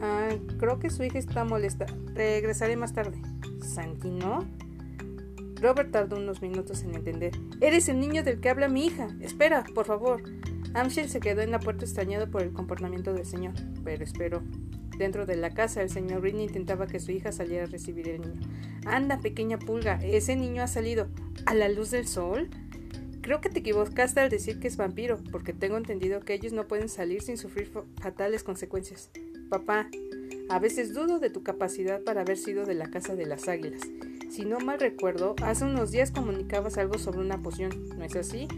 Ah, 0.00 0.30
creo 0.58 0.78
que 0.78 0.88
su 0.88 1.02
hija 1.02 1.18
está 1.18 1.44
molesta. 1.44 1.86
Regresaré 2.14 2.76
más 2.76 2.94
tarde. 2.94 3.20
¿Santino? 3.60 4.46
Robert 5.60 5.90
tardó 5.90 6.16
unos 6.16 6.40
minutos 6.40 6.82
en 6.84 6.94
entender. 6.94 7.32
Eres 7.60 7.88
el 7.88 8.00
niño 8.00 8.22
del 8.22 8.40
que 8.40 8.48
habla 8.48 8.68
mi 8.68 8.86
hija. 8.86 9.08
Espera, 9.20 9.64
por 9.74 9.84
favor. 9.84 10.22
Amshel 10.72 11.08
se 11.08 11.20
quedó 11.20 11.42
en 11.42 11.50
la 11.50 11.58
puerta 11.58 11.84
extrañado 11.84 12.30
por 12.30 12.42
el 12.42 12.52
comportamiento 12.52 13.12
del 13.12 13.26
señor, 13.26 13.54
pero 13.84 14.04
esperó. 14.04 14.42
Dentro 14.96 15.26
de 15.26 15.36
la 15.36 15.50
casa, 15.50 15.82
el 15.82 15.90
señor 15.90 16.20
Green 16.20 16.40
intentaba 16.40 16.86
que 16.86 17.00
su 17.00 17.10
hija 17.10 17.32
saliera 17.32 17.64
a 17.64 17.66
recibir 17.66 18.08
el 18.08 18.20
niño. 18.20 18.40
Anda, 18.86 19.20
pequeña 19.20 19.58
pulga, 19.58 20.00
ese 20.02 20.36
niño 20.36 20.62
ha 20.62 20.66
salido. 20.66 21.08
¿A 21.46 21.54
la 21.54 21.68
luz 21.68 21.90
del 21.90 22.06
sol? 22.06 22.48
Creo 23.22 23.40
que 23.40 23.50
te 23.50 23.60
equivocaste 23.60 24.20
al 24.20 24.30
decir 24.30 24.58
que 24.58 24.68
es 24.68 24.76
vampiro, 24.76 25.18
porque 25.30 25.52
tengo 25.52 25.76
entendido 25.76 26.20
que 26.20 26.34
ellos 26.34 26.52
no 26.52 26.66
pueden 26.66 26.88
salir 26.88 27.22
sin 27.22 27.36
sufrir 27.36 27.70
fatales 28.00 28.42
consecuencias. 28.42 29.10
Papá, 29.48 29.88
a 30.48 30.58
veces 30.58 30.94
dudo 30.94 31.18
de 31.18 31.30
tu 31.30 31.42
capacidad 31.42 32.02
para 32.02 32.22
haber 32.22 32.38
sido 32.38 32.64
de 32.64 32.74
la 32.74 32.90
casa 32.90 33.14
de 33.14 33.26
las 33.26 33.46
águilas. 33.48 33.82
Si 34.30 34.44
no 34.44 34.58
mal 34.58 34.80
recuerdo, 34.80 35.34
hace 35.42 35.64
unos 35.64 35.90
días 35.90 36.12
comunicabas 36.12 36.78
algo 36.78 36.98
sobre 36.98 37.20
una 37.20 37.42
poción, 37.42 37.88
¿no 37.98 38.04
es 38.04 38.16
así? 38.16 38.48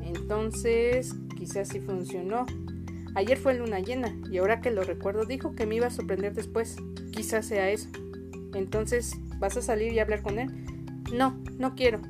Entonces, 0.00 1.14
quizás 1.36 1.68
sí 1.68 1.80
funcionó. 1.80 2.46
Ayer 3.14 3.36
fue 3.36 3.54
luna 3.54 3.80
llena 3.80 4.16
y 4.30 4.38
ahora 4.38 4.60
que 4.60 4.70
lo 4.70 4.84
recuerdo 4.84 5.24
dijo 5.24 5.54
que 5.54 5.66
me 5.66 5.74
iba 5.74 5.88
a 5.88 5.90
sorprender 5.90 6.34
después. 6.34 6.76
Quizás 7.12 7.46
sea 7.46 7.70
eso. 7.70 7.88
Entonces, 8.54 9.16
¿vas 9.38 9.56
a 9.56 9.62
salir 9.62 9.92
y 9.92 9.98
hablar 9.98 10.22
con 10.22 10.38
él? 10.38 10.50
No, 11.12 11.38
no 11.58 11.74
quiero. 11.74 12.00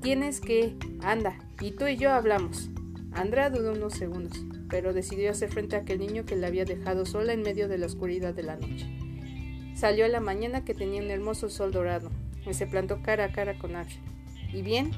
Tienes 0.00 0.40
que... 0.40 0.76
Anda, 1.02 1.38
y 1.60 1.72
tú 1.72 1.86
y 1.86 1.96
yo 1.96 2.12
hablamos. 2.12 2.70
Andrea 3.12 3.50
dudó 3.50 3.72
unos 3.72 3.94
segundos, 3.94 4.38
pero 4.68 4.92
decidió 4.92 5.30
hacer 5.30 5.50
frente 5.50 5.76
a 5.76 5.80
aquel 5.80 5.98
niño 5.98 6.24
que 6.24 6.36
la 6.36 6.46
había 6.46 6.64
dejado 6.64 7.04
sola 7.06 7.32
en 7.32 7.42
medio 7.42 7.68
de 7.68 7.78
la 7.78 7.86
oscuridad 7.86 8.34
de 8.34 8.42
la 8.42 8.56
noche. 8.56 8.86
Salió 9.74 10.04
a 10.04 10.08
la 10.08 10.20
mañana 10.20 10.64
que 10.64 10.74
tenía 10.74 11.02
un 11.02 11.10
hermoso 11.10 11.48
sol 11.48 11.72
dorado 11.72 12.10
y 12.48 12.54
se 12.54 12.66
plantó 12.66 13.02
cara 13.02 13.24
a 13.24 13.32
cara 13.32 13.58
con 13.58 13.76
Ash. 13.76 13.96
¿Y 14.52 14.62
bien? 14.62 14.90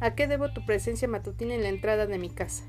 ¿A 0.00 0.14
qué 0.14 0.26
debo 0.26 0.52
tu 0.52 0.64
presencia 0.66 1.08
matutina 1.08 1.54
en 1.54 1.62
la 1.62 1.68
entrada 1.68 2.06
de 2.06 2.18
mi 2.18 2.30
casa? 2.30 2.64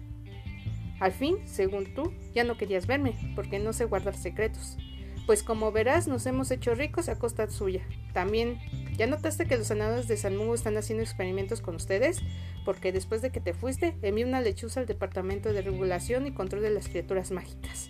Al 1.00 1.12
fin, 1.12 1.38
según 1.46 1.94
tú, 1.94 2.14
ya 2.34 2.44
no 2.44 2.58
querías 2.58 2.88
verme, 2.88 3.16
porque 3.36 3.60
no 3.60 3.74
sé 3.74 3.86
guardar 3.86 4.16
secretos. 4.16 4.78
Pues 5.26 5.42
como 5.42 5.72
verás, 5.72 6.08
nos 6.08 6.26
hemos 6.28 6.52
hecho 6.52 6.76
ricos 6.76 7.10
a 7.10 7.18
costa 7.18 7.50
suya. 7.50 7.82
También, 8.14 8.60
¿ya 8.96 9.08
notaste 9.08 9.48
que 9.48 9.58
los 9.58 9.68
sanadores 9.68 10.08
de 10.08 10.18
San 10.18 10.38
Mungo 10.38 10.54
están 10.54 10.78
haciendo 10.78 11.04
experimentos 11.04 11.62
con 11.62 11.76
ustedes? 11.76 12.22
Porque 12.64 12.92
después 12.92 13.22
de 13.22 13.32
que 13.32 13.40
te 13.40 13.54
fuiste, 13.54 13.96
envié 14.04 14.24
una 14.24 14.42
lechuza 14.42 14.80
al 14.80 14.86
Departamento 14.86 15.52
de 15.52 15.64
Regulación 15.64 16.28
y 16.28 16.32
Control 16.32 16.62
de 16.62 16.70
las 16.70 16.90
Criaturas 16.90 17.32
Mágicas. 17.32 17.90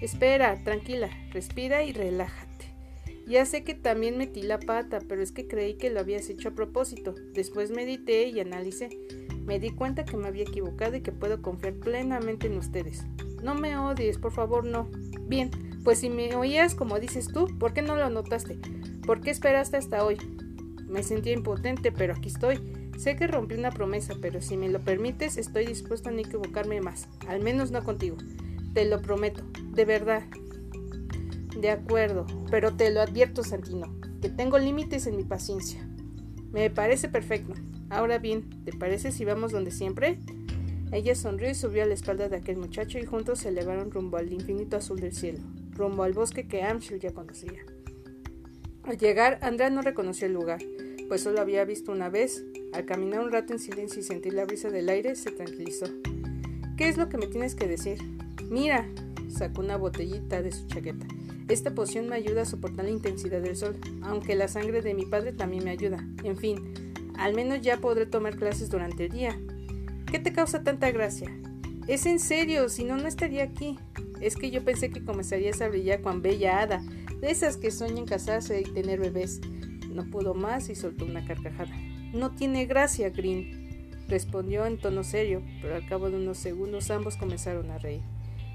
Espera, 0.00 0.62
tranquila, 0.62 1.10
respira 1.32 1.82
y 1.82 1.92
relájate. 1.92 2.48
Ya 3.26 3.44
sé 3.44 3.64
que 3.64 3.74
también 3.74 4.16
metí 4.16 4.42
la 4.42 4.60
pata, 4.60 5.00
pero 5.06 5.20
es 5.20 5.32
que 5.32 5.48
creí 5.48 5.74
que 5.74 5.90
lo 5.90 6.00
habías 6.00 6.30
hecho 6.30 6.50
a 6.50 6.54
propósito. 6.54 7.14
Después 7.34 7.70
medité 7.70 8.28
y 8.28 8.38
analicé. 8.40 8.88
Me 9.44 9.58
di 9.58 9.70
cuenta 9.70 10.04
que 10.04 10.16
me 10.16 10.28
había 10.28 10.44
equivocado 10.44 10.96
y 10.96 11.02
que 11.02 11.12
puedo 11.12 11.42
confiar 11.42 11.74
plenamente 11.74 12.46
en 12.46 12.56
ustedes. 12.56 13.04
No 13.42 13.54
me 13.54 13.76
odies, 13.76 14.16
por 14.16 14.32
favor, 14.32 14.64
no. 14.64 14.90
Bien, 15.26 15.50
pues 15.84 15.98
si 15.98 16.10
me 16.10 16.34
oías 16.34 16.74
como 16.74 16.98
dices 16.98 17.28
tú, 17.28 17.46
¿por 17.58 17.72
qué 17.72 17.82
no 17.82 17.96
lo 17.96 18.10
notaste? 18.10 18.58
¿Por 19.06 19.20
qué 19.20 19.30
esperaste 19.30 19.76
hasta 19.76 20.04
hoy? 20.04 20.16
Me 20.86 21.02
sentía 21.02 21.32
impotente, 21.32 21.92
pero 21.92 22.14
aquí 22.14 22.28
estoy. 22.28 22.58
Sé 22.98 23.16
que 23.16 23.26
rompí 23.26 23.54
una 23.54 23.70
promesa, 23.70 24.14
pero 24.20 24.40
si 24.40 24.56
me 24.56 24.68
lo 24.68 24.80
permites, 24.80 25.36
estoy 25.36 25.66
dispuesto 25.66 26.08
a 26.08 26.12
no 26.12 26.18
equivocarme 26.18 26.80
más. 26.80 27.08
Al 27.28 27.42
menos 27.42 27.70
no 27.70 27.84
contigo. 27.84 28.16
Te 28.74 28.84
lo 28.84 29.00
prometo, 29.00 29.44
de 29.72 29.84
verdad. 29.84 30.24
De 31.58 31.70
acuerdo, 31.70 32.26
pero 32.50 32.74
te 32.74 32.90
lo 32.90 33.00
advierto, 33.00 33.42
Santino, 33.42 33.94
que 34.20 34.30
tengo 34.30 34.58
límites 34.58 35.06
en 35.06 35.16
mi 35.16 35.24
paciencia. 35.24 35.86
Me 36.52 36.70
parece 36.70 37.08
perfecto. 37.08 37.54
Ahora 37.90 38.18
bien, 38.18 38.64
¿te 38.64 38.72
parece 38.72 39.12
si 39.12 39.24
vamos 39.24 39.52
donde 39.52 39.70
siempre? 39.70 40.18
Ella 40.90 41.14
sonrió 41.14 41.50
y 41.50 41.54
subió 41.54 41.82
a 41.82 41.86
la 41.86 41.94
espalda 41.94 42.28
de 42.28 42.36
aquel 42.36 42.56
muchacho 42.56 42.98
y 42.98 43.04
juntos 43.04 43.40
se 43.40 43.50
elevaron 43.50 43.90
rumbo 43.90 44.16
al 44.16 44.32
infinito 44.32 44.76
azul 44.76 45.00
del 45.00 45.12
cielo, 45.14 45.40
rumbo 45.78 46.02
al 46.02 46.12
bosque 46.12 46.46
que 46.46 46.62
Amshel 46.62 47.00
ya 47.00 47.12
conocía. 47.12 47.64
Al 48.82 48.98
llegar, 48.98 49.38
Andrea 49.42 49.70
no 49.70 49.80
reconoció 49.80 50.26
el 50.26 50.34
lugar, 50.34 50.60
pues 51.08 51.22
solo 51.22 51.40
había 51.40 51.64
visto 51.64 51.92
una 51.92 52.10
vez. 52.10 52.44
Al 52.74 52.84
caminar 52.84 53.20
un 53.20 53.32
rato 53.32 53.54
en 53.54 53.58
silencio 53.58 54.00
y 54.00 54.02
sentir 54.02 54.34
la 54.34 54.44
brisa 54.44 54.68
del 54.68 54.88
aire, 54.90 55.14
se 55.14 55.30
tranquilizó. 55.30 55.86
¿Qué 56.76 56.88
es 56.88 56.98
lo 56.98 57.08
que 57.08 57.16
me 57.16 57.26
tienes 57.26 57.54
que 57.54 57.66
decir? 57.66 57.98
Mira, 58.50 58.86
sacó 59.28 59.62
una 59.62 59.76
botellita 59.76 60.42
de 60.42 60.52
su 60.52 60.66
chaqueta. 60.66 61.06
Esta 61.48 61.74
poción 61.74 62.08
me 62.08 62.16
ayuda 62.16 62.42
a 62.42 62.46
soportar 62.46 62.84
la 62.84 62.90
intensidad 62.90 63.40
del 63.40 63.56
sol, 63.56 63.76
aunque 64.02 64.36
la 64.36 64.48
sangre 64.48 64.82
de 64.82 64.94
mi 64.94 65.06
padre 65.06 65.32
también 65.32 65.64
me 65.64 65.70
ayuda. 65.70 66.06
En 66.24 66.36
fin, 66.36 67.02
al 67.16 67.34
menos 67.34 67.62
ya 67.62 67.78
podré 67.78 68.04
tomar 68.04 68.36
clases 68.36 68.68
durante 68.68 69.06
el 69.06 69.12
día. 69.12 69.38
¿Qué 70.10 70.18
te 70.18 70.32
causa 70.32 70.62
tanta 70.62 70.90
gracia? 70.90 71.30
Es 71.88 72.04
en 72.04 72.20
serio, 72.20 72.68
si 72.68 72.84
no, 72.84 72.98
no 72.98 73.08
estaría 73.08 73.44
aquí. 73.44 73.78
Es 74.20 74.36
que 74.36 74.50
yo 74.50 74.62
pensé 74.62 74.90
que 74.90 75.04
comenzarías 75.04 75.62
a 75.62 75.68
brillar 75.68 76.02
cuan 76.02 76.20
bella 76.20 76.60
hada, 76.60 76.82
de 77.20 77.30
esas 77.30 77.56
que 77.56 77.70
sueñan 77.70 78.04
casarse 78.04 78.60
y 78.60 78.64
tener 78.64 79.00
bebés. 79.00 79.40
No 79.88 80.04
pudo 80.04 80.34
más 80.34 80.68
y 80.68 80.74
soltó 80.74 81.06
una 81.06 81.24
carcajada. 81.24 81.74
No 82.12 82.32
tiene 82.32 82.66
gracia, 82.66 83.08
Green, 83.08 83.90
respondió 84.06 84.66
en 84.66 84.76
tono 84.76 85.02
serio, 85.02 85.42
pero 85.62 85.76
al 85.76 85.86
cabo 85.86 86.10
de 86.10 86.16
unos 86.16 86.36
segundos 86.36 86.90
ambos 86.90 87.16
comenzaron 87.16 87.70
a 87.70 87.78
reír. 87.78 88.02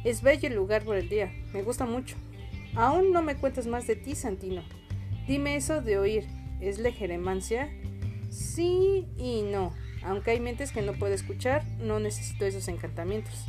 Es 0.04 0.22
bello 0.22 0.48
el 0.48 0.56
lugar 0.56 0.84
por 0.84 0.96
el 0.96 1.10
día, 1.10 1.34
me 1.54 1.64
gusta 1.64 1.86
mucho. 1.86 2.16
Aún 2.76 3.12
no 3.12 3.24
me 3.24 3.36
cuentas 3.36 3.66
más 3.66 3.88
de 3.88 3.96
ti, 3.96 4.14
Santino. 4.16 4.62
Dime 5.28 5.56
eso 5.56 5.82
de 5.82 5.98
oír. 5.98 6.28
¿Es 6.60 6.78
legeremancia? 6.80 7.70
Sí 8.30 9.08
y 9.18 9.42
no. 9.42 9.74
Aunque 10.06 10.32
hay 10.32 10.40
mentes 10.40 10.72
que 10.72 10.82
no 10.82 10.94
puedo 10.94 11.14
escuchar, 11.14 11.64
no 11.80 12.00
necesito 12.00 12.46
esos 12.46 12.68
encantamientos. 12.68 13.46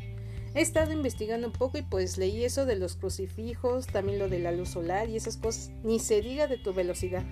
He 0.54 0.60
estado 0.60 0.92
investigando 0.92 1.48
un 1.48 1.52
poco 1.52 1.78
y 1.78 1.82
pues 1.82 2.16
leí 2.16 2.44
eso 2.44 2.64
de 2.64 2.76
los 2.76 2.94
crucifijos, 2.94 3.88
también 3.88 4.20
lo 4.20 4.28
de 4.28 4.38
la 4.38 4.52
luz 4.52 4.68
solar 4.70 5.08
y 5.08 5.16
esas 5.16 5.36
cosas. 5.36 5.70
Ni 5.82 5.98
se 5.98 6.22
diga 6.22 6.46
de 6.46 6.58
tu 6.58 6.72
velocidad. 6.72 7.24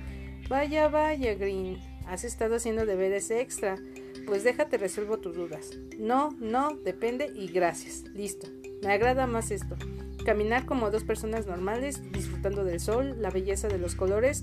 Vaya, 0.49 0.89
vaya, 0.89 1.35
Green. 1.35 1.79
Has 2.07 2.25
estado 2.25 2.57
haciendo 2.57 2.85
deberes 2.85 3.31
extra. 3.31 3.79
Pues 4.27 4.43
déjate 4.43 4.77
resuelvo 4.77 5.19
tus 5.19 5.37
dudas. 5.37 5.71
No, 5.99 6.31
no, 6.41 6.75
depende 6.75 7.31
y 7.33 7.47
gracias. 7.47 8.03
Listo. 8.13 8.49
Me 8.83 8.93
agrada 8.93 9.29
más 9.29 9.53
esto. 9.53 9.77
Caminar 10.25 10.67
como 10.67 10.91
dos 10.91 11.05
personas 11.05 11.47
normales, 11.47 12.03
disfrutando 12.13 12.65
del 12.65 12.81
sol, 12.81 13.23
la 13.23 13.31
belleza 13.31 13.69
de 13.69 13.79
los 13.79 13.95
colores. 13.95 14.43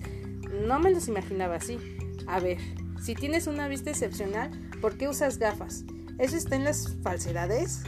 No 0.65 0.79
me 0.79 0.91
los 0.91 1.09
imaginaba 1.09 1.55
así. 1.55 1.77
A 2.27 2.39
ver, 2.39 2.57
si 3.01 3.13
tienes 3.13 3.47
una 3.47 3.67
vista 3.67 3.89
excepcional, 3.89 4.51
¿por 4.81 4.97
qué 4.97 5.07
usas 5.07 5.37
gafas? 5.37 5.85
¿Eso 6.17 6.35
está 6.35 6.55
en 6.55 6.63
las 6.63 6.97
falsedades? 7.01 7.83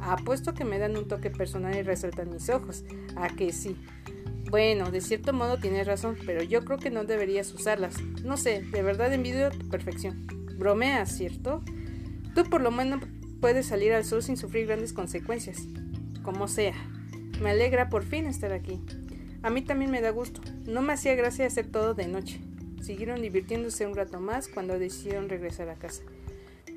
Apuesto 0.00 0.54
que 0.54 0.64
me 0.64 0.78
dan 0.78 0.96
un 0.96 1.08
toque 1.08 1.30
personal 1.30 1.74
y 1.74 1.82
resaltan 1.82 2.30
mis 2.30 2.48
ojos. 2.48 2.84
¿A 3.16 3.28
que 3.28 3.52
sí? 3.52 3.76
Bueno, 4.50 4.90
de 4.90 5.00
cierto 5.00 5.32
modo 5.32 5.58
tienes 5.58 5.86
razón, 5.86 6.16
pero 6.26 6.42
yo 6.42 6.64
creo 6.64 6.78
que 6.78 6.90
no 6.90 7.04
deberías 7.04 7.52
usarlas. 7.52 8.00
No 8.22 8.36
sé, 8.36 8.62
de 8.62 8.82
verdad 8.82 9.12
envidio 9.12 9.50
tu 9.50 9.68
perfección. 9.68 10.26
Bromeas, 10.56 11.10
¿cierto? 11.10 11.62
Tú 12.34 12.44
por 12.44 12.60
lo 12.60 12.70
menos 12.70 13.02
puedes 13.40 13.66
salir 13.66 13.92
al 13.92 14.04
sur 14.04 14.22
sin 14.22 14.36
sufrir 14.36 14.66
grandes 14.66 14.92
consecuencias. 14.92 15.66
Como 16.22 16.48
sea. 16.48 16.74
Me 17.42 17.50
alegra 17.50 17.88
por 17.88 18.04
fin 18.04 18.26
estar 18.26 18.52
aquí. 18.52 18.80
A 19.42 19.50
mí 19.50 19.62
también 19.62 19.90
me 19.90 20.00
da 20.00 20.10
gusto. 20.10 20.40
No 20.66 20.82
me 20.82 20.92
hacía 20.92 21.14
gracia 21.14 21.46
hacer 21.46 21.66
todo 21.66 21.94
de 21.94 22.06
noche. 22.06 22.40
Siguieron 22.80 23.22
divirtiéndose 23.22 23.86
un 23.86 23.96
rato 23.96 24.20
más 24.20 24.48
cuando 24.48 24.78
decidieron 24.78 25.28
regresar 25.28 25.68
a 25.70 25.74
casa. 25.74 26.02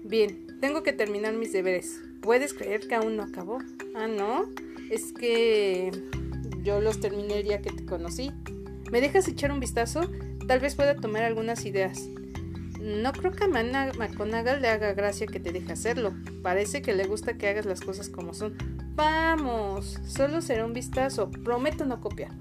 Bien, 0.03 0.59
tengo 0.61 0.83
que 0.83 0.93
terminar 0.93 1.33
mis 1.33 1.53
deberes. 1.53 2.01
¿Puedes 2.21 2.53
creer 2.53 2.87
que 2.87 2.95
aún 2.95 3.17
no 3.17 3.23
acabó? 3.23 3.59
Ah, 3.95 4.07
¿no? 4.07 4.45
Es 4.89 5.13
que 5.13 5.91
yo 6.63 6.81
los 6.81 6.99
terminé 6.99 7.43
día 7.43 7.61
que 7.61 7.71
te 7.71 7.85
conocí. 7.85 8.31
¿Me 8.91 9.01
dejas 9.01 9.27
echar 9.27 9.51
un 9.51 9.59
vistazo? 9.59 10.01
Tal 10.47 10.59
vez 10.59 10.75
pueda 10.75 10.95
tomar 10.95 11.23
algunas 11.23 11.65
ideas. 11.65 12.07
No 12.79 13.11
creo 13.11 13.31
que 13.31 13.43
a 13.43 13.47
McGonagall 13.47 14.61
le 14.61 14.69
haga 14.69 14.93
gracia 14.93 15.27
que 15.27 15.39
te 15.39 15.51
deje 15.51 15.73
hacerlo. 15.73 16.13
Parece 16.41 16.81
que 16.81 16.93
le 16.93 17.05
gusta 17.05 17.37
que 17.37 17.47
hagas 17.47 17.65
las 17.65 17.81
cosas 17.81 18.09
como 18.09 18.33
son. 18.33 18.55
Vamos, 18.95 19.99
solo 20.05 20.41
será 20.41 20.65
un 20.65 20.73
vistazo. 20.73 21.29
Prometo 21.29 21.85
no 21.85 21.99
copiar. 21.99 22.31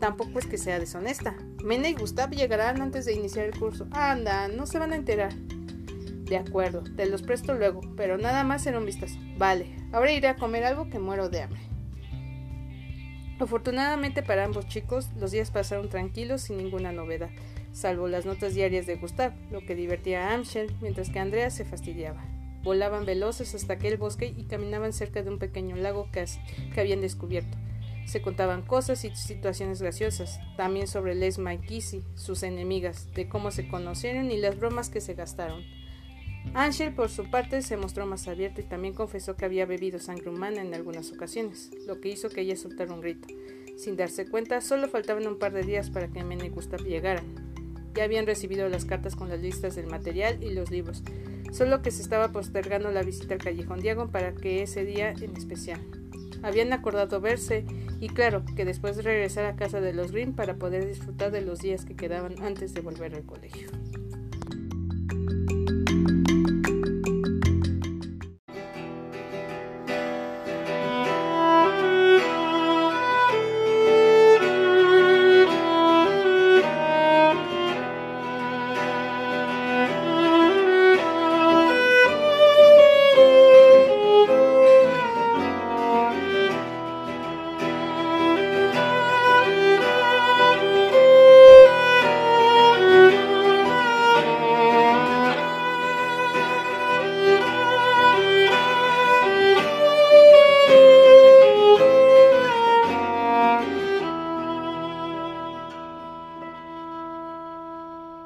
Tampoco 0.00 0.40
es 0.40 0.46
que 0.46 0.58
sea 0.58 0.80
deshonesta. 0.80 1.36
Mena 1.62 1.88
y 1.88 1.94
Gustav 1.94 2.30
llegarán 2.30 2.82
antes 2.82 3.04
de 3.04 3.12
iniciar 3.12 3.46
el 3.46 3.56
curso. 3.56 3.86
Anda, 3.92 4.48
no 4.48 4.66
se 4.66 4.80
van 4.80 4.92
a 4.92 4.96
enterar. 4.96 5.32
De 6.32 6.38
acuerdo, 6.38 6.82
te 6.96 7.04
los 7.04 7.20
presto 7.20 7.52
luego, 7.52 7.82
pero 7.94 8.16
nada 8.16 8.42
más 8.42 8.62
será 8.62 8.78
un 8.78 8.86
vistazo. 8.86 9.18
Vale, 9.36 9.66
ahora 9.92 10.12
iré 10.12 10.28
a 10.28 10.36
comer 10.36 10.64
algo 10.64 10.88
que 10.88 10.98
muero 10.98 11.28
de 11.28 11.42
hambre. 11.42 11.60
Afortunadamente 13.38 14.22
para 14.22 14.46
ambos 14.46 14.66
chicos, 14.66 15.10
los 15.20 15.30
días 15.30 15.50
pasaron 15.50 15.90
tranquilos 15.90 16.40
sin 16.40 16.56
ninguna 16.56 16.90
novedad, 16.90 17.28
salvo 17.72 18.08
las 18.08 18.24
notas 18.24 18.54
diarias 18.54 18.86
de 18.86 18.96
Gustav, 18.96 19.34
lo 19.50 19.60
que 19.66 19.74
divertía 19.74 20.26
a 20.26 20.32
Amshel, 20.32 20.74
mientras 20.80 21.10
que 21.10 21.18
Andrea 21.18 21.50
se 21.50 21.66
fastidiaba. 21.66 22.24
Volaban 22.62 23.04
veloces 23.04 23.54
hasta 23.54 23.74
aquel 23.74 23.98
bosque 23.98 24.32
y 24.34 24.44
caminaban 24.44 24.94
cerca 24.94 25.22
de 25.22 25.28
un 25.28 25.38
pequeño 25.38 25.76
lago 25.76 26.08
que, 26.12 26.24
que 26.72 26.80
habían 26.80 27.02
descubierto. 27.02 27.58
Se 28.06 28.22
contaban 28.22 28.62
cosas 28.62 29.04
y 29.04 29.14
situaciones 29.14 29.82
graciosas, 29.82 30.40
también 30.56 30.86
sobre 30.86 31.14
Lesma 31.14 31.52
y 31.52 31.58
Kissy, 31.58 32.02
sus 32.14 32.42
enemigas, 32.42 33.12
de 33.12 33.28
cómo 33.28 33.50
se 33.50 33.68
conocieron 33.68 34.30
y 34.30 34.38
las 34.38 34.58
bromas 34.58 34.88
que 34.88 35.02
se 35.02 35.12
gastaron. 35.12 35.81
Angel, 36.54 36.92
por 36.92 37.08
su 37.08 37.30
parte, 37.30 37.62
se 37.62 37.76
mostró 37.76 38.06
más 38.06 38.28
abierto 38.28 38.60
y 38.60 38.64
también 38.64 38.94
confesó 38.94 39.36
que 39.36 39.44
había 39.44 39.64
bebido 39.64 39.98
sangre 39.98 40.28
humana 40.28 40.60
en 40.60 40.74
algunas 40.74 41.10
ocasiones, 41.10 41.70
lo 41.86 42.00
que 42.00 42.10
hizo 42.10 42.28
que 42.28 42.42
ella 42.42 42.56
soltara 42.56 42.92
un 42.92 43.00
grito. 43.00 43.28
Sin 43.76 43.96
darse 43.96 44.28
cuenta, 44.28 44.60
solo 44.60 44.88
faltaban 44.88 45.26
un 45.26 45.38
par 45.38 45.52
de 45.52 45.62
días 45.62 45.90
para 45.90 46.08
que 46.08 46.22
Mene 46.22 46.46
y 46.46 46.48
Gustav 46.50 46.82
llegaran. 46.84 47.24
Ya 47.94 48.04
habían 48.04 48.26
recibido 48.26 48.68
las 48.68 48.84
cartas 48.84 49.16
con 49.16 49.28
las 49.28 49.40
listas 49.40 49.76
del 49.76 49.86
material 49.86 50.42
y 50.42 50.52
los 50.52 50.70
libros, 50.70 51.02
solo 51.52 51.82
que 51.82 51.90
se 51.90 52.02
estaba 52.02 52.32
postergando 52.32 52.90
la 52.90 53.02
visita 53.02 53.34
al 53.34 53.40
Callejón 53.40 53.80
Diagon 53.80 54.10
para 54.10 54.34
que 54.34 54.62
ese 54.62 54.84
día 54.84 55.10
en 55.10 55.36
especial. 55.36 55.80
Habían 56.42 56.72
acordado 56.72 57.20
verse 57.20 57.64
y 58.00 58.08
claro, 58.08 58.44
que 58.56 58.64
después 58.64 59.04
regresar 59.04 59.44
a 59.44 59.56
casa 59.56 59.80
de 59.80 59.92
los 59.92 60.10
Green 60.10 60.34
para 60.34 60.56
poder 60.56 60.86
disfrutar 60.86 61.30
de 61.30 61.40
los 61.40 61.60
días 61.60 61.84
que 61.84 61.94
quedaban 61.94 62.34
antes 62.42 62.74
de 62.74 62.80
volver 62.80 63.14
al 63.14 63.24
colegio. 63.24 63.70